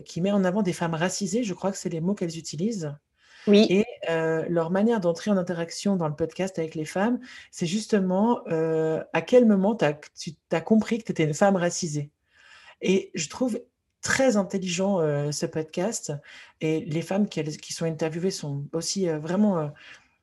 qui 0.05 0.21
met 0.21 0.31
en 0.31 0.43
avant 0.43 0.61
des 0.61 0.73
femmes 0.73 0.93
racisées, 0.93 1.43
je 1.43 1.53
crois 1.53 1.71
que 1.71 1.77
c'est 1.77 1.89
les 1.89 2.01
mots 2.01 2.15
qu'elles 2.15 2.37
utilisent. 2.37 2.93
Oui. 3.47 3.67
Et 3.69 3.85
leur 4.49 4.71
manière 4.71 4.99
d'entrer 4.99 5.31
en 5.31 5.37
interaction 5.37 5.95
dans 5.95 6.07
le 6.07 6.15
podcast 6.15 6.59
avec 6.59 6.75
les 6.75 6.85
femmes, 6.85 7.19
c'est 7.51 7.65
justement 7.65 8.41
à 8.47 9.21
quel 9.21 9.45
moment 9.45 9.77
as, 9.81 9.93
tu 9.93 10.31
as 10.51 10.61
compris 10.61 10.99
que 10.99 11.05
tu 11.05 11.11
étais 11.11 11.23
une 11.23 11.33
femme 11.33 11.55
racisée. 11.55 12.11
Et 12.81 13.11
je 13.15 13.29
trouve 13.29 13.59
très 14.01 14.35
intelligent 14.37 14.99
ce 15.31 15.45
podcast. 15.45 16.13
Et 16.61 16.81
les 16.81 17.01
femmes 17.01 17.27
qui, 17.27 17.43
qui 17.43 17.73
sont 17.73 17.85
interviewées 17.85 18.31
sont 18.31 18.65
aussi 18.73 19.07
vraiment 19.07 19.71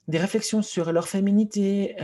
des 0.09 0.19
réflexions 0.19 0.63
sur 0.63 0.93
leur 0.93 1.09
féminité 1.09 1.97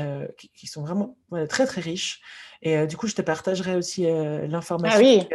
qui, 0.55 0.67
sont 0.67 0.83
vraiment 0.83 1.17
très 1.49 1.67
très 1.67 1.81
riches. 1.81 2.21
Et 2.62 2.87
du 2.87 2.97
coup, 2.97 3.07
je 3.07 3.14
te 3.14 3.23
partagerai 3.23 3.77
aussi 3.77 4.07
ah 4.07 4.47
l'information. 4.47 5.01
oui. 5.01 5.29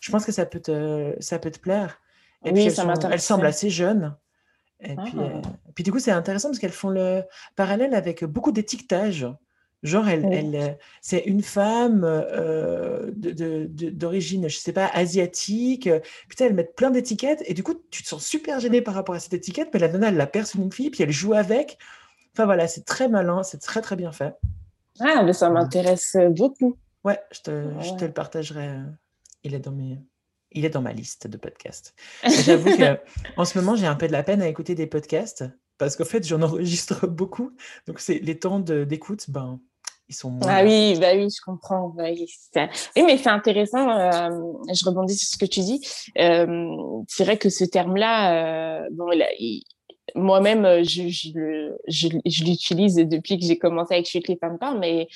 je 0.00 0.10
pense 0.10 0.24
que 0.24 0.32
ça 0.32 0.46
peut 0.46 0.60
te, 0.60 1.14
ça 1.20 1.38
peut 1.38 1.50
te 1.50 1.58
plaire. 1.58 2.00
Et 2.44 2.50
oui, 2.50 2.66
puis, 2.66 2.74
ça 2.74 2.86
elles 3.10 3.20
semblent 3.20 3.46
assez 3.46 3.70
jeunes. 3.70 4.16
Et 4.84 4.96
puis, 4.96 5.18
euh, 5.18 5.40
ah. 5.44 5.48
puis, 5.74 5.84
du 5.84 5.92
coup, 5.92 5.98
c'est 5.98 6.10
intéressant 6.10 6.48
parce 6.48 6.58
qu'elles 6.58 6.70
font 6.70 6.90
le 6.90 7.22
parallèle 7.56 7.94
avec 7.94 8.24
beaucoup 8.24 8.52
d'étiquetage. 8.52 9.26
Genre, 9.82 10.08
elle, 10.08 10.32
elle 10.32 10.54
euh, 10.54 10.68
c'est 11.00 11.20
une 11.20 11.42
femme 11.42 12.02
euh, 12.04 13.10
d'origine, 13.12 14.48
je 14.48 14.56
sais 14.56 14.72
pas, 14.72 14.86
asiatique. 14.86 15.88
Putain, 16.28 16.46
elles 16.46 16.54
mettent 16.54 16.76
plein 16.76 16.90
d'étiquettes 16.90 17.42
et 17.46 17.54
du 17.54 17.64
coup, 17.64 17.74
tu 17.90 18.02
te 18.02 18.08
sens 18.08 18.24
super 18.24 18.60
gêné 18.60 18.80
par 18.80 18.94
rapport 18.94 19.16
à 19.16 19.20
cette 19.20 19.34
étiquette, 19.34 19.70
mais 19.74 19.80
la 19.80 19.88
nana, 19.88 20.08
elle 20.08 20.16
la 20.16 20.28
personnifie, 20.28 20.90
puis 20.90 21.02
elle 21.02 21.10
joue 21.10 21.34
avec. 21.34 21.78
Enfin 22.32 22.44
voilà, 22.44 22.68
c'est 22.68 22.84
très 22.84 23.08
malin, 23.08 23.42
c'est 23.42 23.58
très 23.58 23.82
très 23.82 23.96
bien 23.96 24.12
fait. 24.12 24.34
Ah, 25.00 25.22
mais 25.24 25.32
ça 25.32 25.50
m'intéresse 25.50 26.16
beaucoup. 26.30 26.76
Ouais, 27.02 27.18
je 27.32 27.40
te, 27.40 27.64
je 27.80 27.94
te 27.94 28.04
le 28.04 28.12
partagerai. 28.12 28.78
Il 29.42 29.54
est 29.54 29.58
dans 29.58 29.72
mes, 29.72 29.98
il 30.54 30.64
est 30.64 30.70
dans 30.70 30.82
ma 30.82 30.92
liste 30.92 31.26
de 31.26 31.36
podcasts. 31.36 31.94
J'avoue 32.44 32.76
qu'en 32.76 33.44
ce 33.44 33.58
moment, 33.58 33.76
j'ai 33.76 33.86
un 33.86 33.94
peu 33.94 34.06
de 34.06 34.12
la 34.12 34.22
peine 34.22 34.42
à 34.42 34.48
écouter 34.48 34.74
des 34.74 34.86
podcasts 34.86 35.44
parce 35.78 35.96
qu'en 35.96 36.04
fait, 36.04 36.26
j'en 36.26 36.42
enregistre 36.42 37.06
beaucoup. 37.08 37.50
Donc, 37.86 38.00
c'est 38.00 38.18
les 38.20 38.38
temps 38.38 38.60
d'écoute, 38.60 39.26
ben, 39.28 39.60
ils 40.08 40.14
sont 40.14 40.30
moins. 40.30 40.48
Ah 40.48 40.64
oui, 40.64 40.96
bah 41.00 41.14
oui, 41.14 41.28
je 41.28 41.40
comprends. 41.44 41.94
Oui, 41.96 42.28
mais 42.96 43.18
c'est 43.18 43.28
intéressant. 43.28 43.88
Euh, 43.88 44.30
je 44.72 44.84
rebondis 44.84 45.16
sur 45.16 45.28
ce 45.28 45.38
que 45.38 45.46
tu 45.46 45.60
dis. 45.60 45.80
Euh, 46.18 46.76
c'est 47.08 47.24
vrai 47.24 47.38
que 47.38 47.48
ce 47.48 47.64
terme-là, 47.64 48.84
euh, 48.84 48.88
bon, 48.92 49.10
moi-même, 50.14 50.84
je, 50.84 51.08
je, 51.08 51.72
je, 51.88 52.44
l'utilise 52.44 52.96
depuis 52.96 53.38
que 53.38 53.46
j'ai 53.46 53.58
commencé 53.58 53.94
avec 53.94 54.06
Chute 54.06 54.28
les 54.28 54.36
femmes 54.36 54.58
parlent, 54.58 54.78
mais 54.78 55.08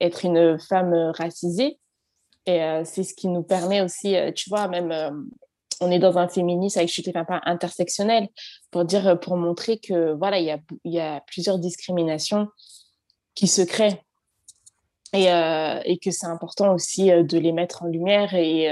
être 0.00 0.24
une 0.24 0.58
femme 0.58 0.94
racisée, 1.16 1.78
et 2.46 2.62
euh, 2.62 2.82
c'est 2.84 3.04
ce 3.04 3.14
qui 3.14 3.28
nous 3.28 3.42
permet 3.42 3.80
aussi, 3.80 4.16
euh, 4.16 4.32
tu 4.32 4.48
vois, 4.50 4.68
même 4.68 4.90
euh, 4.90 5.10
on 5.80 5.90
est 5.90 5.98
dans 5.98 6.18
un 6.18 6.28
féminisme 6.28 6.78
avec 6.78 6.90
chute 6.90 7.12
pas 7.12 7.40
intersectionnel 7.44 8.28
pour 8.70 8.84
dire, 8.84 9.18
pour 9.20 9.36
montrer 9.36 9.78
que 9.78 10.12
voilà, 10.12 10.38
il 10.38 10.60
y 10.84 11.00
a, 11.00 11.20
plusieurs 11.26 11.58
discriminations 11.58 12.48
qui 13.34 13.48
se 13.48 13.62
créent 13.62 14.00
et, 15.12 15.98
que 15.98 16.10
c'est 16.10 16.26
important 16.26 16.72
aussi 16.72 17.10
de 17.10 17.38
les 17.38 17.52
mettre 17.52 17.82
en 17.82 17.86
lumière 17.86 18.32
et 18.34 18.68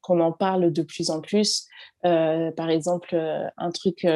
qu'on 0.00 0.20
en 0.20 0.32
parle 0.32 0.72
de 0.72 0.82
plus 0.82 1.10
en 1.10 1.20
plus. 1.20 1.66
par 2.02 2.70
exemple, 2.70 3.14
un 3.58 3.70
truc 3.70 4.06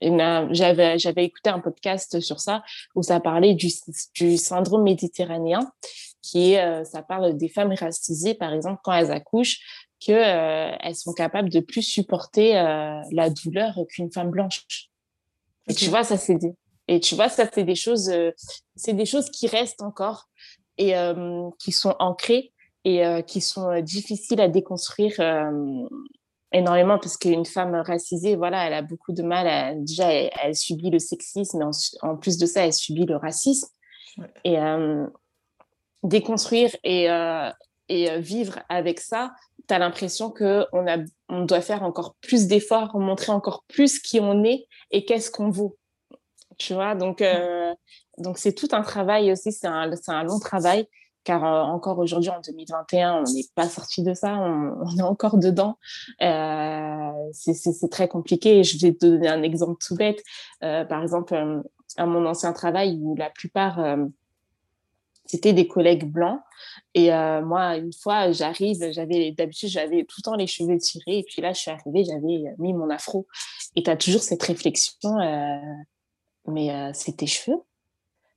j'avais 0.00 0.98
j'avais 0.98 1.24
écouté 1.24 1.50
un 1.50 1.60
podcast 1.60 2.20
sur 2.20 2.40
ça 2.40 2.62
où 2.94 3.02
ça 3.02 3.20
parlait 3.20 3.54
du 3.54 4.38
syndrome 4.38 4.82
méditerranéen 4.82 5.70
qui 6.26 6.52
est, 6.52 6.64
euh, 6.64 6.84
ça 6.84 7.02
parle 7.02 7.36
des 7.36 7.48
femmes 7.48 7.72
racisées, 7.72 8.34
par 8.34 8.52
exemple, 8.52 8.80
quand 8.82 8.92
elles 8.92 9.12
accouchent, 9.12 9.60
qu'elles 10.00 10.16
euh, 10.16 10.76
elles 10.80 10.96
sont 10.96 11.12
capables 11.12 11.48
de 11.48 11.60
plus 11.60 11.82
supporter 11.82 12.58
euh, 12.58 13.00
la 13.12 13.30
douleur 13.30 13.78
qu'une 13.88 14.10
femme 14.12 14.30
blanche. 14.30 14.66
Et 15.68 15.74
tu 15.74 15.88
vois, 15.88 16.04
ça 16.04 16.16
c'est 16.16 16.36
des, 16.36 16.54
et 16.88 17.00
tu 17.00 17.14
vois, 17.14 17.28
ça 17.28 17.48
c'est 17.52 17.64
des 17.64 17.74
choses, 17.74 18.12
c'est 18.76 18.92
des 18.92 19.06
choses 19.06 19.30
qui 19.30 19.48
restent 19.48 19.82
encore 19.82 20.28
et 20.78 20.94
qui 21.58 21.72
sont 21.72 21.96
ancrées 21.98 22.52
et 22.84 23.02
qui 23.26 23.40
sont 23.40 23.80
difficiles 23.80 24.40
à 24.40 24.46
déconstruire 24.46 25.20
énormément 26.52 27.00
parce 27.00 27.16
qu'une 27.16 27.44
femme 27.44 27.74
racisée, 27.74 28.36
voilà, 28.36 28.64
elle 28.64 28.74
a 28.74 28.82
beaucoup 28.82 29.12
de 29.12 29.24
mal. 29.24 29.48
À, 29.48 29.74
déjà, 29.74 30.12
elle, 30.12 30.54
subit 30.54 30.90
le 30.90 31.00
sexisme, 31.00 31.58
mais 31.58 31.64
en, 32.02 32.16
plus 32.16 32.38
de 32.38 32.46
ça, 32.46 32.64
elle 32.64 32.72
subit 32.72 33.06
le 33.06 33.16
racisme. 33.16 33.66
Et, 34.44 34.56
déconstruire 36.06 36.74
et, 36.84 37.10
euh, 37.10 37.50
euh, 37.90 38.18
vivre 38.18 38.58
avec 38.68 38.98
ça, 39.00 39.32
tu 39.68 39.74
as 39.74 39.78
l'impression 39.78 40.30
qu'on 40.30 40.64
on 41.28 41.44
doit 41.44 41.60
faire 41.60 41.82
encore 41.82 42.16
plus 42.20 42.46
d'efforts, 42.46 42.98
montrer 42.98 43.32
encore 43.32 43.64
plus 43.68 44.00
qui 44.00 44.18
on 44.20 44.42
est 44.44 44.66
et 44.90 45.04
qu'est-ce 45.04 45.30
qu'on 45.30 45.50
vaut. 45.50 45.76
Tu 46.58 46.74
vois, 46.74 46.94
donc 46.94 47.22
euh, 47.22 47.74
donc 48.18 48.38
c'est 48.38 48.54
tout 48.54 48.68
un 48.72 48.82
travail 48.82 49.30
aussi, 49.30 49.52
c'est 49.52 49.66
un, 49.66 49.90
un 50.08 50.24
long 50.24 50.40
travail 50.40 50.88
car 51.22 51.42
encore 51.42 51.98
aujourd'hui 51.98 52.30
en 52.30 52.40
2021, 52.40 53.14
on 53.14 53.32
n'est 53.32 53.44
pas 53.56 53.68
sorti 53.68 54.04
de 54.04 54.14
ça, 54.14 54.36
on, 54.36 54.96
est 54.96 55.02
encore 55.02 55.38
dedans. 55.38 55.76
Euh, 56.22 57.10
c'est 57.32 57.90
très 57.90 58.06
compliqué. 58.06 58.62
Je 58.62 58.78
vais 58.78 58.94
te 58.94 59.06
donner 59.06 59.28
un 59.28 59.42
exemple 59.42 59.74
tout 59.84 59.96
bête. 59.96 60.22
par 60.60 61.02
exemple, 61.02 61.34
à 61.96 62.06
mon 62.06 62.26
ancien 62.26 62.52
travail 62.52 62.98
où 63.02 63.16
la 63.16 63.28
plupart 63.30 63.80
c'était 65.26 65.52
des 65.52 65.66
collègues 65.66 66.04
blancs. 66.04 66.40
Et 66.94 67.10
moi, 67.10 67.76
une 67.76 67.92
fois, 67.92 68.32
j'arrive, 68.32 68.90
j'avais 68.92 69.32
d'habitude, 69.32 69.68
j'avais 69.68 70.04
tout 70.04 70.16
le 70.18 70.22
temps 70.22 70.34
les 70.34 70.46
cheveux 70.46 70.78
tirés. 70.78 71.18
Et 71.18 71.22
puis 71.24 71.42
là, 71.42 71.52
je 71.52 71.60
suis 71.60 71.70
arrivée, 71.70 72.04
j'avais 72.04 72.54
mis 72.58 72.72
mon 72.72 72.90
afro. 72.90 73.26
Et 73.74 73.82
tu 73.82 73.90
as 73.90 73.96
toujours 73.96 74.22
cette 74.22 74.42
réflexion, 74.42 75.16
mais 76.46 76.92
c'est 76.94 77.18
tes 77.18 77.26
cheveux 77.26 77.60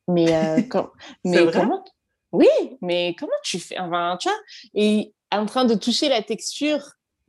Mais, 0.08 0.68
quand, 0.70 0.92
mais 1.24 1.50
comment 1.52 1.84
Oui, 2.32 2.48
mais 2.82 3.16
comment 3.18 3.32
tu 3.44 3.60
fais 3.60 3.80
Enfin, 3.80 4.18
tu 4.20 4.28
vois, 4.28 4.38
et 4.74 5.14
en 5.32 5.46
train 5.46 5.66
de 5.66 5.76
toucher 5.76 6.10
la 6.10 6.22
texture 6.22 6.82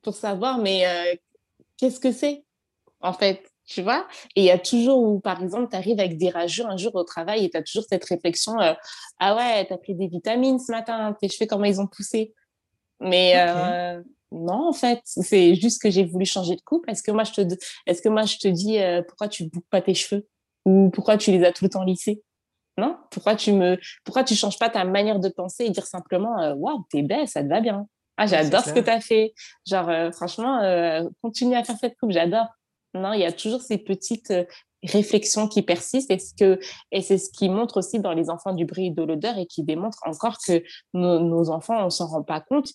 pour 0.02 0.14
savoir, 0.14 0.58
mais 0.58 0.84
qu'est-ce 1.76 2.00
que 2.00 2.12
c'est 2.12 2.44
en 3.00 3.12
fait? 3.12 3.49
Tu 3.70 3.82
vois? 3.82 4.06
Et 4.34 4.42
il 4.42 4.44
y 4.44 4.50
a 4.50 4.58
toujours 4.58 5.00
où, 5.00 5.20
par 5.20 5.40
exemple, 5.40 5.68
tu 5.70 5.76
arrives 5.76 6.00
avec 6.00 6.18
des 6.18 6.28
rageux 6.28 6.66
un 6.66 6.76
jour 6.76 6.92
au 6.96 7.04
travail 7.04 7.44
et 7.44 7.50
tu 7.50 7.56
as 7.56 7.62
toujours 7.62 7.84
cette 7.88 8.04
réflexion 8.04 8.60
euh, 8.60 8.74
Ah 9.20 9.36
ouais, 9.36 9.64
tu 9.64 9.72
as 9.72 9.78
pris 9.78 9.94
des 9.94 10.08
vitamines 10.08 10.58
ce 10.58 10.72
matin, 10.72 11.16
tes 11.20 11.28
cheveux, 11.28 11.46
comment 11.46 11.64
ils 11.64 11.80
ont 11.80 11.86
poussé 11.86 12.34
Mais 12.98 13.34
euh, 13.36 14.02
non, 14.32 14.68
en 14.68 14.72
fait, 14.72 15.00
c'est 15.04 15.54
juste 15.54 15.80
que 15.80 15.88
j'ai 15.88 16.04
voulu 16.04 16.26
changer 16.26 16.56
de 16.56 16.62
coupe. 16.62 16.88
Est-ce 16.88 17.04
que 17.04 17.12
moi, 17.12 17.22
je 17.22 17.32
te, 17.32 17.54
est-ce 17.86 18.02
que 18.02 18.08
moi, 18.08 18.24
je 18.24 18.38
te 18.38 18.48
dis 18.48 18.80
euh, 18.80 19.02
pourquoi 19.06 19.28
tu 19.28 19.44
ne 19.44 19.48
boucles 19.48 19.68
pas 19.70 19.80
tes 19.80 19.94
cheveux? 19.94 20.26
Ou 20.66 20.90
pourquoi 20.90 21.16
tu 21.16 21.30
les 21.30 21.44
as 21.44 21.52
tout 21.52 21.64
le 21.64 21.70
temps 21.70 21.84
lissés 21.84 22.22
non? 22.76 22.96
Pourquoi 23.10 23.36
tu 23.36 23.52
me, 23.52 23.78
pourquoi 24.04 24.24
tu 24.24 24.34
changes 24.34 24.58
pas 24.58 24.70
ta 24.70 24.84
manière 24.84 25.20
de 25.20 25.28
penser 25.28 25.64
et 25.64 25.70
dire 25.70 25.84
simplement 25.84 26.54
waouh, 26.54 26.86
t'es 26.88 27.02
belle, 27.02 27.28
ça 27.28 27.42
te 27.42 27.48
va 27.48 27.60
bien. 27.60 27.86
Ah, 28.16 28.26
j'adore 28.26 28.64
ce 28.64 28.72
que 28.72 28.80
tu 28.80 28.88
as 28.88 29.00
fait. 29.02 29.34
Genre, 29.68 30.12
franchement, 30.14 30.62
continue 31.20 31.56
à 31.56 31.64
faire 31.64 31.76
cette 31.78 31.98
coupe, 31.98 32.12
j'adore. 32.12 32.46
Non, 32.94 33.12
il 33.12 33.20
y 33.20 33.24
a 33.24 33.32
toujours 33.32 33.60
ces 33.60 33.78
petites 33.78 34.30
euh, 34.30 34.44
réflexions 34.82 35.46
qui 35.48 35.62
persistent 35.62 36.10
et, 36.10 36.18
ce 36.18 36.34
que, 36.34 36.58
et 36.90 37.02
c'est 37.02 37.18
ce 37.18 37.30
qui 37.30 37.48
montre 37.48 37.78
aussi 37.78 38.00
dans 38.00 38.12
les 38.12 38.30
enfants 38.30 38.54
du 38.54 38.64
bruit 38.64 38.86
et 38.86 38.90
de 38.90 39.02
l'odeur 39.02 39.38
et 39.38 39.46
qui 39.46 39.62
démontre 39.62 39.98
encore 40.04 40.38
que 40.44 40.62
nos, 40.94 41.50
enfants, 41.50 41.84
on 41.86 41.90
s'en 41.90 42.06
rend 42.06 42.22
pas 42.22 42.40
compte. 42.40 42.68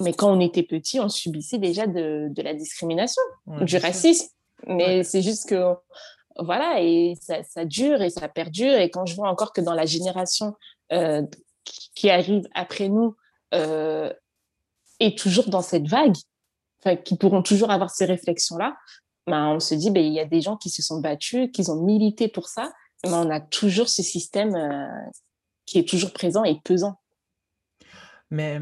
Mais 0.00 0.12
quand 0.12 0.32
on 0.32 0.40
était 0.40 0.62
petit, 0.62 1.00
on 1.00 1.08
subissait 1.08 1.58
déjà 1.58 1.86
de, 1.86 2.28
de 2.28 2.42
la 2.42 2.54
discrimination, 2.54 3.22
du 3.46 3.76
racisme. 3.76 4.28
Mais 4.66 5.04
c'est 5.04 5.22
juste 5.22 5.48
que, 5.48 5.74
voilà, 6.38 6.80
et 6.80 7.14
ça, 7.20 7.42
ça, 7.44 7.64
dure 7.64 8.02
et 8.02 8.10
ça 8.10 8.28
perdure. 8.28 8.74
Et 8.74 8.90
quand 8.90 9.06
je 9.06 9.14
vois 9.14 9.28
encore 9.28 9.52
que 9.52 9.60
dans 9.60 9.74
la 9.74 9.86
génération 9.86 10.54
euh, 10.92 11.22
qui 11.94 12.10
arrive 12.10 12.42
après 12.54 12.88
nous, 12.88 13.14
euh, 13.54 14.12
est 15.00 15.16
toujours 15.16 15.48
dans 15.48 15.62
cette 15.62 15.88
vague, 15.88 16.16
qui 17.04 17.16
pourront 17.16 17.42
toujours 17.42 17.70
avoir 17.70 17.90
ces 17.90 18.04
réflexions-là, 18.04 18.76
ben, 19.26 19.48
on 19.48 19.60
se 19.60 19.74
dit, 19.74 19.90
ben, 19.90 20.04
il 20.04 20.12
y 20.12 20.20
a 20.20 20.26
des 20.26 20.40
gens 20.40 20.56
qui 20.56 20.70
se 20.70 20.82
sont 20.82 21.00
battus, 21.00 21.50
qui 21.52 21.68
ont 21.70 21.82
milité 21.82 22.28
pour 22.28 22.48
ça, 22.48 22.72
mais 23.04 23.12
on 23.12 23.30
a 23.30 23.40
toujours 23.40 23.88
ce 23.88 24.02
système 24.02 24.54
euh, 24.54 25.10
qui 25.66 25.78
est 25.78 25.88
toujours 25.88 26.12
présent 26.12 26.44
et 26.44 26.60
pesant. 26.62 27.00
Mais 28.30 28.60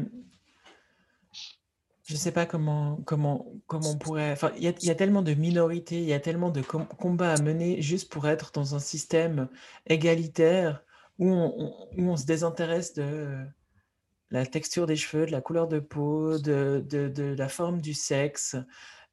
je 2.03 2.13
ne 2.13 2.17
sais 2.17 2.31
pas 2.31 2.45
comment, 2.45 2.99
comment, 3.05 3.45
comment 3.67 3.91
on 3.91 3.97
pourrait. 3.97 4.31
Enfin, 4.31 4.51
il 4.57 4.63
y, 4.63 4.89
a 4.89 4.95
tellement 4.95 5.21
de 5.21 5.33
minorités, 5.33 5.99
il 5.99 6.05
y 6.07 6.13
a 6.13 6.19
tellement 6.19 6.49
de 6.49 6.61
combats 6.61 7.33
à 7.33 7.41
mener 7.41 7.81
juste 7.81 8.11
pour 8.11 8.27
être 8.27 8.51
dans 8.51 8.75
un 8.75 8.79
système 8.79 9.47
égalitaire 9.87 10.83
où 11.17 11.29
on, 11.29 11.73
où 11.97 12.09
on 12.09 12.17
se 12.17 12.25
désintéresse 12.25 12.93
de, 12.93 13.45
la 14.33 14.47
texture 14.47 14.87
des 14.87 14.95
cheveux, 14.95 15.27
de 15.27 15.31
la 15.31 15.41
couleur 15.41 15.67
de 15.67 15.79
peau, 15.79 16.39
de, 16.39 16.83
de, 16.89 17.35
la 17.37 17.47
forme 17.47 17.79
du 17.79 17.93
sexe. 17.93 18.55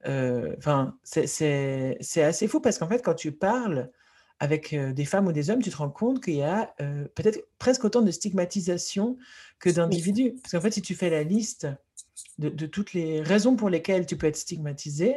Euh, 0.06 0.54
enfin, 0.56 0.96
c'est 1.04 1.98
assez 2.16 2.48
fou 2.48 2.60
parce 2.60 2.78
qu'en 2.78 2.88
fait, 2.88 3.04
quand 3.04 3.14
tu 3.14 3.30
parles 3.30 3.90
avec 4.38 4.72
euh, 4.72 4.94
des 4.94 5.04
femmes 5.04 5.26
ou 5.26 5.32
des 5.32 5.50
hommes, 5.50 5.60
tu 5.60 5.68
te 5.68 5.76
rends 5.76 5.90
compte 5.90 6.24
qu'il 6.24 6.36
y 6.36 6.42
a 6.42 6.74
euh, 6.80 7.06
peut-être 7.14 7.46
presque 7.58 7.84
autant 7.84 8.00
de 8.00 8.10
stigmatisation 8.10 9.18
que 9.58 9.68
d'individus. 9.68 10.36
Parce 10.42 10.52
qu'en 10.52 10.62
fait, 10.62 10.70
si 10.70 10.80
tu 10.80 10.94
fais 10.94 11.10
la 11.10 11.22
liste 11.22 11.68
de, 12.38 12.48
de, 12.48 12.64
toutes 12.64 12.94
les 12.94 13.20
raisons 13.20 13.56
pour 13.56 13.68
lesquelles 13.68 14.06
tu 14.06 14.16
peux 14.16 14.26
être 14.26 14.38
stigmatisé, 14.38 15.16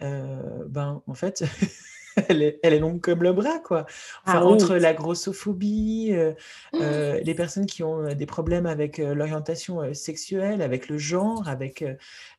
ben, 0.00 1.02
en 1.06 1.14
fait, 1.14 1.44
elle, 2.28 2.42
est, 2.42 2.78
longue 2.78 3.00
comme 3.00 3.22
le 3.22 3.32
bras, 3.32 3.58
quoi. 3.58 3.86
Ah 4.24 4.44
entre 4.44 4.76
la 4.76 4.94
grossophobie, 4.94 6.10
euh, 6.12 6.32
euh, 6.74 7.20
les 7.20 7.34
personnes 7.34 7.66
qui 7.66 7.82
ont 7.82 8.04
euh, 8.04 8.14
des 8.14 8.26
problèmes 8.26 8.66
avec 8.66 8.98
l'orientation 8.98 9.92
sexuelle, 9.94 10.62
avec 10.62 10.88
le 10.88 10.98
genre, 10.98 11.48
avec 11.48 11.84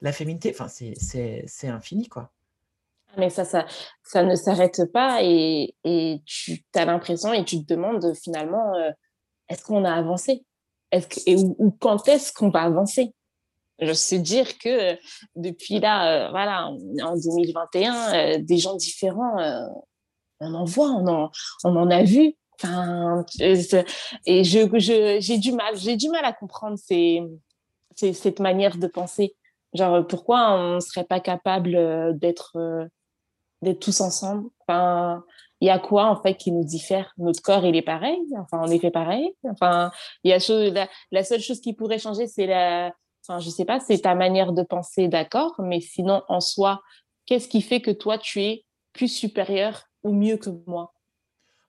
la 0.01 0.11
féminité, 0.11 0.55
enfin, 0.57 0.67
c'est 0.67 1.67
infini, 1.67 2.07
quoi. 2.07 2.31
Ah, 3.09 3.15
mais 3.17 3.29
ça, 3.29 3.45
ça, 3.45 3.65
ça 4.03 4.23
ne 4.23 4.35
s'arrête 4.35 4.81
pas 4.91 5.19
et, 5.21 5.75
et 5.83 6.21
tu 6.25 6.63
as 6.73 6.85
l'impression 6.85 7.33
et 7.33 7.45
tu 7.45 7.63
te 7.63 7.73
demandes 7.73 8.13
finalement, 8.15 8.73
est-ce 9.49 9.63
qu'on 9.63 9.85
a 9.85 9.93
avancé? 9.93 10.43
Est-ce 10.91 11.07
que, 11.07 11.19
et, 11.25 11.35
ou 11.35 11.71
quand 11.79 12.07
est-ce 12.07 12.33
qu'on 12.33 12.49
va 12.49 12.61
avancer? 12.61 13.13
Je 13.79 13.93
sais 13.93 14.19
dire 14.19 14.57
que 14.57 14.93
euh, 14.93 14.95
depuis 15.35 15.79
là, 15.79 16.27
euh, 16.27 16.29
voilà, 16.29 16.67
en 16.67 17.15
2021, 17.15 18.13
euh, 18.13 18.37
des 18.39 18.57
gens 18.57 18.75
différents, 18.75 19.37
on 20.39 20.53
en 20.53 20.65
voit, 20.65 20.89
on 20.89 21.07
en, 21.07 21.31
on 21.63 21.75
en 21.75 21.89
a 21.89 22.03
vu. 22.03 22.35
Et 23.39 24.43
j'ai 24.43 25.37
du 25.37 25.51
mal, 25.51 25.75
j'ai 25.75 25.97
du 25.97 26.09
mal 26.09 26.25
à 26.25 26.33
comprendre 26.33 26.77
cette 27.97 28.39
manière 28.39 28.77
de 28.77 28.87
penser. 28.87 29.35
Genre, 29.73 30.07
pourquoi 30.07 30.53
on 30.53 30.75
ne 30.75 30.79
serait 30.79 31.03
pas 31.03 31.19
capable 31.19 32.17
d'être, 32.17 32.87
d'être 33.61 33.79
tous 33.79 33.99
ensemble? 33.99 34.49
Il 34.69 35.67
y 35.67 35.69
a 35.69 35.79
quoi 35.79 36.05
en 36.05 36.21
fait 36.21 36.35
qui 36.35 36.53
nous 36.53 36.63
diffère? 36.63 37.13
Notre 37.17 37.41
corps, 37.41 37.65
il 37.65 37.75
est 37.75 37.81
pareil? 37.81 38.21
Enfin, 38.37 38.61
on 38.63 38.71
est 38.71 38.79
fait 38.79 38.91
pareil? 38.91 39.35
Enfin, 39.43 39.91
il 40.23 40.31
y 40.31 40.33
a 40.33 40.87
la 41.11 41.23
seule 41.25 41.41
chose 41.41 41.59
qui 41.59 41.73
pourrait 41.73 41.99
changer, 41.99 42.27
c'est 42.27 42.47
la 42.47 42.93
Je 43.39 43.49
sais 43.49 43.65
pas, 43.65 43.79
c'est 43.79 43.99
ta 43.99 44.15
manière 44.15 44.53
de 44.53 44.63
penser, 44.63 45.07
d'accord, 45.07 45.55
mais 45.59 45.81
sinon, 45.81 46.23
en 46.27 46.39
soi, 46.39 46.81
qu'est-ce 47.25 47.47
qui 47.47 47.61
fait 47.61 47.81
que 47.81 47.91
toi, 47.91 48.17
tu 48.17 48.41
es 48.41 48.65
plus 48.93 49.07
supérieur 49.07 49.83
ou 50.03 50.13
mieux 50.13 50.37
que 50.37 50.49
moi? 50.67 50.93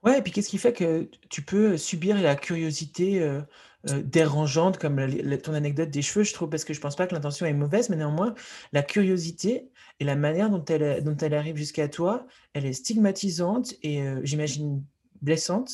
Ouais, 0.02 0.18
et 0.18 0.22
puis 0.22 0.30
qu'est-ce 0.30 0.48
qui 0.48 0.58
fait 0.58 0.72
que 0.72 1.10
tu 1.30 1.42
peux 1.42 1.76
subir 1.76 2.20
la 2.20 2.36
curiosité 2.36 3.20
euh, 3.20 3.40
euh, 3.90 4.02
dérangeante, 4.02 4.78
comme 4.78 5.04
ton 5.42 5.54
anecdote 5.54 5.90
des 5.90 6.02
cheveux, 6.02 6.24
je 6.24 6.32
trouve, 6.32 6.48
parce 6.48 6.64
que 6.64 6.74
je 6.74 6.80
pense 6.80 6.94
pas 6.94 7.06
que 7.06 7.14
l'intention 7.14 7.46
est 7.46 7.52
mauvaise, 7.52 7.88
mais 7.88 7.96
néanmoins, 7.96 8.34
la 8.72 8.82
curiosité 8.82 9.68
et 9.98 10.04
la 10.04 10.14
manière 10.14 10.50
dont 10.50 10.64
elle, 10.66 11.02
dont 11.02 11.16
elle 11.16 11.34
arrive 11.34 11.56
jusqu'à 11.56 11.88
toi, 11.88 12.26
elle 12.52 12.66
est 12.66 12.72
stigmatisante 12.72 13.74
et 13.82 14.02
euh, 14.02 14.20
j'imagine 14.22 14.84
blessante 15.22 15.72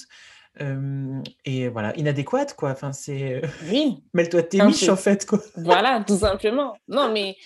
et 0.60 1.68
voilà, 1.68 1.96
inadéquate, 1.96 2.54
quoi. 2.54 2.70
Enfin, 2.70 2.92
c'est. 2.92 3.42
Oui. 3.70 4.02
Mêle-toi 4.14 4.42
tes 4.42 4.62
miches, 4.62 4.88
en 4.88 4.96
fait, 4.96 5.26
quoi. 5.26 5.40
Voilà, 5.56 6.02
tout 6.06 6.18
simplement. 6.18 6.74
Non, 6.88 7.10
mais 7.12 7.36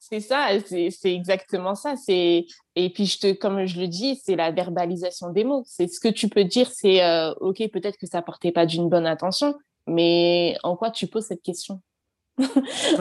c'est 0.00 0.20
ça, 0.20 0.48
c'est 0.66 1.14
exactement 1.14 1.74
ça. 1.74 1.94
C'est 1.96 2.46
et 2.76 2.90
puis 2.90 3.06
je 3.06 3.18
te, 3.18 3.32
comme 3.32 3.64
je 3.66 3.80
le 3.80 3.88
dis, 3.88 4.20
c'est 4.22 4.36
la 4.36 4.50
verbalisation 4.50 5.30
des 5.30 5.44
mots. 5.44 5.62
C'est 5.66 5.88
ce 5.88 6.00
que 6.00 6.08
tu 6.08 6.28
peux 6.28 6.44
dire. 6.44 6.70
C'est 6.72 7.00
ok, 7.40 7.70
peut-être 7.70 7.96
que 7.96 8.06
ça 8.06 8.22
portait 8.22 8.52
pas 8.52 8.66
d'une 8.66 8.88
bonne 8.88 9.06
intention, 9.06 9.54
mais 9.86 10.56
en 10.62 10.76
quoi 10.76 10.90
tu 10.90 11.06
poses 11.06 11.26
cette 11.26 11.42
question? 11.42 11.80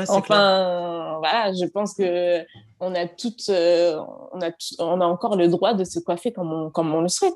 Enfin, 0.07 1.17
voilà, 1.19 1.51
je 1.53 1.65
pense 1.65 1.93
que 1.95 2.45
on 2.79 2.93
a 2.95 3.07
toutes, 3.07 3.49
on 3.49 4.41
a, 4.41 4.51
on 4.79 5.01
a 5.01 5.05
encore 5.05 5.35
le 5.35 5.47
droit 5.47 5.73
de 5.73 5.83
se 5.83 5.99
coiffer 5.99 6.31
comme 6.31 6.53
on, 6.53 6.69
comme 6.69 6.93
on 6.93 7.01
le 7.01 7.09
souhaite. 7.09 7.33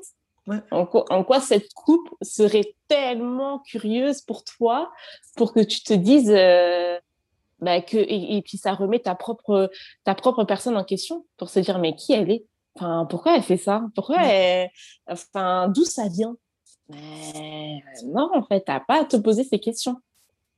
En, 0.70 0.86
quoi, 0.86 1.40
cette 1.40 1.72
coupe 1.74 2.08
serait 2.22 2.74
tellement 2.88 3.60
curieuse 3.60 4.22
pour 4.22 4.44
toi 4.44 4.90
pour 5.36 5.52
que 5.52 5.60
tu 5.60 5.82
te 5.82 5.92
dises 5.92 6.30
euh, 6.30 6.98
bah, 7.60 7.80
que 7.82 7.96
et, 7.96 8.40
puis 8.42 8.56
ça 8.56 8.72
remet 8.72 9.00
ta 9.00 9.14
propre 9.14 9.70
ta 10.04 10.14
propre 10.14 10.44
personne 10.44 10.76
en 10.76 10.84
question 10.84 11.26
pour 11.36 11.50
se 11.50 11.60
dire 11.60 11.78
mais 11.78 11.94
qui 11.94 12.12
elle 12.12 12.30
est? 12.30 12.46
Enfin 12.76 13.06
pourquoi 13.10 13.36
elle 13.36 13.42
fait 13.42 13.56
ça? 13.56 13.84
Pourquoi 13.94 14.22
elle, 14.24 14.70
enfin 15.06 15.68
d'où 15.68 15.84
ça 15.84 16.08
vient? 16.08 16.36
Mais 16.88 17.82
non 18.06 18.30
en 18.32 18.42
fait 18.42 18.62
t'as 18.62 18.80
pas 18.80 19.02
à 19.02 19.04
te 19.04 19.16
poser 19.16 19.44
ces 19.44 19.58
questions 19.58 19.96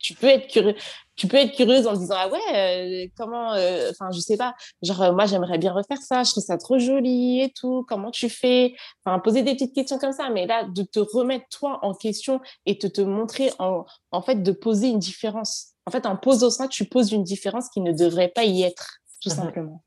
tu 0.01 0.15
peux 0.15 0.27
être 0.27 0.49
curieux 0.49 0.75
tu 1.21 1.29
peux 1.29 1.37
être 1.37 1.55
curieuse 1.55 1.87
en 1.87 1.93
disant 1.93 2.15
ah 2.17 2.29
ouais 2.29 2.41
euh, 2.55 3.07
comment 3.15 3.53
euh, 3.53 3.91
enfin 3.91 4.11
je 4.11 4.21
sais 4.21 4.39
pas. 4.39 4.55
Genre 4.83 5.03
euh, 5.03 5.13
moi 5.13 5.27
j'aimerais 5.27 5.59
bien 5.59 5.71
refaire 5.71 6.01
ça 6.01 6.23
je 6.25 6.31
trouve 6.31 6.43
ça 6.43 6.57
trop 6.57 6.79
joli 6.79 7.43
et 7.43 7.53
tout 7.55 7.85
comment 7.87 8.11
tu 8.11 8.31
fais? 8.31 8.75
Enfin 9.05 9.19
poser 9.19 9.43
des 9.43 9.53
petites 9.53 9.75
questions 9.75 9.99
comme 9.99 10.13
ça 10.13 10.31
mais 10.31 10.47
là 10.47 10.65
de 10.65 10.83
te 10.83 10.99
remettre 10.99 11.45
toi 11.51 11.79
en 11.83 11.93
question 11.93 12.41
et 12.65 12.75
de 12.75 12.89
te 12.89 13.03
montrer 13.03 13.51
en 13.59 13.85
en 14.13 14.23
fait 14.23 14.43
de 14.43 14.53
poser 14.53 14.89
une 14.89 14.99
différence. 14.99 15.75
En 15.85 15.91
fait 15.91 16.07
en 16.07 16.17
posant 16.17 16.49
ça 16.49 16.69
tu 16.69 16.87
poses 16.87 17.13
une 17.13 17.25
différence 17.25 17.69
qui 17.69 17.83
ne 17.83 17.93
devrait 17.93 18.33
pas 18.35 18.45
y 18.45 18.63
être 18.63 19.01
tout 19.21 19.29
mmh 19.29 19.33
simplement. 19.33 19.85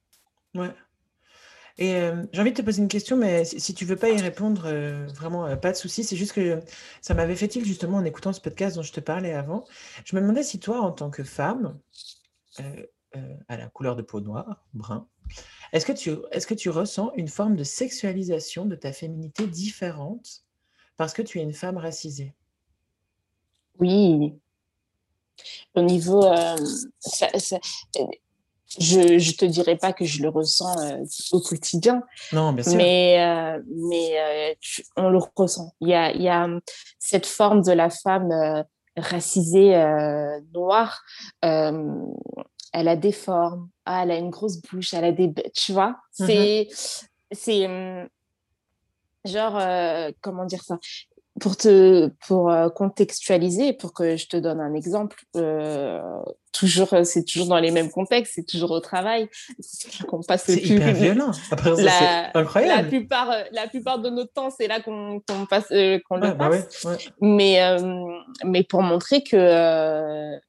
Ouais 0.54 0.70
et 1.78 1.96
euh, 1.96 2.24
j'ai 2.32 2.42
envie 2.42 2.52
de 2.52 2.58
te 2.58 2.62
poser 2.62 2.82
une 2.82 2.88
question, 2.88 3.18
mais 3.18 3.46
si, 3.46 3.74
tu 3.74 3.84
tu 3.84 3.86
veux 3.86 3.96
pas 3.96 4.10
y 4.10 4.22
répondre, 4.22 4.64
euh, 4.66 5.08
vraiment, 5.08 5.48
euh, 5.48 5.56
pas 5.56 5.72
de 5.72 5.78
souci. 5.78 6.04
C'est 6.04 6.16
juste 6.16 6.34
que 6.34 6.62
ça 7.02 7.14
m'avait 7.14 7.36
fait 7.36 7.56
il 7.56 7.66
justement 7.66 7.98
en 7.98 8.06
écoutant 8.06 8.32
ce 8.32 8.42
podcast 8.42 8.76
dont 8.76 8.84
je 8.84 8.94
te 8.94 9.00
parlais 9.00 9.34
avant. 9.34 9.66
Je 10.06 10.16
me 10.16 10.22
demandais 10.22 10.44
si 10.44 10.60
toi, 10.60 10.82
en 10.82 10.92
tant 10.92 11.10
que 11.10 11.24
femme, 11.24 11.80
à 13.48 13.58
la 13.58 13.68
couleur 13.70 13.96
de 13.96 14.04
peau 14.04 14.22
noire, 14.22 14.64
brun, 14.74 15.08
Est-ce 15.72 15.86
que, 15.86 15.92
tu, 15.92 16.12
est 16.32 16.46
que 16.46 16.54
tu 16.54 16.70
ressens 16.70 17.12
une 17.16 17.28
forme 17.28 17.56
de 17.56 17.64
sexualisation 17.64 18.66
de 18.66 18.76
ta 18.76 18.94
féminité 18.94 19.48
différente 19.48 20.44
parce 20.98 21.14
que 21.14 21.24
tu 21.24 21.40
es 21.40 21.44
une 21.44 21.54
femme 21.54 21.78
racisée? 21.78 22.36
Oui. 23.80 24.36
Au 25.74 25.82
niveau... 25.82 26.24
je 28.80 29.00
ne 29.00 29.38
te 29.38 29.46
dirais 29.46 29.78
pas 29.78 29.94
que 29.94 30.06
je 30.06 30.22
le 30.22 30.30
ressens 30.30 30.80
euh, 30.82 31.04
au 31.32 31.40
quotidien. 31.40 32.04
Non, 32.32 32.54
bien 32.54 32.64
sûr. 32.64 32.76
Mais, 32.76 33.18
euh, 33.20 33.62
mais 33.68 34.58
on 34.98 35.10
le 35.10 35.20
ressent. 35.36 35.74
Il 35.82 35.90
y 35.90 35.94
a, 35.94 36.12
y 36.16 36.30
a 36.30 36.48
cette 37.00 37.26
forme 37.26 37.62
de 37.62 37.72
la 37.72 37.90
femme 37.90 38.66
racisée 38.96 39.76
noire 40.54 41.04
elle 42.74 42.88
a 42.88 42.96
des 42.96 43.12
formes, 43.12 43.70
ah, 43.86 44.04
elle 44.04 44.12
a 44.12 44.18
une 44.18 44.32
grosse 44.32 44.60
bouche, 44.62 44.94
elle 44.94 45.06
a 45.06 45.12
des... 45.12 45.32
Tu 45.54 45.72
vois 45.72 45.92
mmh 46.20 46.26
C'est... 46.26 46.68
C'est... 47.32 47.66
Hum, 47.68 48.10
genre, 49.24 49.58
euh, 49.58 50.12
comment 50.22 50.46
dire 50.46 50.64
ça? 50.64 50.80
Pour 51.40 51.58
te 51.58 52.10
pour 52.28 52.52
euh, 52.52 52.70
contextualiser 52.70 53.74
pour 53.74 53.94
que 53.94 54.18
je 54.18 54.28
te 54.28 54.38
donne 54.38 54.60
un 54.60 54.74
exemple 54.76 55.24
euh, 55.36 56.00
toujours 56.52 56.94
c'est 57.04 57.26
toujours 57.26 57.48
dans 57.48 57.60
les 57.60 57.72
mêmes 57.72 57.90
contextes 57.90 58.34
c'est 58.36 58.46
toujours 58.46 58.70
au 58.70 58.80
travail 58.80 59.28
qu'on 60.08 60.22
passe 60.22 60.44
c'est 60.46 60.62
hyper 60.62 60.94
violent 60.94 61.32
après 61.52 61.76
c'est 61.76 62.38
incroyable 62.38 62.84
la 62.84 62.88
plupart 62.88 63.32
la 63.52 63.68
plupart 63.68 64.00
de 64.00 64.10
notre 64.10 64.32
temps 64.32 64.52
c'est 64.52 64.68
là 64.68 64.80
qu'on 64.80 65.22
passe 65.50 65.70
qu'on 66.08 66.18
le 66.18 66.34
bah 66.34 66.50
passe 66.50 66.86
mais 67.20 67.60
mais 68.44 68.64
pour 68.64 68.84
montrer 68.84 69.24
que 69.24 70.40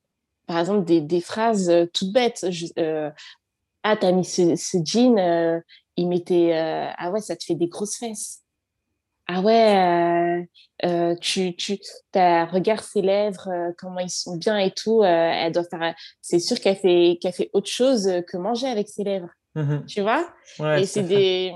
par 0.47 0.59
exemple, 0.59 0.85
des, 0.85 1.01
des 1.01 1.20
phrases 1.20 1.70
euh, 1.70 1.87
toutes 1.93 2.12
bêtes. 2.12 2.47
euh, 2.78 3.11
ah, 3.82 3.97
t'as 3.97 4.12
mis 4.12 4.24
ce, 4.24 4.57
ce 4.57 4.78
jean, 4.85 5.18
euh, 5.18 5.61
il 5.97 6.09
mettait. 6.09 6.55
Euh, 6.55 6.91
ah 6.97 7.11
ouais, 7.11 7.20
ça 7.20 7.37
te 7.37 7.45
fait 7.45 7.55
des 7.55 7.68
grosses 7.68 7.97
fesses. 7.97 8.43
Ah 9.27 9.41
ouais, 9.41 10.49
tu, 11.20 11.57
tu 11.57 11.79
as, 12.14 12.45
regarde 12.47 12.83
ses 12.83 13.03
lèvres, 13.03 13.49
comment 13.79 14.01
ils 14.01 14.11
sont 14.11 14.37
bien 14.37 14.59
et 14.59 14.70
tout. 14.70 15.03
elle 15.03 15.53
doit 15.53 15.64
faire. 15.64 15.95
C'est 16.20 16.39
sûr 16.39 16.61
qu'elle 16.61 16.77
fait, 16.77 17.18
qu'elle 17.20 17.33
fait 17.33 17.51
autre 17.53 17.70
chose 17.70 18.11
que 18.29 18.37
manger 18.37 18.66
avec 18.66 18.89
ses 18.89 19.05
lèvres. 19.05 19.31
Mmh 19.55 19.87
tu 19.87 20.01
vois? 20.03 20.29
Ouais, 20.59 20.83
Et 20.83 20.87
c'est 20.87 21.05
des. 21.05 21.55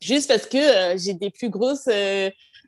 Juste 0.00 0.28
parce 0.28 0.46
que 0.46 0.96
j'ai 0.96 1.14
des 1.14 1.30
plus 1.30 1.50
grosses 1.50 1.88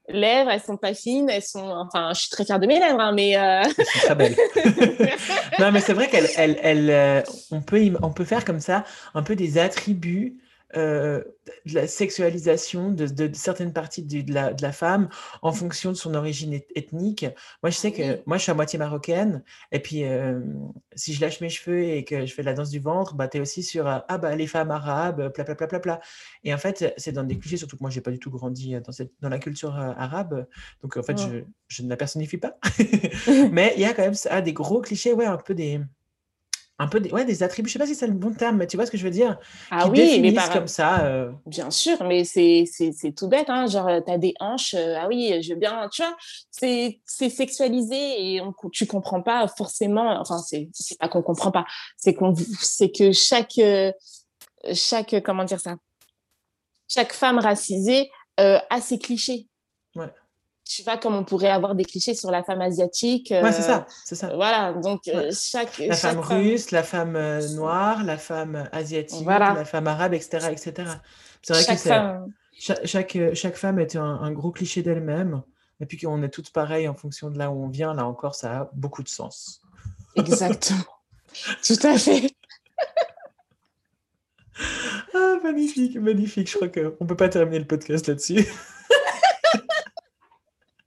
lèvres, 0.09 0.51
elles 0.51 0.61
sont 0.61 0.76
pas 0.76 0.95
fines, 0.95 1.28
elles 1.28 1.43
sont. 1.43 1.68
Enfin, 1.68 2.12
je 2.14 2.20
suis 2.20 2.30
très 2.30 2.45
fière 2.45 2.59
de 2.59 2.66
mes 2.66 2.78
lèvres, 2.78 3.01
hein, 3.01 3.12
mais. 3.12 3.36
Euh... 3.36 3.62
Elles 3.62 3.86
sont 3.86 3.99
très 4.01 4.14
belles. 4.14 4.36
non, 5.59 5.72
mais 5.72 5.80
c'est 5.80 5.93
vrai 5.93 6.09
qu'elle, 6.09 6.28
elle, 6.36 6.59
elle, 6.62 6.91
euh, 6.91 7.22
on 7.51 7.61
peut, 7.61 7.80
on 8.03 8.11
peut 8.11 8.24
faire 8.24 8.45
comme 8.45 8.61
ça 8.61 8.84
un 9.14 9.22
peu 9.22 9.36
des 9.36 9.59
attributs 9.59 10.39
euh, 10.77 11.25
de 11.64 11.75
la 11.75 11.87
sexualisation 11.87 12.91
de, 12.91 13.07
de, 13.07 13.35
certaines 13.35 13.73
parties 13.73 14.03
de, 14.03 14.21
de, 14.21 14.35
la, 14.35 14.53
de, 14.53 14.61
la, 14.61 14.73
femme 14.73 15.09
en 15.41 15.51
fonction 15.51 15.93
de 15.93 15.97
son 15.97 16.14
origine 16.14 16.61
ethnique. 16.75 17.25
Moi, 17.62 17.71
je 17.71 17.77
sais 17.77 17.91
que 17.91 18.21
moi, 18.27 18.37
je 18.37 18.43
suis 18.43 18.53
à 18.53 18.55
moitié 18.55 18.79
marocaine, 18.79 19.43
et 19.73 19.81
puis 19.81 20.05
euh, 20.05 20.41
si 20.95 21.14
je 21.14 21.23
lâche 21.23 21.41
mes 21.41 21.49
cheveux 21.49 21.83
et 21.85 22.05
que 22.05 22.27
je 22.27 22.35
fais 22.35 22.43
la 22.43 22.53
danse 22.53 22.69
du 22.69 22.81
ventre, 22.81 23.14
bah, 23.14 23.29
tu 23.29 23.39
es 23.39 23.41
aussi 23.41 23.62
sur 23.62 23.87
euh, 23.87 23.99
ah, 24.09 24.19
bah, 24.19 24.37
les 24.37 24.47
femmes 24.47 24.71
arabes, 24.71 25.33
pla, 25.33 25.45
pla, 25.45 25.55
pla, 25.55 25.66
pla, 25.66 25.81
pla. 25.81 26.01
Et 26.45 26.53
en 26.53 26.59
fait, 26.59 26.93
c'est 26.99 27.12
dans 27.12 27.25
des 27.25 27.39
clichés, 27.39 27.57
surtout 27.57 27.77
que 27.77 27.83
moi, 27.83 27.91
j'ai 27.91 28.03
pas 28.03 28.11
du 28.11 28.19
tout 28.19 28.31
grandi 28.31 28.79
dans, 28.81 28.93
cette, 28.93 29.12
dans 29.21 29.31
la 29.31 29.39
culture 29.39 29.75
arabe, 29.75 30.47
donc 30.83 30.99
en 30.99 31.03
fait, 31.03 31.19
je, 31.19 31.45
je, 31.69 31.83
ne 31.83 31.89
la 31.89 31.97
personnifie 31.97 32.39
pas. 32.39 32.59
Mais 33.53 33.73
il 33.77 33.83
y 33.83 33.85
a 33.85 33.95
quand 33.95 34.03
même 34.03 34.14
ça, 34.14 34.41
des 34.41 34.53
gros 34.53 34.81
clichés, 34.81 35.12
ouais, 35.12 35.27
un 35.27 35.37
peu 35.39 35.55
des 35.55 35.81
un 36.81 36.87
peu 36.87 37.01
des, 37.01 37.11
ouais, 37.11 37.24
des 37.24 37.43
attributs, 37.43 37.68
je 37.68 37.72
sais 37.72 37.79
pas 37.79 37.87
si 37.87 37.97
c'est 37.97 38.07
le 38.07 38.12
bon 38.12 38.33
terme, 38.33 38.57
mais 38.57 38.66
tu 38.66 38.76
vois 38.76 38.87
ce 38.87 38.91
que 38.91 38.97
je 38.97 39.05
veux 39.05 39.11
dire 39.11 39.37
Ah 39.70 39.85
qui 39.85 40.01
oui, 40.01 40.20
mais 40.20 40.33
par... 40.33 40.53
comme 40.53 40.68
ça. 40.68 41.05
Euh... 41.05 41.33
Bien 41.45 41.70
sûr, 41.70 42.05
mais 42.05 42.24
c'est 42.24 42.64
tout 43.16 43.29
bête, 43.29 43.51
hein, 43.51 43.66
genre 43.66 43.89
tu 44.05 44.12
as 44.12 44.18
des 44.18 44.35
hanches, 44.39 44.74
euh, 44.74 44.97
ah 44.99 45.09
oui, 45.09 45.43
je 45.43 45.55
veux 45.55 45.59
bien, 45.59 45.89
tu 45.93 46.03
vois, 46.03 46.16
c'est 46.51 47.01
sexualisé 47.09 48.35
et 48.35 48.41
on, 48.41 48.55
tu 48.72 48.87
comprends 48.87 49.22
pas 49.22 49.49
forcément, 49.49 50.20
enfin 50.20 50.39
c'est 50.39 50.68
pas 51.01 51.09
qu'on 51.09 51.22
comprend 51.22 51.51
pas, 51.51 51.64
c'est 51.97 52.14
qu'on 52.14 52.35
c'est 52.61 52.91
que 52.91 53.11
chaque 53.11 53.59
euh, 53.59 53.93
chaque 54.72 55.16
comment 55.24 55.45
dire 55.45 55.61
ça, 55.61 55.76
chaque 56.87 57.12
femme 57.12 57.39
racisée 57.39 58.09
a 58.37 58.81
ses 58.81 59.01
clichés. 59.01 59.47
Ouais 60.69 60.75
tu 60.75 60.83
vois, 60.83 60.99
comme 60.99 61.14
on 61.14 61.25
pourrait 61.25 61.49
avoir 61.49 61.75
des 61.75 61.85
clichés 61.85 62.14
sur 62.14 62.31
la 62.31 62.45
femme 62.45 62.61
asiatique. 62.61 63.31
ouais, 63.31 63.53
c'est 63.53 63.62
ça, 63.62 63.87
c'est 64.05 64.14
ça. 64.14 64.35
Voilà, 64.35 64.75
donc 64.75 65.09
euh, 65.09 65.33
chaque. 65.33 65.79
La 65.79 65.97
femme 65.97 66.19
russe, 66.19 66.71
la 66.73 66.83
femme 66.83 67.16
euh, 67.16 67.49
noire, 67.55 68.05
la 68.05 68.19
femme 68.19 68.69
asiatique, 68.71 69.27
la 69.27 69.64
femme 69.64 69.87
arabe, 69.87 70.12
etc. 70.14 70.49
etc. 70.53 70.75
C'est 71.43 71.55
vrai 71.55 71.62
chaque 71.62 71.77
que 71.77 71.89
femme... 71.89 72.33
chaque, 72.53 72.87
chaque, 72.87 73.16
euh, 73.16 73.35
chaque, 73.35 73.57
femme 73.57 73.79
est 73.79 73.97
un, 73.97 74.05
un 74.05 74.31
gros 74.33 74.51
cliché 74.51 74.83
d'elle-même. 74.83 75.43
Et 75.81 75.87
puis 75.87 75.97
qu'on 75.97 76.23
est 76.23 76.29
toutes 76.29 76.51
pareilles 76.51 76.89
en 76.89 76.95
fonction 76.95 77.31
de 77.31 77.39
là 77.39 77.51
où 77.51 77.64
on 77.64 77.69
vient, 77.69 77.95
là 77.95 78.05
encore, 78.05 78.35
ça 78.35 78.61
a 78.61 78.71
beaucoup 78.75 79.03
de 79.03 79.09
sens. 79.09 79.62
Exactement. 80.16 80.81
Tout 81.66 81.87
à 81.87 81.97
fait. 81.97 82.35
ah, 85.14 85.37
magnifique, 85.43 85.97
magnifique. 85.97 86.51
Je 86.51 86.57
crois 86.57 86.69
qu'on 86.69 87.05
ne 87.05 87.09
peut 87.09 87.16
pas 87.16 87.29
terminer 87.29 87.61
le 87.61 87.66
podcast 87.66 88.09
là-dessus. 88.09 88.45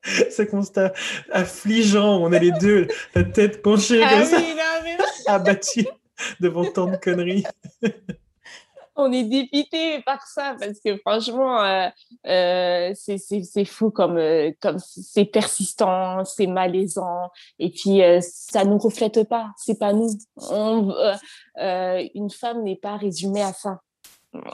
ce 0.31 0.41
constat 0.43 0.93
affligeant 1.31 2.21
on 2.21 2.31
est 2.31 2.39
les 2.39 2.51
deux, 2.51 2.87
la 3.15 3.23
tête 3.23 3.61
penchée 3.61 4.01
ah 4.03 4.09
comme 4.09 4.25
ça, 4.25 4.41
abattu 5.27 5.85
devant 6.39 6.65
tant 6.65 6.87
de 6.87 6.97
conneries. 6.97 7.43
on 8.95 9.11
est 9.11 9.23
dépité 9.23 10.01
par 10.01 10.25
ça 10.27 10.55
parce 10.59 10.79
que 10.83 10.97
franchement, 10.97 11.61
euh, 11.63 11.89
euh, 12.27 12.93
c'est 12.95 13.65
fou 13.65 13.89
comme 13.89 14.17
euh, 14.17 14.51
comme 14.59 14.77
c'est 14.79 15.25
persistant, 15.25 16.23
c'est 16.25 16.47
malaisant 16.47 17.29
et 17.59 17.71
puis 17.71 18.01
ça 18.21 18.65
nous 18.65 18.77
reflète 18.77 19.27
pas, 19.27 19.51
c'est 19.57 19.79
pas 19.79 19.93
nous. 19.93 20.09
On, 20.49 20.93
une 21.57 22.29
femme 22.29 22.63
n'est 22.63 22.75
pas 22.75 22.97
résumée 22.97 23.43
à 23.43 23.53
ça. 23.53 23.79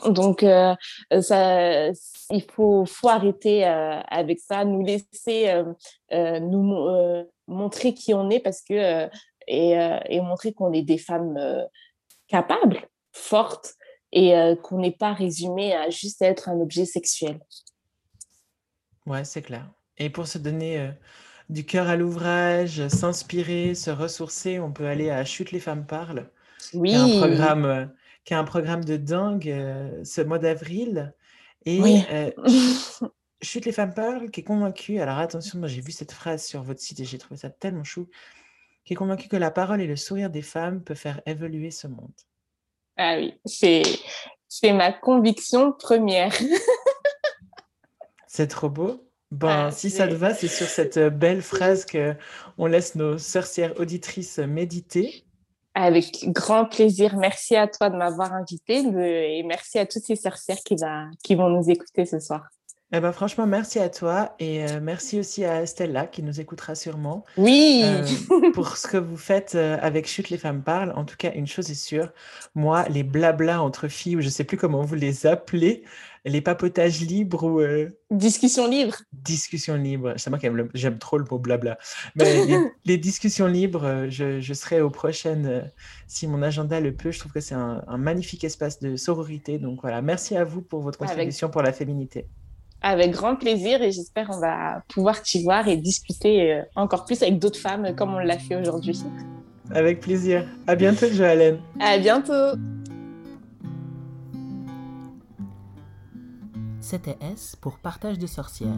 Donc, 0.10 0.44
euh, 0.44 0.76
ça, 1.22 1.90
il 2.32 2.44
faut, 2.52 2.86
faut 2.86 3.10
arrêter 3.10 3.66
euh, 3.66 4.00
avec 4.08 4.40
ça, 4.40 4.66
nous 4.66 4.84
laisser 4.84 5.64
euh, 6.12 6.40
nous 6.40 7.26
montrer 7.48 7.94
qui 7.94 8.14
on 8.14 8.30
est 8.30 8.40
parce 8.40 8.62
que 8.62 9.08
et, 9.48 9.72
et 10.10 10.22
montrer 10.22 10.54
qu'on 10.54 10.74
est 10.74 10.82
des 10.82 10.98
femmes 10.98 11.38
capables, 12.28 12.82
fortes 13.14 13.76
et 14.12 14.34
qu'on 14.64 14.80
n'est 14.80 14.92
pas 14.92 15.14
résumé 15.14 15.74
à 15.74 15.90
juste 15.90 16.22
être 16.22 16.50
un 16.50 16.60
objet 16.60 16.86
sexuel. 16.86 17.40
Ouais, 19.06 19.24
c'est 19.24 19.42
clair. 19.42 19.70
Et 19.98 20.10
pour 20.10 20.28
se 20.28 20.38
donner 20.38 20.90
du 21.50 21.66
cœur 21.66 21.88
à 21.88 21.96
l'ouvrage, 21.96 22.86
s'inspirer, 22.90 23.74
se 23.74 23.90
ressourcer, 23.90 24.60
on 24.60 24.72
peut 24.72 24.88
aller 24.88 25.10
à 25.10 25.24
Chute 25.24 25.52
les 25.52 25.62
femmes 25.62 25.86
parlent. 25.86 26.30
Oui. 26.74 26.94
Un 26.94 27.20
programme 27.20 27.90
qui 28.28 28.34
a 28.34 28.40
un 28.40 28.44
programme 28.44 28.84
de 28.84 28.98
dingue 28.98 29.50
euh, 29.50 30.04
ce 30.04 30.20
mois 30.20 30.38
d'avril. 30.38 31.14
Et 31.66 32.02
euh, 32.12 32.32
Chute 33.42 33.66
les 33.66 33.72
femmes 33.72 33.94
parlent, 33.94 34.30
qui 34.32 34.42
est 34.42 34.44
convaincu, 34.44 35.00
alors 35.00 35.18
attention, 35.20 35.60
moi 35.60 35.70
j'ai 35.70 35.80
vu 35.80 35.94
cette 35.94 36.12
phrase 36.12 36.44
sur 36.44 36.62
votre 36.62 36.82
site 36.82 37.00
et 37.00 37.06
j'ai 37.06 37.20
trouvé 37.20 37.38
ça 37.38 37.50
tellement 37.50 37.86
chou, 37.86 38.10
qui 38.84 38.94
est 38.94 38.96
convaincu 38.98 39.30
que 39.30 39.38
la 39.38 39.50
parole 39.50 39.80
et 39.80 39.88
le 39.88 39.96
sourire 39.96 40.30
des 40.30 40.42
femmes 40.42 40.84
peuvent 40.84 40.98
faire 40.98 41.22
évoluer 41.26 41.72
ce 41.72 41.88
monde. 41.88 42.12
Ah 42.98 43.16
oui, 43.18 43.40
c'est, 43.46 43.84
c'est 44.50 44.74
ma 44.74 44.92
conviction 44.92 45.72
première. 45.72 46.34
c'est 48.28 48.48
trop 48.48 48.70
beau. 48.70 49.08
Bon, 49.32 49.48
ah, 49.48 49.72
si 49.72 49.90
ça 49.90 50.06
te 50.08 50.16
va, 50.16 50.34
c'est 50.34 50.48
sur 50.50 50.68
cette 50.68 51.00
belle 51.00 51.42
phrase 51.42 51.86
que 51.86 52.14
on 52.58 52.66
laisse 52.66 52.96
nos 52.96 53.18
sorcières 53.18 53.80
auditrices 53.80 54.40
méditer. 54.40 55.27
Avec 55.80 56.26
grand 56.30 56.66
plaisir. 56.66 57.16
Merci 57.18 57.56
à 57.56 57.68
toi 57.68 57.92
de 57.92 57.98
m'avoir 57.98 58.34
invité 58.34 58.78
et 58.80 59.44
merci 59.44 59.78
à 59.78 59.86
toutes 59.86 60.02
ces 60.02 60.16
sorcières 60.16 60.58
qui, 60.66 60.76
qui 61.24 61.36
vont 61.36 61.50
nous 61.50 61.70
écouter 61.70 62.08
ce 62.08 62.20
soir. 62.20 62.48
Eh 62.94 63.02
ben, 63.02 63.12
franchement, 63.12 63.46
merci 63.46 63.80
à 63.80 63.90
toi 63.90 64.34
et 64.40 64.64
euh, 64.64 64.80
merci 64.82 65.20
aussi 65.20 65.44
à 65.44 65.66
Stella 65.66 66.08
qui 66.08 66.24
nous 66.24 66.40
écoutera 66.40 66.74
sûrement. 66.74 67.26
Oui. 67.36 67.82
Euh, 67.84 68.52
pour 68.54 68.78
ce 68.78 68.88
que 68.88 68.96
vous 68.96 69.18
faites 69.18 69.56
euh, 69.56 69.78
avec 69.82 70.08
Chute 70.08 70.30
les 70.30 70.38
femmes 70.38 70.64
parlent. 70.64 70.94
En 70.96 71.04
tout 71.04 71.18
cas, 71.18 71.34
une 71.34 71.48
chose 71.48 71.70
est 71.70 71.76
sûre, 71.76 72.14
moi, 72.56 72.88
les 72.88 73.04
blablas 73.04 73.62
entre 73.62 73.90
filles, 73.90 74.16
ou 74.16 74.22
je 74.22 74.30
sais 74.30 74.46
plus 74.46 74.56
comment 74.56 74.84
vous 74.84 74.96
les 74.96 75.28
appelez, 75.28 75.84
les 76.24 76.40
papotages 76.40 77.02
libres 77.02 77.44
ou. 77.44 77.62
Discussions 78.10 78.70
libres. 78.70 78.96
Discussions 79.12 79.76
libres. 79.76 80.14
C'est 80.16 80.30
moi 80.30 80.40
qui 80.40 80.46
aime 80.46 80.70
j'aime 80.74 80.98
trop 80.98 81.18
le 81.18 81.26
mot 81.30 81.40
blabla. 81.40 81.78
Mais 82.16 82.46
les, 82.86 82.98
discussions 82.98 83.48
libres, 83.48 84.06
je, 84.08 84.40
je, 84.40 84.54
serai 84.54 84.80
aux 84.80 84.90
prochaines 84.90 85.70
si 86.08 86.26
mon 86.26 86.42
agenda 86.42 86.80
le 86.80 86.94
peut. 86.94 87.12
Je 87.12 87.20
trouve 87.20 87.34
que 87.34 87.42
c'est 87.42 87.56
un, 87.56 87.84
magnifique 87.98 88.46
espace 88.46 88.80
de 88.80 88.96
sororité. 88.96 89.60
Donc 89.60 89.82
voilà, 89.82 90.02
merci 90.02 90.38
à 90.38 90.46
vous 90.46 90.62
pour 90.62 90.82
votre 90.84 90.98
contribution 90.98 91.50
pour 91.50 91.62
la 91.62 91.74
féminité. 91.74 92.28
Avec 92.82 93.12
grand 93.12 93.36
plaisir 93.36 93.82
et 93.82 93.92
j'espère 93.92 94.28
qu'on 94.28 94.40
va 94.40 94.84
pouvoir 94.88 95.22
t'y 95.22 95.44
voir 95.44 95.68
et 95.68 95.78
discuter 95.78 96.62
encore 96.76 97.06
plus 97.06 97.22
avec 97.24 97.40
d'autres 97.40 97.60
femmes 97.60 97.96
comme 97.96 98.14
on 98.14 98.20
l'a 98.20 98.38
fait 98.38 98.56
aujourd'hui. 98.56 99.02
Avec 99.72 100.00
plaisir. 100.00 100.48
À 100.68 100.76
bientôt, 100.76 101.08
Joëlène. 101.12 101.60
À 101.80 101.98
bientôt. 101.98 102.58
C'était 106.80 107.18
S 107.20 107.58
pour 107.60 107.80
Partage 107.80 108.18
de 108.18 108.28
sorcières. 108.28 108.70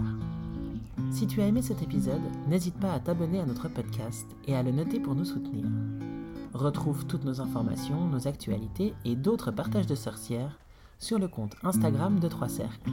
Si 1.12 1.28
tu 1.28 1.42
as 1.42 1.46
aimé 1.46 1.62
cet 1.62 1.84
épisode, 1.84 2.22
n'hésite 2.48 2.80
pas 2.80 2.94
à 2.94 3.00
t'abonner 3.00 3.40
à 3.40 3.46
notre 3.46 3.68
podcast 3.70 4.26
et 4.48 4.56
à 4.56 4.64
le 4.64 4.72
noter 4.72 5.00
pour 5.00 5.14
nous 5.14 5.26
soutenir. 5.26 5.66
Retrouve 6.54 7.06
toutes 7.06 7.24
nos 7.24 7.40
informations, 7.40 8.06
nos 8.08 8.28
actualités 8.28 8.96
et 9.06 9.16
d'autres 9.16 9.52
partages 9.52 9.86
de 9.86 9.94
sorcières 9.94 10.58
sur 11.00 11.18
le 11.18 11.28
compte 11.28 11.56
Instagram 11.64 12.20
de 12.20 12.28
Trois 12.28 12.50
Cercles. 12.50 12.92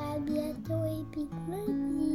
À 0.00 0.18
bientôt 0.18 0.84
et 0.84 2.11